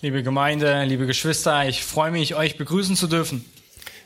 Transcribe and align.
Liebe 0.00 0.22
Gemeinde, 0.22 0.84
liebe 0.84 1.06
Geschwister, 1.06 1.68
ich 1.68 1.84
freue 1.84 2.10
mich, 2.10 2.34
euch 2.34 2.56
begrüßen 2.56 2.96
zu 2.96 3.06
dürfen. 3.06 3.44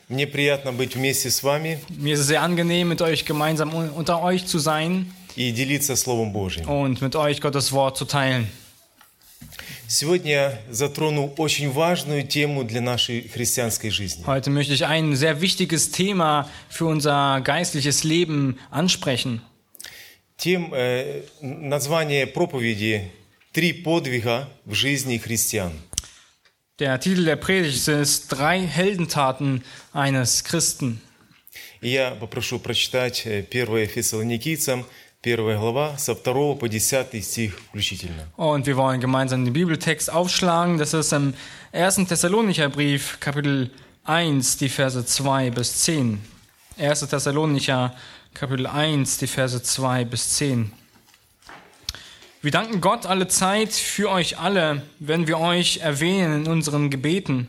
Мне 0.07 0.25
приятно 0.25 0.73
быть 0.73 0.95
вместе 0.95 1.29
с 1.29 1.43
вами 1.43 1.79
Mir 1.89 2.15
ist 2.15 2.21
es 2.21 2.27
sehr 2.27 2.41
angenehm, 2.41 2.87
mit 2.89 3.01
euch 3.01 3.25
gemeinsam 3.25 3.73
un- 3.75 3.91
unter 3.91 4.23
euch 4.23 4.47
zu 4.47 4.57
sein 4.57 5.13
и 5.35 5.51
делиться 5.51 5.95
Словом 5.95 6.33
Божьим. 6.33 6.67
und 6.67 7.01
mit 7.01 7.15
euch 7.15 7.41
Gottes 7.41 7.71
Wort 7.71 7.95
zu 7.95 8.05
teilen. 8.05 8.47
Сегодня 9.87 10.31
я 10.31 10.59
затрону 10.71 11.33
очень 11.37 11.71
важную 11.71 12.23
тему 12.27 12.63
для 12.63 12.81
нашей 12.81 13.27
христианской 13.29 13.91
жизни. 13.91 14.23
Heute 14.25 14.49
möchte 14.49 14.73
ich 14.73 14.85
ein 14.85 15.15
sehr 15.15 15.41
wichtiges 15.41 15.91
Thema 15.91 16.49
für 16.69 16.85
unser 16.85 17.41
geistliches 17.41 18.03
Leben 18.03 18.57
ansprechen. 18.71 19.41
Тем, 20.37 20.73
э, 20.73 21.23
название 21.41 22.25
проповеди 22.25 23.11
«Три 23.51 23.73
подвига 23.73 24.47
в 24.65 24.73
жизни 24.73 25.17
христиан». 25.17 25.73
Der 26.79 26.97
Titel 26.97 27.25
der 27.25 27.35
Predigt 27.35 27.89
ist 27.89 28.29
Drei 28.29 28.61
Heldentaten 28.61 29.63
eines 29.91 30.45
Christen. 30.45 31.01
И 31.81 31.89
я 31.89 32.11
попрошу 32.11 32.59
прочитать 32.59 33.23
э, 33.25 33.43
1 33.43 33.89
Фессалоникийцам, 33.91 34.85
1 35.21 35.57
глава, 35.57 35.97
со 35.97 36.15
2 36.15 36.55
по 36.55 36.69
10 36.69 37.21
стих 37.21 37.59
включительно. 37.69 38.27
Und 38.37 38.65
wir 38.65 38.77
wollen 38.77 39.01
gemeinsam 39.01 39.43
den 39.43 39.53
Bibeltext 39.53 40.09
aufschlagen. 40.09 40.77
Das 40.77 40.93
ist 40.93 41.11
im 41.11 41.33
1. 41.73 42.07
Thessalonicher 42.07 42.69
Brief, 42.69 43.19
Kapitel 43.19 43.71
1, 44.05 44.57
die 44.57 44.69
Verse 44.69 45.05
2 45.05 45.51
bis 45.51 45.83
10. 45.83 46.19
1. 46.77 47.09
Thessalonicher, 47.09 47.93
Kapitel 48.34 48.66
1, 48.66 49.18
die 49.18 49.28
Verse 49.28 49.62
2 49.62 50.04
bis 50.06 50.30
10. 50.30 50.72
Wir 52.42 52.50
danken 52.50 52.80
Gott 52.80 53.06
alle 53.06 53.28
Zeit 53.28 53.72
für 53.72 54.10
euch 54.10 54.40
alle, 54.40 54.82
wenn 54.98 55.28
wir 55.28 55.38
euch 55.38 55.76
erwähnen 55.76 56.44
in 56.44 56.50
unseren 56.50 56.90
Gebeten, 56.90 57.46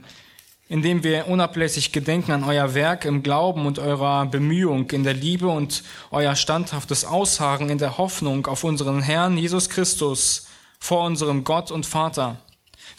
indem 0.70 1.04
wir 1.04 1.28
unablässig 1.28 1.92
gedenken 1.92 2.34
an 2.34 2.44
euer 2.44 2.76
Werk 2.76 3.06
im 3.06 3.24
Glauben 3.24 3.66
und 3.66 3.80
eurer 3.80 4.28
Bemühung 4.28 4.88
in 4.92 5.04
der 5.04 5.16
Liebe 5.16 5.48
und 5.48 5.82
euer 6.12 6.36
standhaftes 6.36 7.04
Ausharren 7.04 7.72
in 7.72 7.80
der 7.80 7.98
Hoffnung 7.98 8.46
auf 8.46 8.64
unseren 8.64 9.02
Herrn 9.02 9.40
Jesus 9.40 9.70
Christus 9.70 10.46
vor 10.80 11.04
unserem 11.04 11.44
Gott 11.44 11.72
und 11.72 11.88
Vater. 11.88 12.38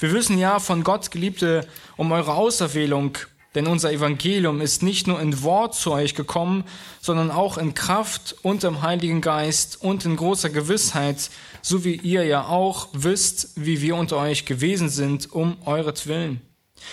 Wir 0.01 0.13
wissen 0.13 0.39
ja 0.39 0.59
von 0.59 0.83
Gott, 0.83 1.13
Geliebte, 1.13 1.69
um 1.97 2.11
eure 2.11 2.35
Auserwählung, 2.35 3.17
denn 3.57 3.67
unser 3.67 3.91
Evangelium 3.91 4.61
ist 4.61 4.83
nicht 4.83 5.07
nur 5.07 5.19
in 5.19 5.43
Wort 5.43 5.75
zu 5.75 5.91
euch 5.91 6.15
gekommen, 6.15 6.65
sondern 7.01 7.31
auch 7.31 7.57
in 7.57 7.73
Kraft 7.73 8.37
und 8.43 8.63
im 8.65 8.83
Heiligen 8.83 9.23
Geist 9.23 9.83
und 9.83 10.05
in 10.05 10.17
großer 10.17 10.51
Gewissheit, 10.51 11.31
so 11.63 11.83
wie 11.83 11.95
ihr 11.95 12.25
ja 12.25 12.47
auch 12.47 12.89
wisst, 12.93 13.53
wie 13.57 13.81
wir 13.81 13.97
unter 13.97 14.19
euch 14.19 14.45
gewesen 14.45 14.91
sind, 14.91 15.33
um 15.33 15.57
euretwillen. 15.65 16.43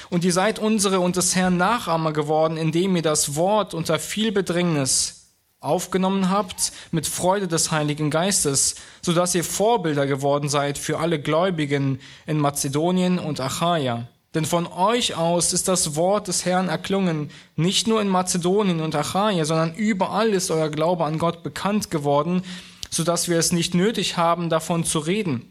Und 0.10 0.24
ihr 0.24 0.32
seid 0.32 0.58
unsere 0.58 1.02
und 1.02 1.18
des 1.18 1.36
Herrn 1.36 1.58
Nachahmer 1.58 2.14
geworden, 2.14 2.56
indem 2.56 2.96
ihr 2.96 3.02
das 3.02 3.36
Wort 3.36 3.74
unter 3.74 4.00
viel 4.00 4.32
Bedrängnis 4.32 5.34
aufgenommen 5.60 6.30
habt 6.30 6.72
mit 6.92 7.08
Freude 7.08 7.50
des 7.50 7.72
Heiligen 7.72 8.10
Geistes, 8.10 8.76
so 9.02 9.12
dass 9.12 9.36
ihr 9.36 9.44
Vorbilder 9.44 10.08
geworden 10.08 10.48
seid 10.48 10.78
für 10.78 11.00
alle 11.00 11.20
Gläubigen 11.20 12.00
in 12.26 12.38
Mazedonien 12.38 13.20
und 13.20 13.42
Achaia. 13.42 14.08
Denn 14.34 14.46
von 14.46 14.66
euch 14.66 15.16
aus 15.16 15.54
ist 15.54 15.68
das 15.68 15.96
Wort 15.96 16.28
des 16.28 16.46
Herrn 16.46 16.70
erklungen, 16.70 17.30
nicht 17.56 17.88
nur 17.88 18.02
in 18.02 18.08
Mazedonien 18.08 18.82
und 18.82 18.96
Achaia, 18.96 19.46
sondern 19.46 19.76
überall 19.76 20.30
ist 20.30 20.50
euer 20.50 20.70
Glaube 20.70 21.06
an 21.06 21.20
Gott 21.20 21.44
bekannt 21.44 21.92
geworden, 21.92 22.42
so 22.90 23.04
dass 23.04 23.28
wir 23.28 23.38
es 23.38 23.52
nicht 23.52 23.76
nötig 23.76 24.18
haben, 24.18 24.50
davon 24.50 24.84
zu 24.84 25.00
reden. 25.00 25.50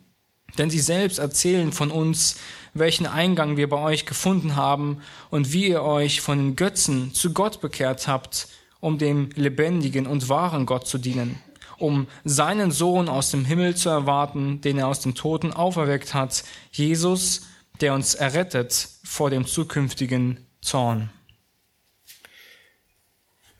Denn 0.59 0.69
sie 0.69 0.81
selbst 0.81 1.19
erzählen 1.19 1.73
von 1.73 1.91
uns, 1.91 2.37
welchen 2.75 3.07
Eingang 3.07 3.57
wir 3.57 3.69
bei 3.69 3.79
euch 3.79 4.05
gefunden 4.05 4.57
haben 4.57 4.99
und 5.31 5.53
wie 5.53 5.69
ihr 5.69 5.83
euch 5.83 6.21
von 6.21 6.39
den 6.39 6.57
Götzen 6.57 7.15
zu 7.15 7.33
Gott 7.33 7.61
bekehrt 7.61 8.09
habt, 8.09 8.49
um 8.81 8.99
dem 8.99 9.31
lebendigen 9.35 10.07
und 10.07 10.29
wahren 10.29 10.67
Gott 10.67 10.87
zu 10.87 10.99
dienen, 10.99 11.39
um 11.79 12.07
seinen 12.25 12.71
Sohn 12.71 13.09
aus 13.09 13.31
dem 13.31 13.45
Himmel 13.45 13.77
zu 13.77 13.89
erwarten, 13.89 14.61
den 14.61 14.79
er 14.79 14.89
aus 14.89 15.01
den 15.01 15.15
Toten 15.15 15.53
auferweckt 15.53 16.15
hat, 16.15 16.45
Jesus, 16.73 17.43
der 17.82 17.94
uns 17.94 18.16
errettet 18.16 18.90
vor 19.04 19.30
dem 19.30 19.46
zukünftigen 19.46 20.46
Zorn. 20.62 21.10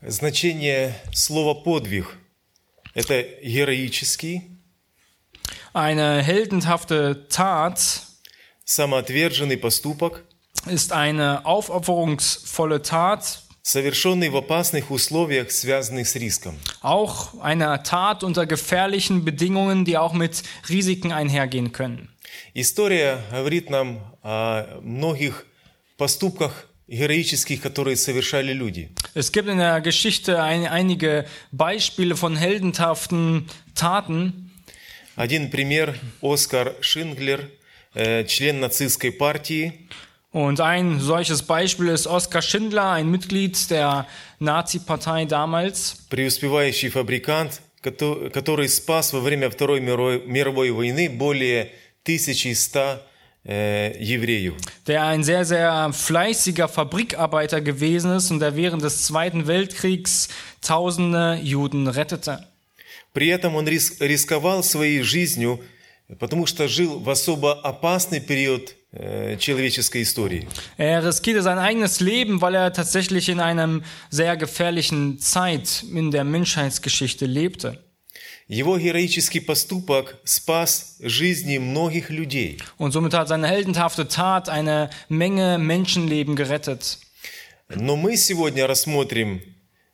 Значение 0.00 0.94
слова 1.12 1.54
«подвиг» – 1.54 2.94
это 2.94 3.22
героический, 3.42 4.42
Eine 5.72 6.22
heldenhafte 6.22 7.28
Tat 7.28 8.02
самоотверженный 8.68 9.56
поступок, 9.56 10.24
ist 10.66 10.92
eine 10.92 11.46
aufopferungsvolle 11.46 12.82
Tat, 12.82 13.41
совершенный 13.62 14.30
в 14.30 14.36
опасных 14.36 14.90
условиях, 14.90 15.50
связанных 15.50 16.08
с 16.08 16.16
риском. 16.16 16.56
auch 16.82 17.40
eine 17.40 17.82
Tat 17.82 18.24
unter 18.24 18.46
gefährlichen 18.46 19.24
Bedingungen, 19.24 19.84
die 19.84 19.98
auch 19.98 20.12
mit 20.14 20.42
Risiken 20.68 21.12
einhergehen 21.12 21.72
können. 21.72 22.08
История 22.54 23.18
говорит 23.30 23.70
нам 23.70 24.00
о 24.22 24.80
многих 24.82 25.46
поступках 25.96 26.68
героических, 26.88 27.60
которые 27.60 27.96
совершали 27.96 28.52
люди. 28.52 28.88
Es 29.14 29.32
gibt 29.32 29.48
in 29.48 29.58
der 29.58 29.80
Geschichte 29.80 30.42
ein, 30.42 30.66
einige 30.66 31.26
Beispiele 31.52 32.16
von 32.16 32.36
heldenhaften 32.36 33.46
Taten. 33.74 34.50
Один 35.16 35.50
пример – 35.50 36.22
Оскар 36.22 36.76
Шинглер, 36.80 37.50
э, 37.94 38.24
член 38.24 38.60
нацистской 38.60 39.10
партии, 39.10 39.88
Und 40.32 40.60
ein 40.60 41.00
solches 41.00 41.42
Beispiel 41.42 41.88
ist 41.88 42.06
Oskar 42.06 42.42
Schindler, 42.42 42.90
ein 42.92 43.10
Mitglied 43.10 43.70
der 43.70 44.06
Nazi-Partei 44.40 45.24
damals. 45.24 45.96
преуспевающий 46.10 46.90
фабрикант, 46.90 47.60
кото- 47.82 48.30
который 48.30 48.68
спас 48.68 49.12
во 49.12 49.20
время 49.20 49.48
Второй 49.50 49.80
мировой 49.80 50.22
мировой 50.26 50.70
войны 50.70 51.08
более 51.08 51.70
1100 52.04 53.00
э, 53.44 53.94
евреев. 53.98 54.54
der 54.86 55.04
ein 55.04 55.22
sehr, 55.24 55.44
sehr 55.46 55.92
fleißiger 55.94 56.68
Fabrikarbeiter 56.68 57.60
gewesen 57.62 58.12
ist 58.16 58.30
und 58.30 58.40
der 58.40 58.54
während 58.54 58.82
des 58.82 59.04
Zweiten 59.06 59.46
Weltkriegs 59.46 60.28
tausende 60.60 61.38
Juden 61.42 61.88
rettete. 61.88 62.44
При 63.14 63.28
этом 63.30 63.56
он 63.56 63.66
рис- 63.66 63.96
рисковал 64.00 64.62
своей 64.62 65.00
жизнью, 65.02 65.60
потому 66.18 66.46
что 66.46 66.68
жил 66.68 66.98
в 67.00 67.08
особо 67.08 67.52
опасный 67.62 68.20
период 68.20 68.74
э, 68.81 68.81
человеческой 69.38 70.02
истории. 70.02 70.46
Er 70.78 71.04
riskierte 71.04 71.42
sein 71.42 71.58
eigenes 71.58 72.00
Leben, 72.00 72.40
weil 72.40 72.54
er 72.54 72.72
tatsächlich 72.72 73.28
in 73.28 73.38
einem 73.40 73.84
sehr 74.10 74.36
gefährlichen 74.36 75.18
Zeit 75.18 75.84
in 75.94 76.10
der 76.10 76.24
Menschheitsgeschichte 76.24 77.26
lebte. 77.26 77.78
Его 78.48 78.78
героический 78.78 79.40
поступок 79.40 80.16
спас 80.24 80.96
жизни 81.00 81.58
многих 81.58 82.08
людей. 82.08 82.58
Und 82.78 82.92
somit 82.92 83.12
hat 83.12 83.28
seine 83.28 83.46
heldenhafte 83.46 84.08
Tat 84.08 84.48
eine 84.48 84.88
Menge 85.10 85.58
Menschenleben 85.58 86.34
gerettet. 86.34 86.98
Но 87.68 87.96
мы 87.96 88.16
сегодня 88.16 88.66
рассмотрим 88.66 89.42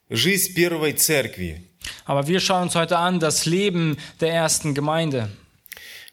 жизнь 0.08 0.54
первой 0.54 0.92
церкви, 0.92 1.64
Aber 2.06 2.28
wir 2.28 2.38
schauen 2.38 2.62
uns 2.68 2.76
heute 2.76 2.96
an 2.96 3.18
das 3.18 3.44
Leben 3.44 3.96
der 4.20 4.32
ersten 4.32 4.72
Gemeinde. 4.72 5.30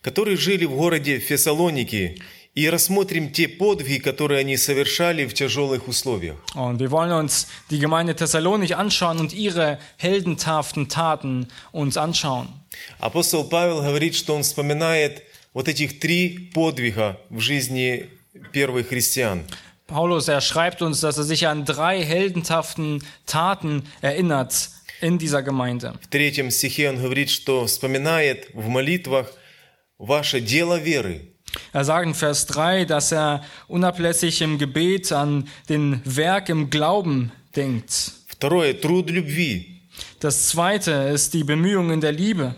которые 0.02 0.36
жили 0.36 0.66
в 0.66 0.76
городе 0.76 1.20
Фессалоники, 1.20 2.20
и 2.57 2.71
рассмотрим 2.71 3.31
те 3.31 3.49
подвиги, 3.49 3.99
которые 3.99 4.41
они 4.41 4.57
совершали 4.57 5.27
в 5.27 5.35
тяжелых 5.35 5.89
условиях. 5.89 6.37
Und 6.55 6.79
wir 6.79 6.91
wollen 6.91 7.13
uns 7.13 7.47
die 7.71 7.79
Gemeinde 7.79 8.17
Thessalonich 8.17 8.75
anschauen 8.75 9.19
und 9.19 9.35
ihre 9.35 9.79
heldenhaften 9.99 10.89
Taten 10.89 11.49
uns 11.71 11.99
anschauen. 11.99 12.49
Апостол 12.99 13.45
Павел 13.45 13.83
говорит, 13.83 14.15
что 14.15 14.35
он 14.35 14.43
вспоминает 14.43 15.23
вот 15.53 15.69
этих 15.69 16.01
три 16.01 16.51
подвига 16.55 17.21
в 17.29 17.41
жизни 17.41 18.09
первых 18.53 18.89
христиан. 18.89 19.45
Paulus, 19.87 20.27
er 20.27 20.41
schreibt 20.41 20.81
uns, 20.81 21.01
dass 21.01 21.19
er 21.19 21.25
sich 21.25 21.47
an 21.47 21.67
drei 21.67 22.03
heldenhaften 22.03 23.05
Taten 23.27 23.85
erinnert 24.01 24.71
in 25.03 25.19
dieser 25.19 25.43
Gemeinde. 25.43 25.93
В 26.01 26.09
третьем 26.09 26.51
стихе 26.51 26.89
он 26.89 26.97
говорит, 26.97 27.29
что 27.29 27.67
вспоминает 27.67 28.49
в 28.55 28.67
молитвах 28.69 29.31
ваше 29.99 30.41
дело 30.41 30.79
веры, 30.79 31.36
Er 31.74 31.84
sagt 31.84 32.06
in 32.08 32.14
Vers 32.14 32.46
3, 32.46 32.86
dass 32.86 33.12
er 33.12 33.44
unablässig 33.68 34.42
im 34.42 34.58
Gebet 34.58 35.12
an 35.12 35.48
den 35.70 36.02
Werk 36.06 36.50
im 36.50 36.70
Glauben 36.70 37.32
denkt. 37.56 38.14
второе – 38.28 38.82
труд 38.82 39.10
любви, 39.10 39.68
Das 40.20 40.48
zweite 40.50 40.92
ist 41.14 41.34
die 41.34 41.44
Bemühung 41.44 41.92
in 41.92 42.00
der 42.02 42.12
Liebe. 42.14 42.56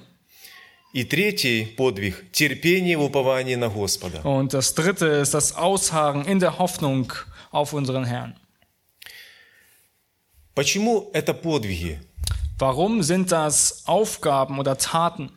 и 0.94 1.04
третий 1.04 1.66
подвиг – 1.76 2.32
терпение 2.32 2.98
в 2.98 3.02
уповании 3.02 3.56
на 3.56 3.68
Господа. 3.70 4.22
Und 4.24 4.54
das 4.54 4.76
dritte 4.76 5.08
ist 5.08 5.34
das 5.34 5.56
Ausharren 5.56 6.26
in 6.26 6.40
der 6.40 6.60
Hoffnung 6.60 7.12
auf 7.52 7.74
unseren 7.74 8.06
Herrn. 8.06 8.36
Почему 10.56 11.10
это 11.14 11.34
подвиги? 11.34 12.00
Warum 12.60 13.02
sind 13.02 13.32
das 13.32 13.84
Aufgaben 13.88 14.60
oder 14.60 14.78
Taten? 14.78 15.32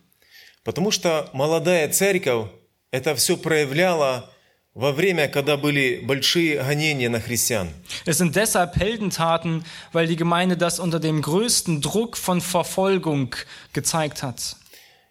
Потому 0.63 0.91
что 0.91 1.31
молодая 1.33 1.89
церковь 1.89 2.49
это 2.91 3.15
все 3.15 3.37
проявляла 3.37 4.31
во 4.75 4.93
время, 4.93 5.27
когда 5.29 5.57
были 5.57 6.01
большие 6.05 6.63
гонения 6.63 7.09
на 7.09 7.21
христиан. 7.21 7.71
Es 8.05 8.19
sind 8.19 8.37
deshalb 8.37 8.77
Heldentaten, 8.77 9.65
weil 9.93 10.07
die 10.07 10.17
Gemeinde 10.17 10.57
das 10.57 10.79
unter 10.79 11.01
dem 11.01 11.23
größten 11.23 11.81
Druck 11.81 12.17
von 12.17 12.41
Verfolgung 12.41 13.35
gezeigt 13.73 14.23
hat. 14.23 14.57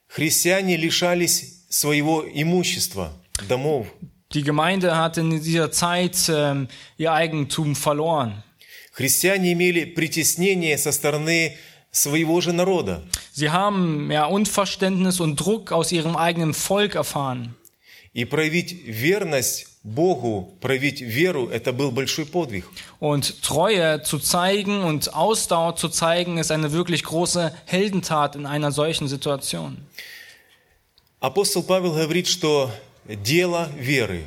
Христиане 0.08 0.78
лишались 0.78 1.66
своего 1.70 2.24
имущества, 2.24 3.12
домов. 3.50 3.88
Die 4.34 4.44
Gemeinde 4.44 4.98
hat 4.98 5.18
in 5.18 5.42
dieser 5.42 5.72
Zeit 5.72 6.30
ähm, 6.30 6.68
ihr 6.98 7.12
Eigentum 7.12 7.76
verloren. 7.76 8.44
Христиане 8.92 9.54
имели 9.54 9.84
притеснение 9.86 10.78
со 10.78 10.92
стороны 10.92 11.58
своего 11.92 12.40
же 12.40 12.54
народа. 12.54 13.02
Sie 13.34 13.50
haben 13.50 14.12
ja 14.12 14.26
Unverständnis 14.26 15.20
und 15.20 15.38
Druck 15.38 15.72
aus 15.72 15.92
ihrem 15.92 16.16
eigenen 16.16 16.54
Volk 16.54 16.96
erfahren. 16.96 17.56
И 18.13 18.25
проявить 18.25 18.73
верность 18.73 19.69
Богу, 19.85 20.59
проявить 20.61 21.01
веру, 21.01 21.49
это 21.49 21.73
был 21.73 21.93
большой 21.93 22.27
подвиг. 22.27 22.67
Und 22.99 23.41
Treue 23.43 24.03
zu 24.03 24.19
zeigen 24.19 24.83
und 24.83 25.15
Ausdauer 25.15 25.77
zu 25.77 25.89
zeigen, 25.89 26.39
ist 26.39 26.51
eine 26.51 26.73
wirklich 26.73 27.05
große 27.05 27.53
Heldentat 27.67 28.35
in 28.35 28.47
einer 28.47 28.73
solchen 28.73 29.07
Situation. 29.09 29.79
Апостол 31.21 31.63
Павел 31.63 31.93
говорит, 31.93 32.27
что 32.27 32.71
дело 33.07 33.71
веры. 33.79 34.25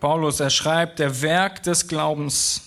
Paulus, 0.00 0.40
er 0.40 0.50
schreibt, 0.50 0.98
der 0.98 1.20
Werk 1.20 1.62
des 1.62 1.86
Glaubens. 1.86 2.62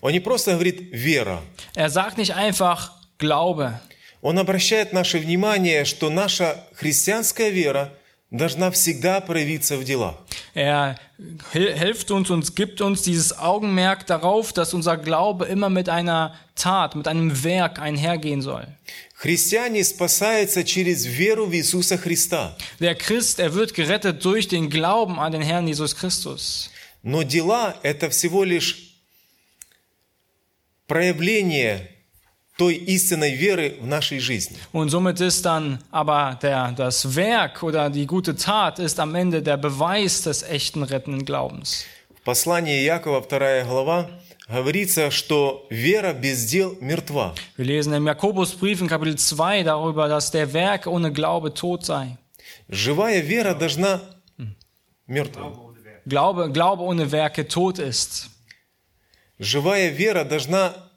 Он 0.00 0.12
не 0.12 0.20
просто 0.20 0.52
говорит 0.52 0.80
«вера», 0.92 1.42
Er 1.74 1.90
sagt 1.90 2.16
nicht 2.16 2.34
einfach 2.34 2.92
Glaube. 3.18 3.80
он 4.22 4.38
обращает 4.38 4.92
наше 4.92 5.18
внимание, 5.18 5.84
что 5.84 6.08
наша 6.10 6.64
христианская 6.74 7.50
вера 7.50 7.92
должна 8.31 8.69
всегда 8.71 9.21
проявиться 9.21 9.77
в 9.77 9.83
делах. 9.83 10.15
Er 10.55 10.95
hil- 11.53 11.73
hilft 11.77 12.11
uns 12.11 12.29
und 12.29 12.55
gibt 12.55 12.81
uns 12.81 13.01
dieses 13.01 13.37
Augenmerk 13.37 14.05
darauf, 14.07 14.51
dass 14.53 14.73
unser 14.73 14.97
Glaube 14.97 15.45
immer 15.45 15.69
mit 15.69 15.89
einer 15.89 16.33
Tat, 16.55 16.95
mit 16.95 17.07
einem 17.07 17.43
Werk 17.43 17.79
einhergehen 17.79 18.41
soll. 18.41 18.67
Христиане 19.15 19.83
спасаются 19.83 20.63
через 20.63 21.05
веру 21.05 21.45
в 21.47 21.53
Иисуса 21.53 21.97
Христа. 21.97 22.57
Der 22.79 22.95
Christ, 22.95 23.39
er 23.39 23.53
wird 23.53 23.73
gerettet 23.73 24.23
durch 24.25 24.47
den 24.47 24.69
Glauben 24.69 25.19
an 25.19 25.31
den 25.31 25.41
Herrn 25.41 25.67
Jesus 25.67 25.95
Christus. 25.95 26.69
Но 27.03 27.23
дела – 27.23 27.83
это 27.83 28.09
всего 28.09 28.43
лишь 28.43 28.95
проявление 30.87 31.89
той 32.59 32.75
истинной 32.75 33.35
веры 33.35 33.77
в 33.81 33.87
нашей 33.87 34.19
жизни. 34.19 34.57
Und 34.71 34.89
somit 34.89 35.19
ist 35.19 35.45
dann 35.45 35.79
aber 35.91 36.39
der, 36.41 36.71
das 36.71 37.15
Werk 37.15 37.63
oder 37.63 37.89
die 37.89 38.05
gute 38.07 38.35
Tat 38.35 38.79
ist 38.79 38.99
am 38.99 39.13
Ende 39.15 39.41
der 39.41 39.57
Beweis 39.57 40.21
des 40.21 40.43
echten 40.43 40.83
rettenden 40.83 41.25
Glaubens. 41.25 41.85
В 42.15 42.21
послании 42.23 42.83
Якова, 42.83 43.21
2 43.21 43.63
глава, 43.65 44.09
говорится, 44.47 45.11
что 45.11 45.67
вера 45.69 46.13
без 46.13 46.45
дел 46.45 46.77
мертва. 46.79 47.35
Wir 47.57 47.65
lesen 47.65 47.93
im 47.93 48.07
Jakobusbrief 48.07 48.81
in 48.81 48.87
Kapitel 48.87 49.17
2 49.17 49.63
darüber, 49.63 50.07
dass 50.07 50.31
der 50.31 50.53
Werk 50.53 50.87
ohne 50.87 51.11
Glaube 51.11 51.53
tot 51.53 51.85
sei. 51.85 52.17
Живая 52.69 53.19
вера 53.19 53.53
должна... 53.53 54.01
Мертва. 55.07 55.53
Glaube, 56.07 56.51
Glaube 56.51 56.83
ohne 56.83 57.11
Werke 57.11 57.47
tot 57.47 57.79
ist. 57.79 58.29
Живая 59.39 59.89
вера 59.89 60.23
должна 60.23 60.73
проявиться 60.73 60.73
в 60.73 60.73
действии. 60.73 60.88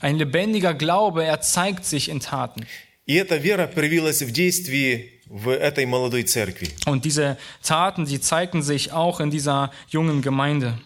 Ein 0.00 0.16
lebendiger 0.16 0.74
Glaube, 0.74 1.24
er 1.24 1.40
zeigt 1.40 1.84
sich 1.84 2.08
in 2.08 2.20
Taten. 2.20 2.66
И 3.06 3.14
эта 3.14 3.36
вера 3.36 3.66
проявилась 3.66 4.22
в 4.22 4.30
действии 4.30 5.20
в 5.26 5.48
этой 5.48 5.84
молодой 5.84 6.22
церкви. 6.22 6.70
Und 6.86 7.04
diese 7.04 7.36
Taten, 7.62 8.04
die 8.04 8.20
zeigten 8.20 8.62
sich 8.62 8.92
auch 8.92 9.20
in 9.20 9.30
dieser 9.30 9.70
jungen 9.88 10.22
Gemeinde. 10.22 10.78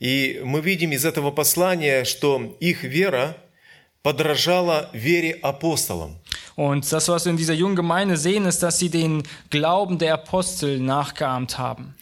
И 0.00 0.40
мы 0.44 0.60
видим 0.60 0.92
из 0.92 1.04
этого 1.04 1.30
послания, 1.30 2.04
что 2.04 2.56
их 2.60 2.82
вера 2.82 3.36
подражала 4.02 4.90
вере 4.92 5.38
апостолам. 5.42 6.18
Und 6.56 6.90
das, 6.92 7.08
was 7.08 7.24
wir 7.24 7.30
in 7.30 7.36
dieser 7.36 7.54
jungen 7.54 7.74
Gemeinde 7.74 8.16
sehen, 8.16 8.44
ist, 8.44 8.62
dass 8.62 8.78
sie 8.78 8.90
den 8.90 9.22
Glauben 9.50 9.98
der 9.98 10.14
Apostel 10.14 10.78
nachgeahmt 10.78 11.58
haben. 11.58 11.94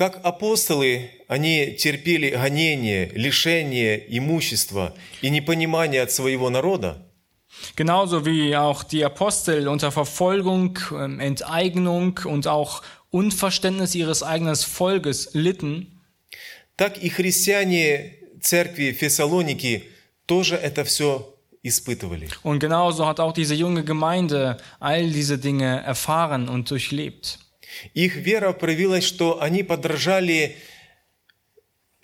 Как 0.00 0.24
апостолы, 0.24 1.10
они 1.28 1.74
терпели 1.74 2.30
гонения, 2.30 3.10
лишение 3.12 4.02
имущества 4.16 4.94
и 5.20 5.28
непонимание 5.28 6.00
от 6.00 6.10
своего 6.10 6.48
народа, 6.48 7.06
Genauso 7.76 8.24
wie 8.24 8.56
auch 8.56 8.82
die 8.82 9.04
Apostel 9.04 9.68
unter 9.68 9.92
Verfolgung, 9.92 10.78
ähm, 10.92 11.20
Enteignung 11.20 12.18
und 12.24 12.46
auch 12.46 12.82
Unverständnis 13.10 13.94
ihres 13.94 14.22
eigenen 14.22 14.56
Volkes 14.56 15.34
litten, 15.34 16.00
так 16.78 16.96
и 16.96 17.10
христиане 17.10 18.14
церкви 18.40 18.92
Фессалоники 18.92 19.90
тоже 20.24 20.56
это 20.56 20.84
все 20.84 21.34
испытывали. 21.62 22.26
und 22.42 22.58
genauso 22.58 23.06
hat 23.06 23.20
auch 23.20 23.34
diese 23.34 23.54
junge 23.54 23.84
Gemeinde 23.84 24.56
all 24.78 25.10
diese 25.10 25.36
Dinge 25.36 25.82
erfahren 25.82 26.48
und 26.48 26.70
durchlebt. 26.70 27.38
Их 27.94 28.16
вера 28.16 28.52
проявилась, 28.52 29.04
что 29.04 29.40
они 29.40 29.62
подражали 29.62 30.56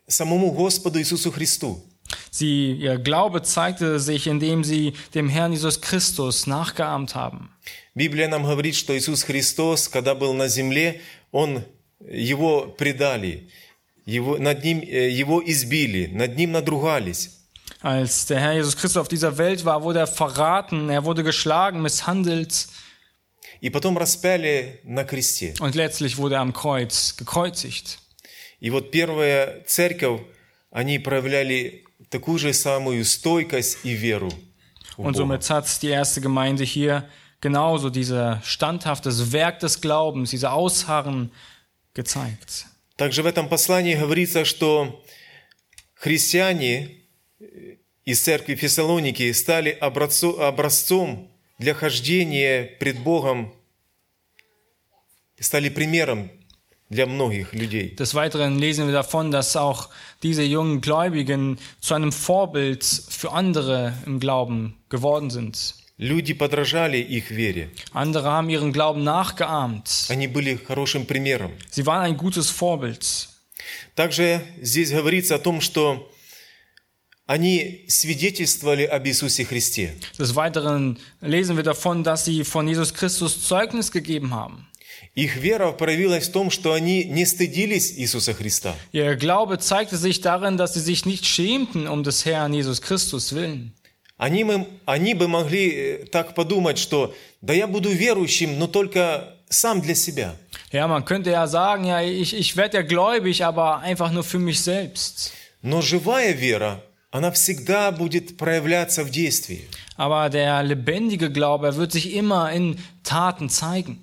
самому 0.07 0.53
Господу 0.53 0.99
Иисусу 0.99 1.31
Христу. 1.31 1.83
Sie, 2.31 2.73
ihr 2.75 2.99
Glaube 2.99 3.43
zeigte 3.43 3.99
sich, 3.99 4.27
indem 4.27 4.63
sie 4.63 4.93
dem 5.15 5.29
Herrn 5.29 5.53
Jesus 5.53 5.81
Christus 5.81 6.47
nachgeahmt 6.47 7.15
haben. 7.15 7.51
Библия 7.95 8.29
нам 8.29 8.45
говорит, 8.45 8.77
что 8.77 8.97
Иисус 8.97 9.23
Христос, 9.23 9.89
когда 9.89 10.15
был 10.15 10.35
на 10.35 10.49
земле, 10.49 11.01
Он, 11.33 11.65
Его 12.01 12.67
предали, 12.67 13.49
его, 14.05 14.39
над 14.39 14.63
ним, 14.63 14.81
э, 14.83 15.11
Его 15.11 15.43
избили, 15.45 16.07
над 16.07 16.37
Ним 16.37 16.53
надругались. 16.53 17.31
Als 17.83 18.27
der 18.27 18.41
Herr 18.41 18.53
Jesus 18.55 18.77
Christus 18.77 18.97
auf 18.99 19.09
dieser 19.09 19.39
Welt 19.39 19.65
war, 19.65 19.83
wurde 19.83 20.01
er 20.01 20.07
verraten, 20.07 20.89
er 20.91 21.05
wurde 21.05 21.25
geschlagen, 21.25 21.83
misshandelt 21.83 22.69
И 23.61 23.70
потом 23.70 23.97
распяли 23.99 24.81
на 24.85 25.05
кресте. 25.05 25.55
und 25.61 25.75
letztlich 25.75 26.17
wurde 26.19 26.38
am 26.38 26.53
Kreuz 26.53 27.17
gekreuzigt. 27.17 27.99
И 28.61 28.70
вот 28.70 28.91
первая 28.91 29.62
церковь, 29.67 30.23
они 30.70 30.99
проявляли 30.99 31.85
такую 32.11 32.38
же 32.38 32.53
самую 32.53 33.05
стойкость 33.05 33.79
и 33.85 33.94
веру. 33.94 34.31
Und 34.99 35.14
somit 35.17 35.49
hat 35.50 35.82
die 35.82 35.88
erste 35.88 36.20
Gemeinde 36.20 36.64
hier 36.64 37.08
genauso 37.41 37.91
dieser 37.91 38.41
standhaftes 38.44 39.31
Werk 39.32 39.61
des 39.61 39.81
Glaubens, 39.81 40.31
dieser 40.31 40.53
Ausharren 40.55 41.31
gezeigt. 41.94 42.67
Также 42.96 43.22
в 43.22 43.27
этом 43.27 43.48
послании 43.51 43.94
говорится, 43.94 44.46
что 44.46 45.03
христиане 45.94 47.03
из 48.05 48.20
церкви 48.20 48.55
Фессалоники 48.55 49.31
стали 49.32 49.77
образцо- 49.81 50.41
образцом 50.41 51.31
для 51.58 51.75
хождения 51.75 52.65
пред 52.79 52.98
Богом, 53.01 53.53
стали 55.39 55.69
примером 55.69 56.31
для 56.89 57.06
многих 57.06 57.53
людей. 57.53 57.94
Des 57.96 58.15
Weiteren 58.15 58.58
lesen 58.58 58.86
wir 58.86 58.93
davon, 58.93 59.31
dass 59.31 59.56
auch 59.56 59.89
diese 60.22 60.43
jungen 60.43 60.81
Gläubigen 60.81 61.58
zu 61.81 61.94
einem 61.94 62.13
Vorbild 62.13 62.84
für 62.84 63.32
andere 63.32 63.94
im 64.06 64.20
Glauben 64.20 64.77
geworden 64.89 65.31
sind. 65.31 65.75
Люди 65.98 66.34
подражали 66.34 66.98
их 66.98 67.31
вере. 67.31 67.70
Andere 67.93 68.31
haben 68.31 68.51
ihren 68.51 68.72
Glauben 68.72 69.03
nachgeahmt. 69.03 70.06
Они 70.10 70.27
были 70.27 70.56
хорошим 70.56 71.06
примером. 71.06 71.53
Sie 71.70 71.86
waren 71.86 72.03
ein 72.03 72.17
gutes 72.17 72.51
Vorbild. 72.51 73.29
Также 73.94 74.43
здесь 74.60 74.93
говорится 74.93 75.36
о 75.36 75.39
том, 75.39 75.60
что 75.63 76.10
они 77.27 77.85
свидетельствовали 77.89 78.85
об 78.85 79.06
Иисусе 79.06 79.45
Христе. 79.45 79.95
Des 80.19 80.35
Weiteren 80.35 80.99
lesen 81.21 81.56
wir 81.56 81.65
davon, 81.65 82.03
dass 82.05 82.25
sie 82.25 82.45
von 82.45 82.67
Jesus 82.69 82.95
Christus 82.95 83.47
Zeugnis 83.49 83.91
gegeben 83.91 84.33
haben. 84.35 84.67
Их 85.15 85.37
вера 85.37 85.73
проявилась 85.73 86.29
в 86.29 86.33
том, 86.33 86.51
что 86.51 86.73
они 86.75 87.05
не 87.05 87.25
стыдились 87.25 87.93
Иисуса 87.99 88.35
Христа. 88.35 88.75
Ihr 88.93 89.17
Glaube 89.17 89.59
zeigte 89.59 89.97
sich 89.97 90.21
darin, 90.21 90.56
dass 90.59 90.75
sie 90.75 90.81
sich 90.81 91.05
nicht 91.06 91.27
schämten 91.27 91.87
um 91.89 92.03
des 92.05 92.25
Herrn 92.27 92.53
Jesus 92.53 92.81
Christus 92.83 93.35
willen. 93.35 93.73
Они, 94.19 94.45
мы- 94.45 94.67
они 94.87 95.15
бы 95.15 95.27
могли 95.29 95.71
э, 96.03 96.06
так 96.06 96.35
подумать, 96.35 96.79
что 96.79 97.15
да 97.43 97.53
я 97.53 97.67
буду 97.67 97.91
верующим, 97.91 98.59
но 98.59 98.67
только 98.67 99.35
сам 99.51 99.81
для 99.83 99.95
себя. 99.95 100.35
Ja, 100.73 100.87
man 100.89 101.05
könnte 101.05 101.31
ja 101.31 101.47
sagen, 101.47 101.85
ja, 101.85 102.03
ich, 102.03 102.35
ich 102.35 102.56
werde 102.56 102.79
ja 102.79 102.83
gläubig, 102.83 103.45
aber 103.45 103.81
einfach 103.81 104.11
nur 104.13 104.23
für 104.25 104.39
mich 104.39 104.61
selbst. 104.61 105.33
Но 105.63 105.81
живая 105.83 106.33
вера, 106.33 106.83
она 107.10 107.31
всегда 107.31 107.93
будет 107.93 108.36
проявляться 108.36 109.05
в 109.05 109.10
действии. 109.10 109.69
Aber 109.96 110.29
der 110.29 110.63
lebendige 110.63 111.31
Glaube, 111.31 111.67
er 111.69 111.77
wird 111.77 111.93
sich 111.93 112.13
immer 112.15 112.53
in 112.53 112.77
Taten 113.05 113.48
zeigen. 113.48 114.03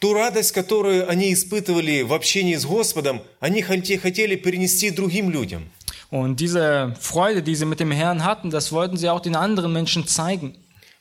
Ту 0.00 0.12
радость, 0.12 0.52
которую 0.52 1.08
они 1.08 1.32
испытывали 1.32 2.02
в 2.02 2.12
общении 2.12 2.56
с 2.56 2.66
Господом, 2.66 3.22
они 3.40 3.62
хоте- 3.62 3.98
хотели 3.98 4.36
перенести 4.36 4.90
другим 4.90 5.30
людям. 5.30 5.70
Und 6.10 6.36
diese 6.40 6.94
Freude, 7.00 7.42
die 7.42 7.54
sie 7.54 7.64
mit 7.64 7.80
dem 7.80 7.90
Herrn 7.90 8.24
hatten, 8.24 8.50
das 8.50 8.70
wollten 8.72 8.96
sie 8.96 9.08
auch 9.08 9.20
den 9.20 9.34
anderen 9.36 9.72
Menschen 9.72 10.06
zeigen. 10.06 10.56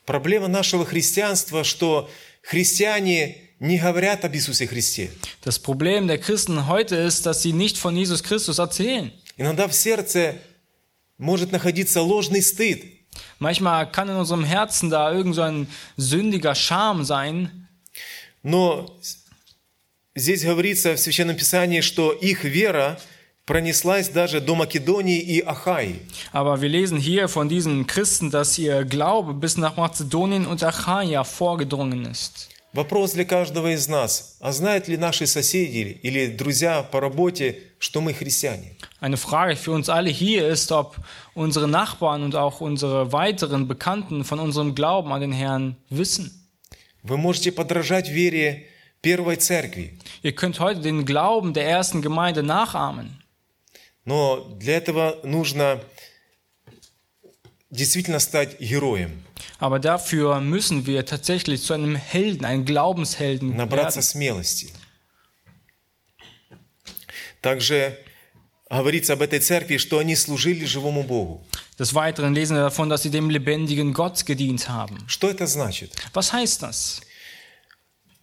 Проблема 0.05 0.47
нашего 0.47 0.85
христианства, 0.85 1.63
что 1.63 2.09
христиане 2.41 3.37
не 3.59 3.77
говорят 3.77 4.23
об 4.25 4.35
Иисусе 4.35 4.67
Христе. 4.67 5.09
Das 5.43 5.59
Problem 5.59 6.07
der 6.07 6.17
Christen 6.19 6.67
heute 6.67 6.95
ist, 6.95 7.25
dass 7.25 7.41
sie 7.41 7.53
nicht 7.53 7.77
von 7.77 7.95
Jesus 7.95 8.21
Christus 8.23 8.59
erzählen. 8.59 9.11
Иногда 9.37 9.67
в 9.67 9.73
сердце 9.73 10.35
может 11.17 11.51
находиться 11.51 12.01
ложный 12.01 12.41
стыд. 12.41 12.83
Manchmal 13.39 13.91
kann 13.91 14.09
in 14.09 14.15
unserem 14.15 14.43
Herzen 14.43 14.89
da 14.89 15.11
irgend 15.11 15.35
so 15.35 15.41
ein 15.41 15.67
sündiger 15.97 16.55
Scham 16.55 17.03
sein, 17.03 17.67
Но 18.41 18.89
здесь 20.15 20.43
говорится 20.43 20.95
в 20.95 20.99
Священном 20.99 21.37
Писании, 21.37 21.81
что 21.81 22.11
их 22.11 22.43
вера 22.43 22.99
пронеслась 23.45 24.09
даже 24.09 24.41
до 24.41 24.55
Македонии 24.55 25.19
и 25.19 25.41
Ахаи. 25.41 25.99
aber 26.31 26.61
wir 26.61 26.69
lesen 26.69 26.97
hier 26.97 27.27
von 27.27 27.49
diesen 27.49 27.85
Christen, 27.87 28.31
dass 28.31 28.57
ihr 28.57 28.83
Glaube 28.85 29.33
bis 29.33 29.57
nach 29.57 29.77
Mazedonien 29.77 30.45
und 30.45 30.63
Achaia 30.63 31.23
vorgedrungen 31.23 32.05
ist. 32.05 32.49
Вопрос 32.73 33.11
для 33.13 33.23
каждого 33.23 33.73
из 33.75 33.87
нас. 33.87 34.37
А 34.39 34.51
знают 34.51 34.87
ли 34.87 34.97
наши 34.97 35.27
соседи 35.27 35.99
или 36.01 36.25
друзья 36.27 36.81
по 36.81 36.99
работе, 36.99 37.59
что 37.77 38.01
мы 38.01 38.13
христиане? 38.13 38.75
Eine 38.99 39.17
Frage 39.17 39.55
für 39.55 39.71
uns 39.73 39.89
alle 39.89 40.09
hier 40.09 40.47
ist, 40.47 40.71
ob 40.71 40.95
unsere 41.35 41.67
Nachbarn 41.67 42.23
und 42.23 42.35
auch 42.35 42.61
unsere 42.61 43.11
weiteren 43.11 43.67
Bekannten 43.67 44.23
von 44.23 44.39
unserem 44.39 44.73
Glauben 44.73 45.11
an 45.13 45.21
den 45.21 45.31
Herrn 45.31 45.75
wissen. 45.91 46.31
Вы 47.03 47.17
можете 47.17 47.51
подражать 47.51 48.09
вере 48.09 48.65
первой 49.01 49.35
церкви, 49.35 49.99
Ihr 50.23 50.33
könnt 50.33 50.59
heute 50.59 50.79
den 50.79 51.05
Glauben 51.05 51.53
der 51.53 51.67
ersten 51.67 52.01
Gemeinde 52.01 52.41
nachahmen. 52.41 53.19
но 54.05 54.47
для 54.59 54.77
этого 54.77 55.19
нужно 55.23 55.79
действительно 57.73 58.19
стать 58.19 58.59
героем, 58.59 59.23
Aber 59.59 59.79
dafür 59.79 60.39
müssen 60.39 60.85
wir 60.85 61.05
tatsächlich 61.05 61.61
zu 61.63 61.73
einem 61.73 61.95
Helden, 61.95 62.45
einem 62.45 62.65
Glaubenshelden 62.65 63.55
набраться 63.55 63.97
werden. 63.99 64.03
смелости. 64.03 64.69
Также 67.41 67.97
говорится 68.69 69.13
об 69.13 69.21
этой 69.21 69.39
церкви, 69.39 69.77
что 69.77 69.99
они 69.99 70.15
служили 70.15 70.65
живому 70.65 71.03
Богу. 71.03 71.45
Des 71.79 71.93
Weiteren 71.93 72.33
lesen 72.33 72.55
wir 72.55 72.61
davon, 72.63 72.89
dass 72.89 73.03
sie 73.03 73.09
dem 73.09 73.29
lebendigen 73.29 73.93
Gott 73.93 74.25
gedient 74.25 74.69
haben. 74.69 74.97
Что 75.07 75.29
это 75.29 75.47
значит? 75.47 75.91
Was 76.13 76.31
heißt 76.33 76.63
das? 76.63 77.01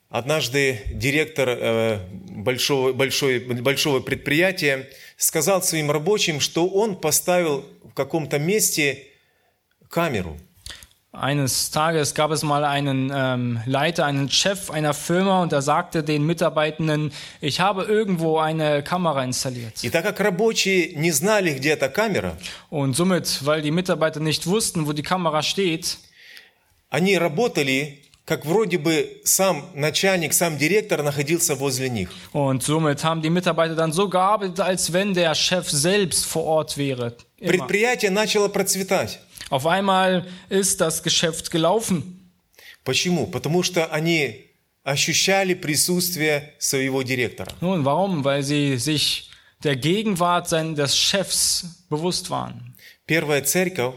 Однажды 0.09 0.80
директор 0.92 1.49
э, 1.49 1.99
большого, 2.30 2.92
большой- 2.92 3.38
большого 3.62 4.00
предприятия 4.00 4.88
сказал 5.16 5.62
своим 5.62 5.90
рабочим, 5.90 6.40
что 6.40 6.66
он 6.69 7.00
поставил 7.00 7.64
в 7.85 7.95
каком-то 7.95 8.38
месте 8.40 9.07
камеру. 9.89 10.38
Eines 11.12 11.72
Tages 11.72 12.13
gab 12.13 12.32
es 12.32 12.44
mal 12.44 12.65
einen 12.65 13.10
ähm, 13.15 13.62
Leiter, 13.65 14.05
einen 14.05 14.29
Chef 14.29 14.70
einer 14.70 14.94
Firma 14.94 15.41
und 15.44 15.53
er 15.53 15.62
sagte 15.62 16.03
den 16.03 16.25
Mitarbeitenden, 16.25 17.13
ich 17.39 17.62
habe 17.62 17.84
irgendwo 17.84 18.38
eine 18.39 18.84
Kamera 18.84 19.24
installiert. 19.24 19.82
И 19.82 19.89
так 19.89 20.03
как 20.03 20.20
рабочие 20.20 20.94
не 20.96 21.12
знали, 21.12 21.53
где 21.53 21.72
эта 21.72 21.88
камера, 21.88 22.36
Und 22.70 22.98
somit, 22.98 23.46
weil 23.46 23.62
die 23.62 23.72
Mitarbeiter 23.72 24.20
nicht 24.20 24.46
wussten, 24.46 24.88
wo 24.88 24.91
die 24.91 25.03
Kamera 25.03 25.41
steht, 25.41 25.98
они 26.89 27.17
работали, 27.17 28.01
как 28.25 28.46
вроде 28.46 28.77
бы 28.77 29.22
сам 29.24 29.70
начальник, 29.74 30.34
сам 30.34 30.58
директор 30.58 31.01
находился 31.01 31.55
возле 31.55 31.89
них. 31.89 32.10
und 32.34 32.62
somit 32.62 33.05
haben 33.05 33.22
die 33.22 33.29
Mitarbeiter 33.29 33.75
dann 33.75 33.94
so 33.94 34.10
gearbeitet, 34.10 34.60
als 34.60 34.91
wenn 34.91 35.13
der 35.13 35.34
Chef 35.34 35.70
selbst 35.70 36.25
vor 36.25 36.44
Ort 36.44 36.77
wäre. 36.77 37.15
Immer. 37.38 37.51
Предприятие 37.51 38.12
начало 38.12 38.50
процветать. 38.50 39.20
Auf 39.50 39.65
einmal 39.65 40.25
ist 40.50 40.82
das 40.82 41.03
Geschäft 41.03 41.51
gelaufen. 41.51 42.32
Почему? 42.84 43.27
Потому 43.27 43.63
что 43.63 43.86
они 43.88 44.46
ощущали 44.84 45.53
присутствие 45.55 46.53
своего 46.60 47.01
директора. 47.03 47.51
Nun, 47.62 47.84
warum? 47.86 48.24
Weil 48.24 48.44
sie 48.44 48.77
sich 48.77 49.29
der 49.63 49.75
Gegenwart 49.75 50.48
sein- 50.48 50.75
des 50.75 50.96
Chefs 50.98 51.65
bewusst 51.89 52.29
waren. 52.29 52.75
Первая 53.08 53.41
церковь 53.41 53.96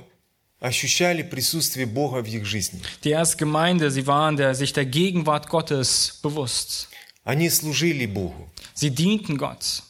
ощущали 0.61 1.23
присутствие 1.23 1.87
Бога 1.87 2.23
в 2.23 2.27
их 2.27 2.45
жизни. 2.47 2.81
Die 3.05 3.11
erste 3.11 3.37
Gemeinde, 3.37 3.91
sie 3.91 4.07
waren 4.07 4.37
der, 4.37 4.55
sich 4.55 4.73
der 4.73 4.87
Gegenwart 4.87 5.49
Gottes 5.49 6.19
bewusst. 6.23 6.89
Они 7.25 7.51
служили 7.51 8.07
Богу. 8.07 8.51
Sie 8.75 8.91
dienten 8.91 9.37
Gott. 9.37 9.83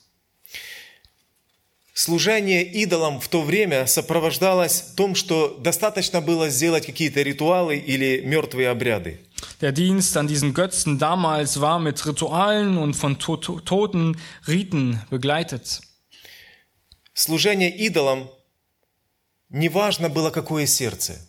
Служение 1.93 2.63
идолам 2.63 3.19
в 3.19 3.27
то 3.27 3.43
время 3.43 3.85
сопровождалось 3.85 4.81
том, 4.95 5.13
что 5.13 5.59
достаточно 5.59 6.21
было 6.21 6.49
сделать 6.49 6.87
какие-то 6.87 7.21
ритуалы 7.21 7.77
или 7.77 8.21
мертвые 8.25 8.69
обряды. 8.69 9.19
Der 9.61 9.71
Dienst 9.71 10.17
an 10.17 10.27
diesen 10.27 10.55
Götzen 10.55 10.97
damals 10.97 11.61
war 11.61 11.79
mit 11.79 12.03
Ritualen 12.05 12.77
und 12.77 12.95
von 12.95 13.19
to 13.19 13.37
to 13.37 13.59
toten 13.59 14.17
Riten 14.47 15.01
begleitet. 15.11 15.81
Служение 17.13 17.69
идолам 17.69 18.27
неважно 19.49 20.09
было 20.09 20.31
какое 20.31 20.65
сердце. 20.65 21.19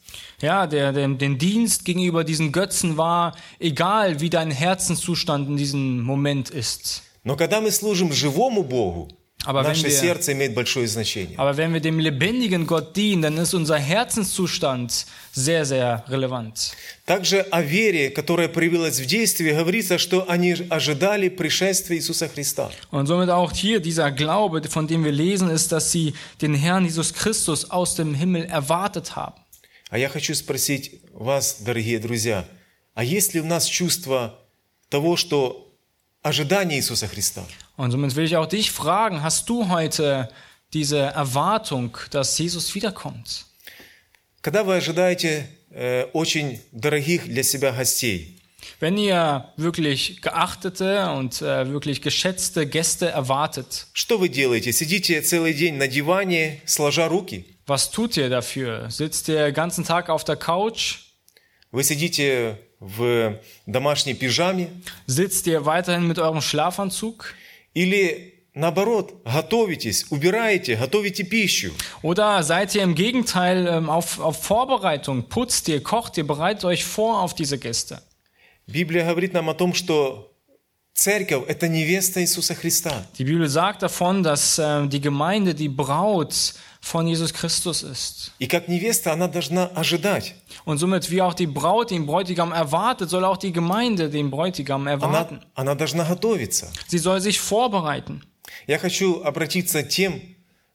Ja, 0.40 0.66
der, 0.66 0.92
der, 0.92 1.08
den 1.08 1.36
Dienst 1.36 1.84
gegenüber 1.84 2.24
diesen 2.24 2.52
Götzen 2.52 2.96
war 2.96 3.36
egal, 3.58 4.20
wie 4.20 4.30
dein 4.30 4.50
Herzenszustand 4.50 5.46
in 5.46 5.56
diesem 5.58 6.00
Moment 6.00 6.48
ist. 6.48 7.02
Но 7.22 7.36
когда 7.36 7.60
мы 7.60 7.70
служим 7.70 8.12
живому 8.12 8.62
Богу, 8.62 9.08
Aber 9.46 9.62
наше 9.62 9.86
wir- 9.88 9.90
сердце 9.90 10.32
имеет 10.32 10.54
большое 10.54 10.86
значение. 10.88 11.36
Aber 11.38 11.56
wenn 11.56 11.72
wir 11.72 11.80
dem 11.80 11.98
lebendigen 11.98 12.66
Gott 12.66 12.96
dienen, 12.96 13.22
dann 13.22 13.36
ist 13.38 13.54
unser 13.54 13.78
Herzenszustand 13.78 15.06
sehr, 15.32 15.64
sehr 15.64 16.04
relevant. 16.08 16.72
Также 17.06 17.42
о 17.50 17.60
вере, 17.62 18.10
которая 18.10 18.48
проявилась 18.48 18.98
в 19.00 19.06
действии, 19.06 19.50
говорится, 19.52 19.98
что 19.98 20.28
они 20.28 20.54
ожидали 20.70 21.28
пришествия 21.28 21.98
Иисуса 21.98 22.28
Христа. 22.28 22.70
Und 22.90 23.06
somit 23.06 23.28
auch 23.28 23.52
hier 23.52 23.80
dieser 23.80 24.10
Glaube, 24.10 24.62
von 24.68 24.86
dem 24.86 25.04
wir 25.04 25.12
lesen, 25.12 25.50
ist, 25.50 25.70
dass 25.72 25.92
sie 25.92 26.14
den 26.40 26.54
Herrn 26.54 26.84
Jesus 26.84 27.12
Christus 27.12 27.70
aus 27.70 27.94
dem 27.96 28.14
Himmel 28.14 28.44
erwartet 28.46 29.16
haben. 29.16 29.34
А 29.90 29.98
я 29.98 30.08
хочу 30.08 30.34
спросить 30.34 31.00
вас, 31.12 31.58
дорогие 31.60 31.98
друзья, 32.00 32.44
а 32.94 33.04
есть 33.04 33.34
ли 33.34 33.40
у 33.40 33.44
нас 33.44 33.66
чувство 33.66 34.38
того, 34.88 35.16
что 35.16 35.70
ожидание 36.22 36.78
Иисуса 36.78 37.06
Христа? 37.06 37.44
Und 37.77 37.91
somit 37.91 38.15
will 38.15 38.25
ich 38.25 38.35
auch 38.35 38.45
dich 38.47 38.71
fragen, 38.71 39.23
hast 39.23 39.47
du 39.49 39.69
heute 39.69 40.29
diese 40.73 40.97
Erwartung, 40.99 41.97
dass 42.11 42.37
Jesus 42.37 42.75
wiederkommt? 42.75 43.45
Когда 44.41 44.63
вы 44.63 44.75
ожидаете 44.75 45.49
э, 45.71 46.05
очень 46.13 46.61
дорогих 46.71 47.25
для 47.27 47.43
себя 47.43 47.71
гостей, 47.71 48.35
Wenn 48.81 48.97
ihr 48.97 49.45
wirklich 49.57 50.21
geachtete 50.21 51.09
und 51.11 51.41
äh, 51.41 51.69
wirklich 51.71 52.01
geschätzte 52.01 52.65
Gäste 52.65 53.07
erwartet, 53.09 53.87
что 53.93 54.17
вы 54.17 54.29
делаете? 54.29 54.71
Сидите 54.71 55.21
целый 55.21 55.53
день 55.53 55.75
на 55.75 55.87
диване, 55.87 56.61
сложа 56.65 57.07
руки? 57.09 57.45
was 57.69 57.91
tut 57.91 58.17
ihr 58.17 58.29
dafür? 58.29 58.89
Sitzt 58.89 59.27
ihr 59.29 59.45
den 59.45 59.53
ganzen 59.53 59.83
Tag 59.85 60.09
auf 60.09 60.23
der 60.23 60.35
Couch? 60.35 60.99
Вы 61.71 61.83
сидите 61.83 62.57
в 62.79 63.37
домашней 63.65 64.13
пижаме? 64.15 64.69
Sitzt 65.07 65.45
ihr 65.47 65.65
weiterhin 65.65 66.07
mit 66.07 66.17
eurem 66.19 66.41
Schlafanzug? 66.41 67.33
Или 67.73 68.33
наоборот, 68.53 69.13
готовитесь, 69.23 70.05
убираете, 70.09 70.75
готовите 70.75 71.23
пищу? 71.23 71.71
Oder 72.01 72.43
seid 72.43 72.75
ihr 72.75 72.83
im 72.83 72.95
Gegenteil 72.95 73.67
ähm, 73.67 73.89
auf, 73.89 74.19
auf 74.19 74.43
Vorbereitung? 74.43 75.29
Putzt 75.29 75.67
ihr, 75.67 75.81
kocht 75.81 76.17
ihr, 76.17 76.25
bereitet 76.25 76.65
euch 76.65 76.83
vor 76.83 77.21
auf 77.21 77.33
diese 77.33 77.57
Gäste? 77.57 78.01
Библия 78.67 79.03
говорит 79.05 79.33
нам 79.33 79.49
о 79.49 79.53
том, 79.55 79.73
что 79.73 80.31
церковь – 80.93 81.47
это 81.47 81.67
невеста 81.67 82.21
Иисуса 82.21 82.53
Христа. 82.53 83.05
Die 83.17 83.23
Bibel 83.23 83.47
sagt 83.47 83.81
davon, 83.81 84.21
dass 84.21 84.59
äh, 84.59 84.87
die 84.87 85.01
Gemeinde 85.01 85.55
die 85.55 85.69
Braut 85.69 86.53
von 86.83 87.07
Jesus 87.07 87.33
Christus 87.33 87.83
ist. 87.83 88.31
И 88.39 88.47
как 88.47 88.67
невеста 88.67 89.11
она 89.13 89.27
должна 89.27 89.67
ожидать. 89.67 90.35
Und 90.65 90.77
somit, 90.77 91.09
wie 91.11 91.21
auch 91.21 91.33
die 91.33 91.47
Braut 91.47 91.91
den 91.91 92.05
Bräutigam 92.05 92.51
erwartet, 92.51 93.09
soll 93.09 93.25
auch 93.25 93.37
die 93.37 93.51
Gemeinde 93.51 94.09
den 94.09 94.29
Bräutigam 94.31 94.87
erwarten. 94.87 95.41
Она, 95.55 95.73
она 95.73 95.75
должна 95.75 96.05
готовиться. 96.05 96.71
Sie 96.87 96.97
soll 96.97 97.21
sich 97.21 97.39
vorbereiten. 97.39 98.23
Я 98.67 98.79
хочу 98.79 99.21
обратиться 99.23 99.83
к 99.83 99.89
тем, 99.89 100.21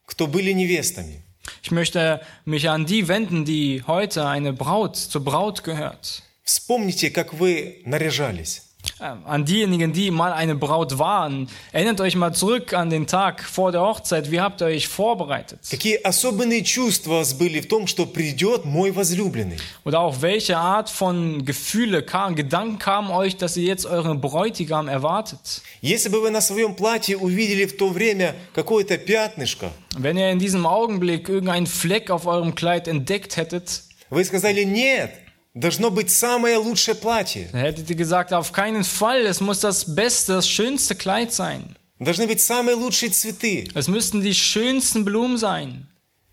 кто 0.07 0.27
были 0.27 0.53
невестами. 0.53 1.23
Ich 1.63 1.71
möchte 1.71 2.21
mich 2.45 2.69
an 2.69 2.87
die 2.87 3.09
wenden, 3.09 3.45
die 3.45 3.83
heute 3.87 4.27
eine 4.27 4.53
Braut 4.53 4.97
zur 4.97 5.25
Braut 5.25 5.63
gehört. 5.65 6.23
Вспомните, 6.43 7.11
как 7.11 7.33
вы 7.33 7.83
наряжались. 7.87 8.63
Äh, 9.01 9.05
An 9.25 9.45
diejenigen, 9.45 9.93
die 9.93 10.11
mal 10.11 10.33
eine 10.33 10.55
Braut 10.55 10.99
waren. 10.99 11.49
Erinnert 11.73 12.01
euch 12.01 12.17
mal 12.17 12.33
zurück 12.33 12.75
an 12.75 12.91
den 12.91 13.07
Tag 13.07 13.43
vor 13.43 13.73
der 13.73 13.81
Hochzeit. 13.81 14.31
Wie 14.31 14.41
habt 14.41 14.61
ihr 14.61 14.67
euch 14.67 14.89
vorbereitet? 14.89 15.61
Какие 15.71 15.97
особенные 16.05 16.63
чувства 16.63 17.15
у 17.15 17.17
вас 17.19 17.35
были 17.35 17.61
в 17.61 17.69
том, 17.69 17.87
что 17.87 18.07
придет 18.07 18.65
мой 18.65 18.93
возлюбленный. 18.93 19.59
Oder 19.85 20.01
auch 20.01 20.21
welche 20.21 20.59
Art 20.59 20.91
von 20.91 21.45
Gefühle, 21.45 22.03
kam, 22.03 22.35
Gedanken 22.37 22.79
kamen 22.79 23.11
euch, 23.11 23.37
dass 23.37 23.57
ihr 23.57 23.65
jetzt 23.65 23.87
euren 23.87 24.21
Bräutigam 24.21 24.89
erwartet? 24.89 25.63
Если 25.81 26.09
бы 26.09 26.21
вы 26.21 26.31
на 26.31 26.41
своем 26.41 26.75
платье 26.75 27.17
увидели 27.17 27.67
в 27.67 27.77
то 27.77 27.89
время 27.89 28.35
какое-то 28.55 28.99
пятнышко, 28.99 29.71
Wenn 29.97 30.17
ihr 30.17 30.31
in 30.31 30.39
diesem 30.39 30.67
Augenblick 30.67 31.29
irgendeinen 31.29 31.67
Fleck 31.67 32.11
auf 32.11 32.27
eurem 32.27 32.55
Kleid 32.55 32.89
entdeckt 32.89 33.37
hättet, 33.37 33.83
вы 34.11 34.25
сказали, 34.25 34.65
нет, 34.65 35.11
должно 35.59 35.91
быть 35.91 36.11
самое 36.11 36.57
лучшее 36.57 36.95
платье, 36.95 37.49
Dann 37.53 37.61
hättet 37.61 37.89
ihr 37.91 37.97
gesagt, 37.97 38.33
auf 38.33 38.53
keinen 38.53 38.85
Fall, 38.85 39.21
es 39.27 39.41
muss 39.41 39.61
das 39.61 39.95
beste, 39.95 40.35
das 40.35 40.49
schönste 40.49 40.95
Kleid 40.95 41.33
sein. 41.33 41.77
должны 42.01 42.27
быть 42.27 42.41
самые 42.41 42.77
лучшие 42.77 43.11
цветы. 43.13 43.69
Es 43.75 43.89
müssten 43.89 44.21
die 44.21 44.35
schönsten 44.35 45.05
Blumen 45.05 45.39
sein. 45.39 45.89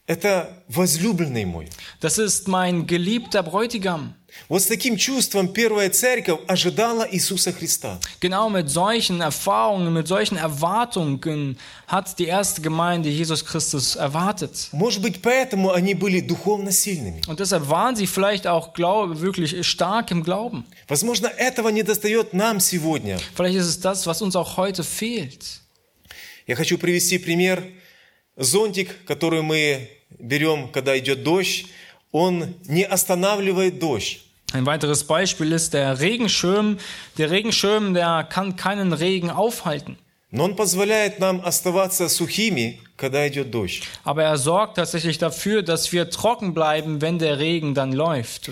Это 0.08 0.64
возлюбленный 0.68 1.46
мой. 1.46 1.68
Das 2.02 2.18
ist 2.18 2.48
mein 2.48 2.88
geliebter 2.88 3.44
Bräutigam. 3.44 4.16
Вот 4.49 4.63
с 4.63 4.67
таким 4.67 4.97
чувством 4.97 5.49
первая 5.49 5.91
церковь 5.91 6.41
ожидала 6.47 7.07
Иисуса 7.11 7.53
Христа. 7.53 7.99
Genau 8.21 8.49
mit 8.49 8.69
solchen 8.69 9.21
Erfahrungen, 9.21 9.93
mit 9.93 10.07
solchen 10.07 10.37
Erwartungen 10.37 11.59
hat 11.87 12.19
die 12.19 12.27
erste 12.27 12.63
Gemeinde 12.63 13.09
Jesus 13.09 13.45
Christus 13.45 13.97
erwartet. 13.97 14.69
Может 14.73 15.03
быть, 15.03 15.21
поэтому 15.21 15.73
они 15.73 15.95
были 15.95 16.21
духовно 16.21 16.71
сильными. 16.71 17.23
Und 17.27 17.41
deshalb 17.41 17.69
waren 17.69 17.97
sie 17.97 18.07
vielleicht 18.07 18.47
auch 18.47 18.73
glaub, 18.73 19.21
wirklich 19.21 19.67
stark 19.67 20.11
im 20.13 20.23
Glauben. 20.23 20.65
Возможно, 20.87 21.27
этого 21.27 21.71
не 21.71 21.83
достает 21.83 22.33
нам 22.33 22.61
сегодня. 22.61 23.19
Vielleicht 23.35 23.57
ist 23.57 23.67
es 23.67 23.81
das, 23.81 24.07
was 24.07 24.23
uns 24.23 24.37
auch 24.37 24.57
heute 24.57 24.85
fehlt. 24.85 25.61
Я 26.47 26.55
хочу 26.55 26.79
привести 26.79 27.19
пример. 27.19 27.65
Зонтик, 28.37 29.05
который 29.07 29.43
мы 29.43 29.91
берем, 30.19 30.71
когда 30.71 30.97
идет 30.99 31.25
дождь, 31.25 31.67
он 32.13 32.55
не 32.69 32.85
останавливает 32.85 33.79
дождь. 33.79 34.26
Ein 34.54 34.66
weiteres 34.66 35.06
Beispiel 35.06 35.52
ist 35.54 35.74
der 35.74 36.00
Regenschirm. 36.00 36.78
Der 37.18 37.32
Regenschirm, 37.32 37.94
der 37.94 38.26
kann 38.30 38.56
keinen 38.56 38.94
Regen 38.94 39.30
aufhalten. 39.30 39.98
Но 40.34 40.46
он 40.46 40.56
позволяет 40.56 41.20
нам 41.20 41.42
оставаться 41.44 42.08
сухими, 42.08 42.80
когда 42.96 43.28
идет 43.28 43.52
дождь. 43.52 43.84
Aber 44.06 44.24
er 44.24 44.38
sorgt 44.38 44.76
tatsächlich 44.78 45.18
dafür, 45.18 45.62
dass 45.62 45.92
wir 45.92 46.10
trocken 46.10 46.54
bleiben, 46.54 47.02
wenn 47.02 47.20
der 47.20 47.40
Regen 47.40 47.74
dann 47.74 47.92
läuft. 47.92 48.50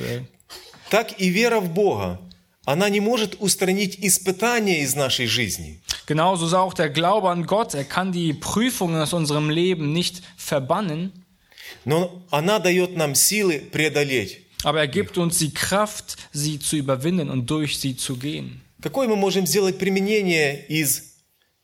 Так 0.90 1.20
и 1.20 1.30
вера 1.30 1.60
в 1.60 1.70
Бога, 1.70 2.20
она 2.66 2.90
не 2.90 3.00
может 3.00 3.40
устранить 3.40 3.98
испытания 4.02 4.82
из 4.82 4.96
нашей 4.96 5.28
жизни. 5.28 5.80
Genauso 6.06 6.48
ist 6.48 6.54
auch 6.54 6.74
der 6.74 6.90
Glaube 6.90 7.30
an 7.30 7.46
Gott. 7.46 7.74
Er 7.74 7.86
kann 7.86 8.12
die 8.12 8.34
Prüfungen 8.34 9.00
aus 9.02 9.14
unserem 9.14 9.50
Leben 9.50 9.94
nicht 9.94 10.22
verbannen, 10.38 11.14
Но 11.86 12.24
она 12.30 12.60
дает 12.60 12.98
нам 12.98 13.16
силы 13.16 13.60
преодолеть. 13.60 14.43
aber 14.64 14.80
er 14.82 14.88
gibt 14.88 15.18
uns 15.18 15.38
die 15.40 15.54
Kraft, 15.54 16.18
sie 16.34 16.60
zu 16.60 16.78
überwinden 16.78 17.30
und 17.30 17.50
durch 17.50 17.80
sie 17.80 17.96
zu 17.96 18.18
gehen. 18.18 18.62
Какое 18.82 19.08
мы 19.08 19.16
можем 19.16 19.46
сделать 19.46 19.78
применение 19.78 20.66
из, 20.68 21.16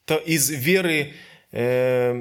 то- 0.05 0.17
из 0.17 0.49
веры, 0.49 1.13
э, 1.51 2.13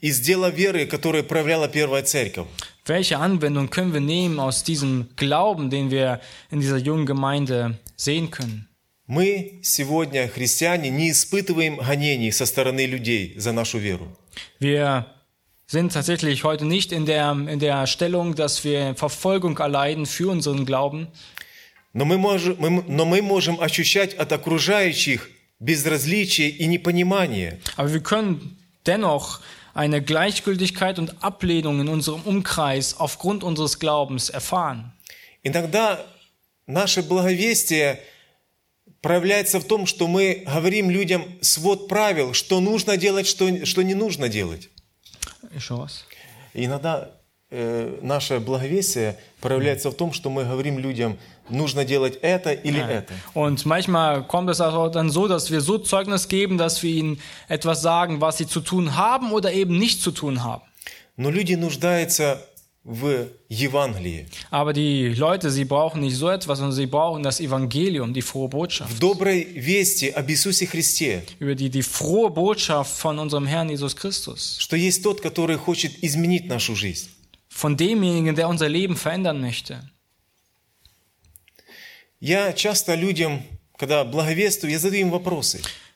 из 0.00 0.20
дела 0.20 0.50
веры, 0.50 0.86
которое 0.86 1.22
проявляла 1.22 1.68
первая 1.68 2.02
церковь? 2.02 2.48
Welche 2.86 3.18
Anwendung 3.18 3.68
können 3.70 3.92
wir 3.92 4.00
nehmen 4.00 4.40
aus 4.40 4.64
diesem 4.64 5.08
Glauben, 5.16 5.70
den 5.70 5.90
wir 5.90 6.20
in 6.50 6.60
dieser 6.60 6.78
jungen 6.78 7.06
Gemeinde 7.06 7.78
sehen 7.96 8.30
können? 8.30 8.66
Мы 9.06 9.58
сегодня, 9.62 10.28
христиане, 10.28 10.88
не 10.90 11.10
испытываем 11.10 11.76
гонений 11.78 12.30
со 12.30 12.46
стороны 12.46 12.86
людей 12.86 13.34
за 13.36 13.52
нашу 13.52 13.78
веру. 13.78 14.16
Wir 14.60 15.04
sind 15.66 15.92
tatsächlich 15.92 16.42
heute 16.44 16.64
nicht 16.64 16.90
in 16.92 17.06
der, 17.06 17.30
in 17.32 17.58
der 17.60 17.86
Stellung, 17.86 18.34
dass 18.34 18.64
wir 18.64 18.94
Verfolgung 18.96 19.56
erleiden 19.58 20.06
für 20.06 20.28
unseren 20.30 20.66
Glauben, 20.66 21.08
Но 21.92 22.04
мы, 22.04 22.18
можем, 22.18 22.56
мы- 22.58 22.84
но 22.86 23.04
мы 23.04 23.20
можем 23.20 23.60
ощущать 23.60 24.14
от 24.14 24.30
окружающих 24.32 25.28
безразличие 25.58 26.48
и 26.50 26.66
непонимание. 26.66 27.58
aber 27.76 27.92
wir 27.92 28.00
können 28.02 28.56
dennoch 28.86 29.40
eine 29.74 30.00
Gleichgültigkeit 30.02 30.98
und 30.98 31.22
Ablehnung 31.22 31.80
in 31.80 31.88
unserem 31.88 32.22
Umkreis 32.22 32.94
aufgrund 32.98 33.42
unseres 33.44 33.78
Glaubens 33.78 34.28
erfahren. 34.30 34.92
Иногда 35.42 36.04
наше 36.66 37.02
благовестие 37.02 38.00
проявляется 39.00 39.58
в 39.60 39.64
том, 39.64 39.86
что 39.86 40.06
мы 40.06 40.44
говорим 40.46 40.90
людям 40.90 41.24
свод 41.40 41.88
правил, 41.88 42.34
что 42.34 42.60
нужно 42.60 42.96
делать, 42.96 43.26
что, 43.26 43.64
что 43.66 43.82
не 43.82 43.94
нужно 43.94 44.28
делать. 44.28 44.68
Еще? 45.53 45.87
И 46.53 46.65
иногда 46.65 47.11
э, 47.51 47.99
наше 48.01 48.39
благовестие 48.39 49.17
проявляется 49.41 49.89
в 49.91 49.95
том, 49.95 50.13
что 50.13 50.29
мы 50.29 50.43
говорим 50.45 50.79
людям, 50.79 51.17
нужно 51.49 51.85
делать 51.85 52.17
это 52.21 52.51
или 52.51 52.79
это. 52.79 53.13
Und 53.33 53.65
manchmal 53.65 54.23
kommt 54.23 54.49
es 54.49 54.61
auch 54.61 54.89
dann 54.89 55.09
so, 55.09 55.27
dass 55.27 55.51
wir 55.51 55.61
so 55.61 55.77
Zeugnis 55.77 56.27
geben, 56.27 56.57
dass 56.57 56.81
wir 56.81 56.91
ihnen 56.91 57.19
etwas 57.47 57.81
sagen, 57.81 58.21
was 58.21 58.37
sie 58.37 58.47
zu 58.47 58.61
tun 58.61 58.95
haben 58.95 59.31
oder 59.31 59.51
eben 59.51 59.77
nicht 59.77 60.01
zu 60.01 60.11
tun 60.11 60.43
haben. 60.43 60.63
Но 61.17 61.29
люди 61.29 61.53
нуждаются 61.55 62.45
Aber 64.51 64.71
die 64.71 65.07
Leute, 65.07 65.49
sie 65.49 65.65
brauchen 65.65 66.01
nicht 66.01 66.17
so 66.17 66.29
etwas, 66.29 66.59
sondern 66.59 66.75
sie 66.75 66.85
brauchen 66.85 67.23
das 67.23 67.39
Evangelium, 67.39 68.13
die 68.13 68.21
frohe 68.21 68.47
Botschaft. 68.47 69.01
Über 71.39 71.55
die, 71.55 71.71
die 71.71 71.81
frohe 71.81 72.29
Botschaft 72.29 72.95
von 72.95 73.17
unserem 73.17 73.47
Herrn 73.47 73.69
Jesus 73.69 73.95
Christus. 73.95 74.57
Von 77.49 77.75
demjenigen, 77.75 78.35
der 78.35 78.47
unser 78.47 78.69
Leben 78.69 78.95
verändern 78.95 79.41
möchte. 79.41 79.79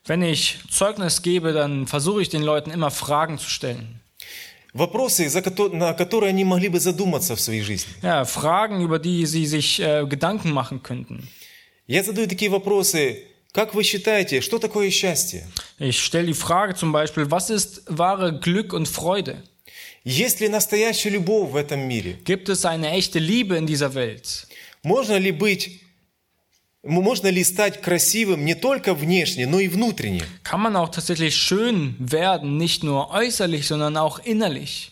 Wenn 0.05 0.23
ich 0.23 0.57
Zeugnis 0.71 1.21
gebe, 1.21 1.53
dann 1.53 1.85
versuche 1.85 2.23
ich 2.23 2.29
den 2.29 2.41
Leuten 2.41 2.71
immer 2.71 2.89
Fragen 2.89 3.37
zu 3.37 3.47
stellen. 3.47 3.99
Вопросы, 4.73 5.29
на 5.71 5.93
которые 5.93 6.29
они 6.29 6.43
могли 6.43 6.69
бы 6.69 6.79
задуматься 6.79 7.35
в 7.35 7.41
своей 7.41 7.61
жизни. 7.61 7.91
Ja, 8.03 8.23
Fragen, 8.25 8.81
über 8.81 8.99
die 8.99 9.25
sie 9.25 9.45
sich 9.45 9.79
äh, 9.79 10.05
Gedanken 10.05 10.51
machen 10.51 10.83
könnten. 10.83 11.27
Я 11.87 12.03
задаю 12.03 12.27
такие 12.27 12.51
вопросы, 12.51 13.23
как 13.51 13.73
вы 13.73 13.83
считаете, 13.83 14.41
что 14.41 14.59
такое 14.59 14.91
счастье? 14.91 15.47
Ich 15.79 15.99
stelle 15.99 16.27
die 16.27 16.35
Frage 16.35 16.75
zum 16.75 16.91
Beispiel, 16.91 17.31
was 17.31 17.49
ist 17.49 17.81
wahre 17.87 18.39
Glück 18.39 18.73
und 18.73 18.87
Freude? 18.87 19.41
Есть 20.03 20.39
ли 20.39 20.47
настоящая 20.49 21.09
любовь 21.09 21.49
в 21.51 21.55
этом 21.55 21.79
мире? 21.87 22.19
Gibt 22.23 22.47
es 22.49 22.63
eine 22.63 22.91
echte 22.91 23.17
Liebe 23.17 23.57
in 23.57 23.65
dieser 23.65 23.95
Welt? 23.95 24.47
Можно 24.83 25.17
ли 25.17 25.31
быть, 25.31 25.81
можно 26.83 27.27
ли 27.27 27.43
стать 27.43 27.81
красивым 27.81 28.45
не 28.45 28.55
только 28.55 28.93
внешне, 28.93 29.45
но 29.47 29.59
и 29.59 29.67
внутренне? 29.67 30.23
Kann 30.43 30.61
man 30.61 30.75
auch 30.75 30.89
tatsächlich 30.89 31.35
schön 31.35 31.95
werden, 31.99 32.57
nicht 32.57 32.83
nur 32.83 33.11
äußerlich, 33.11 33.67
sondern 33.67 33.97
auch 33.97 34.19
innerlich? 34.19 34.91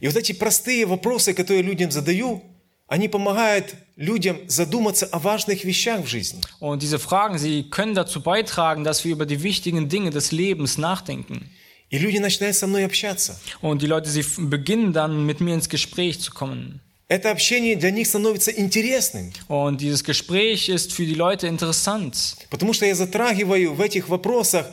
И 0.00 0.06
вот 0.06 0.16
эти 0.16 0.32
простые 0.32 0.86
вопросы, 0.86 1.34
которые 1.34 1.62
людям 1.62 1.90
задаю, 1.90 2.42
они 2.88 3.08
помогают 3.08 3.74
людям 3.96 4.38
задуматься 4.46 5.06
о 5.06 5.18
важных 5.18 5.64
вещах 5.64 6.04
в 6.04 6.06
жизни. 6.06 6.40
Und 6.60 6.82
diese 6.82 6.98
Fragen, 6.98 7.38
sie 7.38 7.68
können 7.70 7.94
dazu 7.94 8.22
beitragen, 8.22 8.84
dass 8.84 9.04
wir 9.04 9.12
über 9.12 9.26
die 9.26 9.42
wichtigen 9.42 9.88
Dinge 9.88 10.10
des 10.10 10.32
Lebens 10.32 10.78
nachdenken. 10.78 11.50
И 11.88 11.98
люди 11.98 12.18
начинают 12.18 12.56
со 12.56 12.66
мной 12.66 12.84
общаться. 12.84 13.40
Und 13.60 13.80
die 13.80 13.86
Leute, 13.86 14.10
sie 14.10 14.24
beginnen 14.38 14.92
dann 14.92 15.24
mit 15.24 15.40
mir 15.40 15.54
ins 15.54 15.68
Gespräch 15.68 16.20
zu 16.20 16.32
kommen. 16.32 16.80
Это 17.08 17.30
общение 17.30 17.76
для 17.76 17.92
них 17.92 18.08
становится 18.08 18.50
интересным, 18.50 19.32
Und 19.48 19.80
dieses 19.80 20.02
Gespräch 20.02 20.68
ist 20.68 20.92
für 20.92 21.06
die 21.06 21.14
Leute 21.14 21.46
interessant, 21.46 22.36
потому 22.50 22.72
что 22.72 22.84
я 22.84 22.96
затрагиваю 22.96 23.74
в 23.74 23.80
этих 23.80 24.08
вопросах 24.08 24.66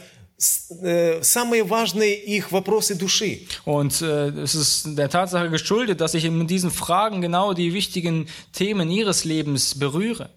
э, 0.81 1.21
самые 1.21 1.63
важные 1.63 2.15
их 2.15 2.51
вопросы 2.51 2.95
души. 2.95 3.45
Und 3.65 4.01
äh, 4.01 4.29
es 4.41 4.55
ist 4.55 4.97
der 4.97 5.09
Tatsache 5.09 5.51
geschuldet, 5.51 6.01
dass 6.01 6.15
ich 6.15 6.27
mit 6.27 6.49
diesen 6.49 6.71
Fragen 6.71 7.21
genau 7.21 7.53
die 7.53 7.71
wichtigen 7.71 8.27
Themen 8.51 8.89
ihres 8.89 9.25
Lebens 9.25 9.77
berühre. 9.77 10.31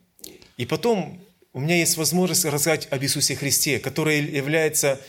И 0.59 0.67
потом 0.67 1.19
у 1.55 1.61
меня 1.61 1.77
есть 1.77 1.97
возможность 1.97 2.45
рассказать 2.45 2.89
об 2.91 3.03
Иисусе 3.03 3.37
Христе, 3.37 3.79
который 3.79 4.21
является 4.21 5.01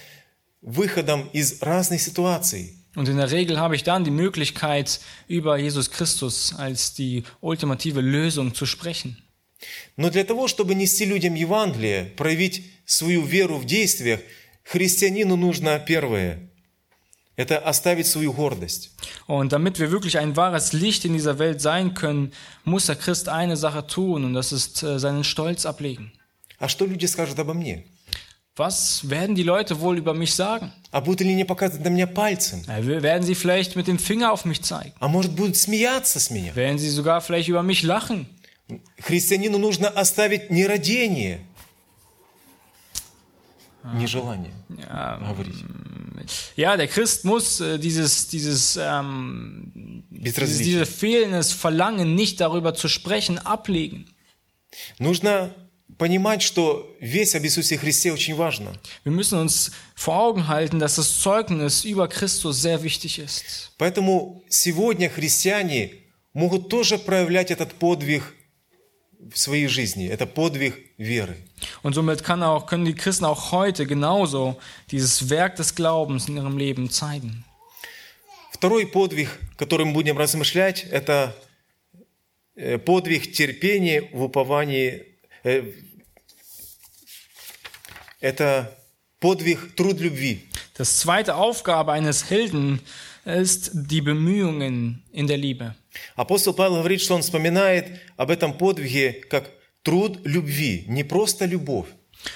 выходом 0.62 1.30
из 1.34 1.62
разных 1.62 2.02
ситуаций. 2.02 2.77
Und 2.97 3.09
in 3.09 3.17
der 3.17 3.31
Regel 3.31 3.59
habe 3.59 3.75
ich 3.75 3.85
dann 3.85 4.05
die 4.05 4.11
Möglichkeit, 4.11 5.01
über 5.29 5.57
Jesus 5.57 5.91
Christus 5.91 6.55
als 6.57 6.95
die 6.95 7.23
ultimative 7.41 8.01
Lösung 8.01 8.55
zu 8.55 8.67
sprechen. 8.67 9.17
Но 9.97 10.11
для 10.11 10.25
того, 10.25 10.49
чтобы 10.49 10.75
нести 10.75 11.05
людям 11.05 11.35
Евангелие, 11.35 12.13
проявить 12.17 12.65
свою 12.85 13.23
веру 13.23 13.59
в 13.59 13.65
действиях, 13.65 14.21
христианину 14.65 15.37
нужно 15.37 15.79
первое – 15.79 16.53
это 17.37 17.59
оставить 17.59 18.07
свою 18.07 18.33
гордость. 18.33 18.91
Und 19.27 19.53
damit 19.53 19.79
wir 19.79 19.91
wirklich 19.91 20.19
ein 20.19 20.37
wahres 20.37 20.73
Licht 20.73 21.05
in 21.05 21.15
dieser 21.15 21.39
Welt 21.39 21.61
sein 21.61 21.95
können, 21.95 22.33
muss 22.65 22.87
der 22.87 22.97
Christ 22.97 23.29
eine 23.29 23.57
Sache 23.57 23.87
tun, 23.87 24.25
und 24.25 24.35
das 24.35 24.53
ist 24.53 24.83
äh, 24.83 24.99
seinen 24.99 25.25
Stolz 25.25 25.65
ablegen. 25.67 26.13
А 26.59 26.69
что 26.69 26.87
люди 26.87 27.07
скажут 27.07 27.39
обо 27.39 27.55
мне? 27.55 27.85
Was 28.57 29.09
werden 29.09 29.35
die 29.35 29.45
Leute 29.45 29.81
wohl 29.81 29.97
über 29.97 30.13
mich 30.13 30.35
sagen? 30.35 30.73
А 30.91 31.01
будут 31.01 31.23
ли 31.23 31.33
они 31.33 31.45
показывать 31.45 31.85
на 31.85 31.89
меня 31.89 32.07
пальцем? 32.07 32.63
Äh, 32.69 32.85
Werden 33.03 33.23
sie 33.23 33.35
vielleicht 33.35 33.77
mit 33.77 33.87
dem 33.87 33.99
Finger 33.99 34.31
auf 34.31 34.45
mich 34.45 34.63
zeigen? 34.63 34.93
А 35.01 35.09
может, 35.09 35.33
будут 35.33 35.57
смеяться 35.57 36.21
с 36.21 36.29
меня? 36.31 36.55
Werden 36.55 36.79
sie 36.79 36.91
sogar 36.91 37.23
vielleicht 37.23 37.49
über 37.49 37.63
mich 37.63 37.83
lachen? 37.83 38.27
Христианину 38.99 39.59
нужно 39.59 39.89
оставить 39.89 40.51
нерадение, 40.51 41.41
нежелание 43.95 44.53
говорить. 44.69 45.65
Ja, 46.57 46.77
der 46.77 46.89
Christ 46.89 47.25
muss 47.25 47.61
äh, 47.61 47.79
dieses, 47.79 48.29
dieses, 48.29 48.79
ähm, 48.81 50.05
dieses, 50.11 50.35
Безразличие. 50.35 50.65
dieses 50.65 50.89
fehlendes 50.89 51.53
Verlangen, 51.53 52.15
nicht 52.15 52.41
darüber 52.41 52.75
zu 52.75 52.89
sprechen, 52.89 53.39
ablegen. 53.39 54.07
Нужно 54.99 55.55
понимать, 55.98 56.42
что 56.42 56.96
весть 57.00 57.36
об 57.36 57.44
Иисусе 57.44 57.78
Христе 57.78 58.12
очень 58.12 58.36
важна. 58.36 58.74
Wir 59.04 59.12
müssen 59.12 59.40
uns 59.40 59.72
vor 59.96 60.16
Augen 60.16 60.48
halten, 60.48 60.80
dass 60.80 60.96
das 60.96 61.22
Zeugnis 61.22 61.86
über 61.86 62.08
Christus 62.08 62.62
sehr 62.62 62.84
wichtig 62.84 63.20
ist. 63.20 63.72
Поэтому 63.78 64.44
сегодня 64.50 65.10
христиане 65.10 65.94
могут 66.34 66.70
тоже 66.70 66.98
проявлять 67.00 67.52
этот 67.52 67.74
подвиг 67.74 68.24
в 69.20 69.38
своей 69.38 69.68
жизни. 69.68 70.08
Это 70.08 70.26
подвиг 70.26 70.76
веры. 70.98 71.38
Und 71.84 71.94
somit 71.94 72.24
kann 72.24 72.44
auch, 72.44 72.68
können 72.68 72.86
die 72.86 72.94
Christen 72.94 73.26
auch 73.26 73.52
heute 73.52 73.86
genauso 73.86 74.58
dieses 74.92 75.30
Werk 75.30 75.56
des 75.56 75.74
Glaubens 75.74 76.28
in 76.28 76.38
ihrem 76.38 76.58
Leben 76.58 76.90
zeigen. 76.90 77.44
Второй 78.52 78.88
подвиг, 78.88 79.30
которым 79.56 79.94
будем 79.94 80.18
размышлять, 80.18 80.84
это 80.90 81.36
э, 82.56 82.78
подвиг 82.78 83.32
терпения 83.32 84.10
в 84.14 84.24
уповании. 84.24 85.17
э, 85.45 85.73
Это 88.23 88.79
подвиг 89.19 89.75
труд 89.75 90.01
любви. 90.01 90.47
Das 90.79 90.99
zweite 90.99 91.35
Aufgabe 91.35 91.93
eines 91.93 92.31
Helden 92.31 92.81
ist 93.25 93.71
die 93.75 94.01
Bemühungen 94.01 95.03
in 95.13 95.27
der 95.27 95.37
Liebe. 95.37 95.75
Апостол 96.17 96.55
Павел 96.55 96.77
говорит, 96.79 97.01
что 97.01 97.15
он 97.15 97.23
вспоминает 97.23 98.01
об 98.17 98.31
этом 98.31 98.57
подвиге 98.57 99.13
как 99.29 99.51
труд 99.83 100.21
любви, 100.25 100.85
не 100.89 101.05
просто 101.05 101.47
любовь. 101.47 101.89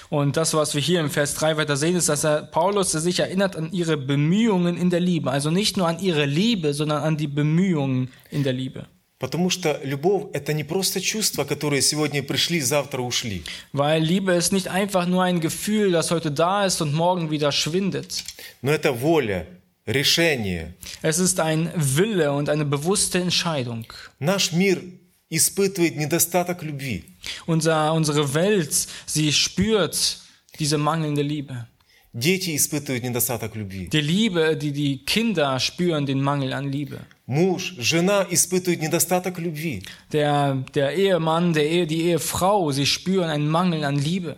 Und 0.09 0.35
das, 0.35 0.53
was 0.53 0.75
wir 0.75 0.81
hier 0.81 0.99
im 0.99 1.09
Vers 1.09 1.35
3 1.35 1.55
weiter 1.55 1.77
sehen, 1.77 1.95
ist, 1.95 2.09
dass 2.09 2.25
er 2.25 2.43
Paulus 2.43 2.91
sich 2.91 3.19
erinnert 3.19 3.55
an 3.55 3.71
ihre 3.71 3.95
Bemühungen 3.95 4.75
in 4.75 4.89
der 4.89 4.99
Liebe. 4.99 5.31
Also 5.31 5.49
nicht 5.49 5.77
nur 5.77 5.87
an 5.87 5.99
ihre 5.99 6.25
Liebe, 6.25 6.73
sondern 6.73 7.03
an 7.03 7.15
die 7.15 7.27
Bemühungen 7.27 8.11
in 8.29 8.43
der 8.43 8.51
Liebe. 8.51 8.87
Потому 9.21 9.49
что 9.49 9.79
любовь – 9.83 10.33
это 10.33 10.53
не 10.53 10.63
просто 10.63 11.01
чувства, 11.01 11.43
которые 11.43 11.81
сегодня 11.81 12.21
пришли, 12.21 12.59
завтра 12.59 13.01
ушли. 13.01 13.43
Weil 13.73 14.03
Liebe 14.03 14.33
ist 14.33 14.51
nicht 14.51 14.67
einfach 14.67 15.07
nur 15.07 15.23
ein 15.23 15.39
Gefühl, 15.39 15.91
das 15.91 16.11
heute 16.11 16.31
da 16.31 16.65
ist 16.65 16.81
und 16.81 16.93
morgen 16.93 17.31
wieder 17.31 17.51
schwindet. 17.51 18.23
Но 18.61 18.71
это 18.71 18.91
воля, 18.91 19.47
решение. 19.87 20.75
Es 21.01 21.17
ist 21.17 21.39
ein 21.39 21.71
Wille 21.75 22.31
und 22.31 22.47
eine 22.47 22.63
bewusste 22.65 23.19
Entscheidung. 23.19 23.85
Наш 24.19 24.51
мир 24.51 24.83
испытывает 25.31 25.95
недостаток 25.97 26.61
любви. 26.61 27.03
Unser, 27.47 27.93
unsere 27.93 28.35
Welt, 28.35 28.87
sie 29.07 29.33
spürt 29.33 30.19
diese 30.59 30.77
mangelnde 30.77 31.23
Liebe. 31.23 31.65
Дети 32.13 32.55
испытывают 32.55 33.03
недостаток 33.03 33.55
любви. 33.55 33.89
Die 33.91 34.01
Liebe, 34.01 34.55
die 34.55 34.71
die 34.71 35.05
Kinder 35.05 35.59
spüren, 35.59 36.05
den 36.05 36.21
Mangel 36.21 36.53
an 36.53 36.71
Liebe. 36.71 36.99
Муж, 37.26 37.74
жена 37.78 38.26
испытывают 38.28 38.82
недостаток 38.82 39.38
любви. 39.38 39.82
Der, 40.12 40.64
der 40.74 40.92
Ehemann, 40.94 41.52
der 41.52 41.68
Ehe, 41.68 41.86
die 41.86 42.02
Ehefrau, 42.02 42.72
sie 42.72 42.86
spüren 42.86 43.30
einen 43.30 43.48
Mangel 43.48 43.84
an 43.84 43.96
Liebe. 43.96 44.36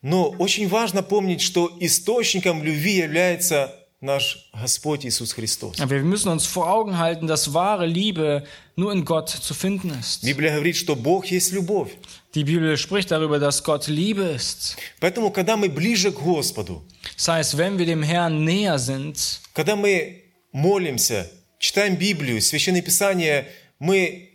Но 0.00 0.30
очень 0.38 0.68
важно 0.68 1.02
помнить, 1.02 1.40
что 1.40 1.72
источником 1.80 2.62
любви 2.62 2.96
является 2.96 3.74
наш 4.00 4.50
Господь 4.52 5.04
Иисус 5.06 5.32
Христос. 5.32 5.80
Aber 5.80 5.90
wir 5.96 6.02
müssen 6.04 6.28
uns 6.28 6.46
vor 6.46 6.68
Augen 6.70 6.98
halten, 6.98 7.26
dass 7.26 7.52
wahre 7.54 7.86
Liebe 7.86 8.44
nur 8.76 8.92
in 8.92 9.04
Gott 9.04 9.30
zu 9.30 9.54
finden 9.54 9.90
ist. 9.98 10.22
Библия 10.22 10.52
говорит, 10.52 10.76
что 10.76 10.94
Бог 10.94 11.26
есть 11.26 11.52
любовь. 11.52 11.90
Die 12.34 12.44
Bibel 12.44 12.76
spricht 12.76 13.10
darüber, 13.10 13.38
dass 13.38 13.62
Gott 13.64 13.86
Liebe 13.88 14.22
ist. 14.22 14.76
Поэтому, 15.00 15.30
когда 15.30 15.56
мы 15.56 15.68
ближе 15.68 16.12
к 16.12 16.20
Господу, 16.20 16.84
Das 17.16 17.28
heißt, 17.28 17.56
wenn 17.56 17.78
wir 17.78 17.86
dem 17.86 18.02
Herrn 18.02 18.44
näher 18.44 18.78
sind, 18.78 19.40
когда 19.54 19.74
мы 19.74 20.22
молимся, 20.52 21.30
читаем 21.64 21.96
Библию, 21.96 22.42
Священное 22.42 22.82
Писание, 22.82 23.48
мы 23.78 24.30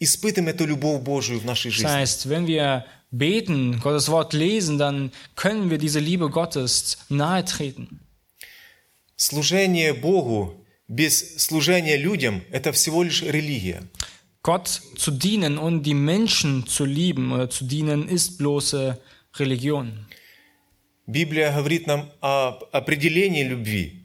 испытываем 0.00 0.48
эту 0.48 0.66
любовь 0.66 1.02
Божию 1.02 1.38
в 1.38 1.44
нашей 1.44 1.70
das 1.70 1.74
жизни. 1.74 1.88
heißt, 1.88 2.28
wenn 2.28 2.46
wir 2.48 2.84
beten, 3.12 3.78
Gottes 3.80 4.08
Wort 4.08 4.32
lesen, 4.32 4.76
dann 4.76 5.12
können 5.36 5.70
wir 5.70 5.78
diese 5.78 6.00
Liebe 6.00 6.28
Gottes 6.30 6.98
nahe 7.08 7.44
treten. 7.44 8.00
Служение 9.16 9.94
Богу 9.94 10.66
без 10.88 11.36
служения 11.36 11.96
людям– 11.96 12.42
это 12.50 12.72
всего 12.72 13.04
лишь 13.04 13.22
религия. 13.22 13.84
Gott 14.42 14.82
zu 14.96 15.12
dienen 15.12 15.58
und 15.58 15.84
die 15.84 15.94
Menschen 15.94 16.66
zu 16.66 16.84
lieben 16.84 17.32
oder 17.32 17.48
zu 17.48 17.64
dienen, 17.64 18.08
ist 18.08 18.36
bloße 18.38 18.98
Religion. 19.38 20.06
Библия 21.06 21.52
говорит 21.52 21.86
нам 21.86 22.10
об 22.20 22.64
определении 22.72 23.44
любви. 23.44 24.03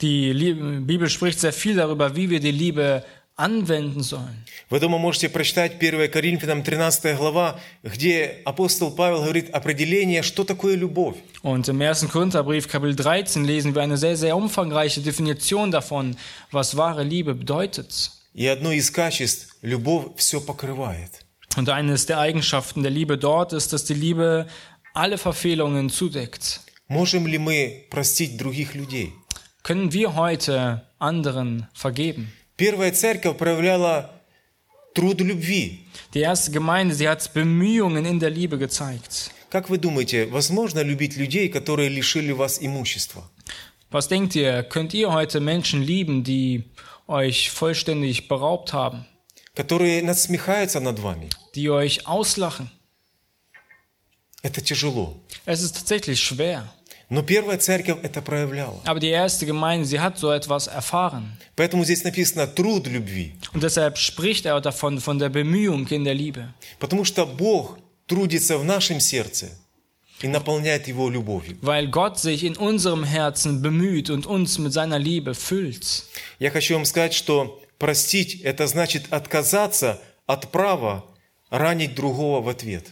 Die 0.00 0.32
Lie- 0.32 0.80
Bibel 0.80 1.08
spricht 1.10 1.40
sehr 1.40 1.52
viel 1.52 1.76
darüber, 1.76 2.14
wie 2.16 2.30
wir 2.30 2.40
die 2.40 2.52
Liebe 2.52 3.04
anwenden 3.36 4.02
sollen. 4.02 4.44
Вы 4.70 4.80
дома 4.80 4.98
можете 4.98 5.28
прочитать 5.28 5.78
1 5.78 6.08
Коринфянам 6.08 6.62
13 6.62 7.16
глава, 7.16 7.60
где 7.84 8.40
апостол 8.44 8.90
Павел 8.96 9.22
говорит 9.22 9.50
определение, 9.50 10.22
что 10.22 10.42
такое 10.44 10.74
любовь. 10.74 11.16
Und 11.42 11.68
im 11.68 11.80
1. 11.80 12.08
Korintherbrief, 12.10 12.66
Kapitel 12.68 12.96
13, 12.96 13.44
lesen 13.44 13.74
wir 13.74 13.82
eine 13.82 13.96
sehr, 13.96 14.16
sehr 14.16 14.36
umfangreiche 14.36 15.02
Definition 15.02 15.70
davon, 15.70 16.16
was 16.50 16.76
wahre 16.76 17.04
Liebe 17.04 17.34
bedeutet. 17.34 18.10
И 18.34 18.46
одно 18.46 18.72
из 18.72 18.90
качеств – 18.90 19.62
любовь 19.62 20.06
все 20.16 20.40
покрывает. 20.40 21.10
Und 21.56 21.68
eines 21.68 22.06
der 22.06 22.18
Eigenschaften 22.18 22.82
der 22.82 22.90
Liebe 22.90 23.16
dort 23.18 23.52
ist, 23.52 23.72
dass 23.72 23.84
die 23.84 23.94
Liebe 23.94 24.46
alle 24.94 25.16
Verfehlungen 25.18 25.90
zudeckt. 25.90 26.60
Можем 26.88 27.26
ли 27.26 27.38
мы 27.38 27.86
простить 27.90 28.36
других 28.36 28.74
людей? 28.74 29.12
Können 29.62 29.92
wir 29.92 30.14
heute 30.14 30.82
anderen 30.98 31.66
vergeben? 31.74 32.32
Первая 32.56 32.92
церковь 32.92 33.36
проявляла 33.36 34.10
труд 34.94 35.20
любви. 35.20 35.84
Die 36.14 36.20
erste 36.20 36.50
Gemeinde, 36.50 36.94
sie 36.94 37.08
hat 37.08 37.32
Bemühungen 37.34 38.04
in 38.06 38.18
der 38.20 38.30
Liebe 38.30 38.58
gezeigt. 38.58 39.30
Как 39.50 39.68
вы 39.68 39.78
думаете, 39.78 40.26
возможно 40.26 40.80
любить 40.82 41.16
людей, 41.16 41.48
которые 41.48 41.88
лишили 41.88 42.32
вас 42.32 42.58
имущества? 42.60 43.28
Was 43.90 44.08
denkt 44.08 44.34
ihr, 44.34 44.62
könnt 44.64 44.94
ihr 44.94 45.12
heute 45.12 45.40
Menschen 45.40 45.82
lieben, 45.82 46.24
die 46.24 46.64
euch 47.06 47.50
vollständig 47.50 48.28
beraubt 48.28 48.72
haben, 48.72 49.04
Которые 49.54 50.02
насмехаются 50.02 50.80
над 50.80 50.98
вами? 50.98 51.28
die 51.54 51.70
euch 51.70 52.06
auslachen? 52.06 52.70
Это 54.42 54.60
тяжело. 54.60 55.20
Es 55.44 55.62
ist 55.62 55.76
tatsächlich 55.76 56.20
schwer. 56.20 56.68
Но 57.11 57.23
первая 57.23 57.57
церковь 57.57 57.99
это 58.03 58.21
проявляла. 58.21 58.81
Aber 58.85 59.01
die 59.01 59.09
erste 59.09 59.45
Gemeinde, 59.45 59.85
sie 59.85 59.99
hat 59.99 60.17
so 60.17 60.31
etwas 60.31 60.67
erfahren. 60.67 61.37
Поэтому 61.57 61.83
здесь 61.83 62.05
написано 62.05 62.47
труд 62.47 62.87
любви. 62.87 63.35
Und 63.53 63.61
deshalb 63.61 63.97
spricht 63.97 64.45
er 64.45 64.61
davon, 64.61 65.01
von 65.01 65.19
der 65.19 65.27
Bemühung 65.27 65.85
in 65.87 66.05
der 66.05 66.13
Liebe. 66.13 66.53
Потому 66.79 67.03
что 67.03 67.25
Бог 67.25 67.77
трудится 68.07 68.57
в 68.57 68.63
нашем 68.63 69.01
сердце 69.01 69.49
и 70.21 70.29
наполняет 70.29 70.87
его 70.87 71.09
любовью. 71.09 71.57
Weil 71.61 71.87
Gott 71.87 72.17
sich 72.17 72.45
in 72.45 72.55
unserem 72.55 73.03
Herzen 73.03 73.61
bemüht 73.61 74.09
und 74.09 74.25
uns 74.25 74.57
mit 74.57 74.71
seiner 74.71 74.97
Liebe 74.97 75.35
füllt. 75.35 76.05
Я 76.39 76.49
хочу 76.49 76.75
вам 76.75 76.85
сказать, 76.85 77.13
что 77.13 77.61
простить– 77.77 78.39
это 78.43 78.67
значит 78.67 79.11
отказаться 79.11 79.99
от 80.27 80.49
права 80.49 81.03
ранить 81.49 81.93
другого 81.93 82.41
в 82.41 82.47
ответ. 82.47 82.87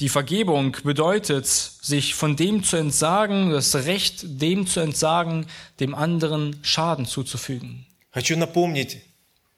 Die 0.00 0.10
Vergebung 0.10 0.76
bedeutet, 0.84 1.46
sich 1.46 2.14
von 2.14 2.36
dem 2.36 2.62
zu 2.62 2.76
entsagen, 2.76 3.50
das 3.50 3.74
Recht 3.74 4.24
dem 4.42 4.66
zu 4.66 4.80
entsagen, 4.80 5.46
dem 5.80 5.94
anderen 5.94 6.58
Schaden 6.62 7.06
zuzufügen. 7.06 7.86
Хочу 8.12 8.36
напомнить, 8.36 8.98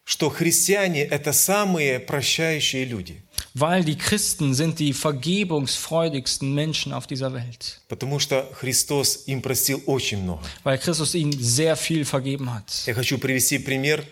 что 0.04 0.30
христиане – 0.30 1.11
это 1.11 1.32
самые 1.32 1.98
прощающие 2.00 2.84
люди, 2.84 3.22
Weil 3.54 3.82
die 3.84 3.96
Christen 3.96 4.54
sind 4.54 4.78
die 4.78 4.92
vergebungsfreudigsten 4.92 6.54
Menschen 6.54 6.92
auf 6.92 7.06
dieser 7.08 7.32
Welt. 7.34 7.80
потому 7.88 8.20
что 8.20 8.48
Христос 8.54 9.24
им 9.26 9.42
простил 9.42 9.82
очень 9.87 10.22
много. 10.22 10.42
Weil 10.62 10.78
Christus 10.78 11.14
ihnen 11.14 11.32
sehr 11.32 11.76
viel 11.76 12.04
vergeben 12.04 12.52
hat. 12.54 12.84
Я 12.87 12.94
хочу 12.94 13.18
привести 13.18 13.58
пример. 13.58 14.04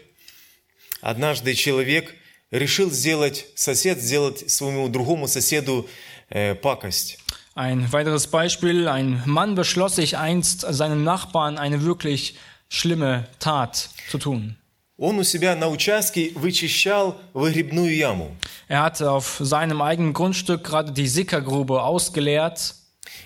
Однажды 1.00 1.54
человек 1.54 2.14
решил 2.50 2.90
сделать, 2.90 3.46
сосед 3.54 4.00
сделать 4.00 4.50
своему 4.50 4.88
другому 4.88 5.28
соседу 5.28 5.88
э, 6.30 6.54
пакость. 6.54 7.18
Ein 7.54 7.90
weiteres 7.92 8.26
Beispiel, 8.26 8.86
ein 8.86 9.22
Mann 9.24 9.54
beschloss 9.54 9.96
sich 9.96 10.18
einst, 10.18 10.60
seinem 10.60 11.04
Nachbarn 11.04 11.56
eine 11.56 11.84
wirklich 11.84 12.36
schlimme 12.68 13.28
Tat 13.38 13.88
zu 14.10 14.18
tun. 14.18 14.56
Он 14.98 15.18
у 15.18 15.24
себя 15.24 15.54
на 15.56 15.68
участке 15.68 16.32
вычищал 16.34 17.16
выгребную 17.34 17.94
яму. 17.94 18.34
Er 18.68 18.82
hatte 18.82 19.10
auf 19.10 19.36
seinem 19.40 19.82
eigenen 19.82 20.14
Grundstück 20.14 20.64
gerade 20.64 20.92
die 20.92 21.06
Sickergrube 21.06 21.82
ausgeleert 21.82 22.74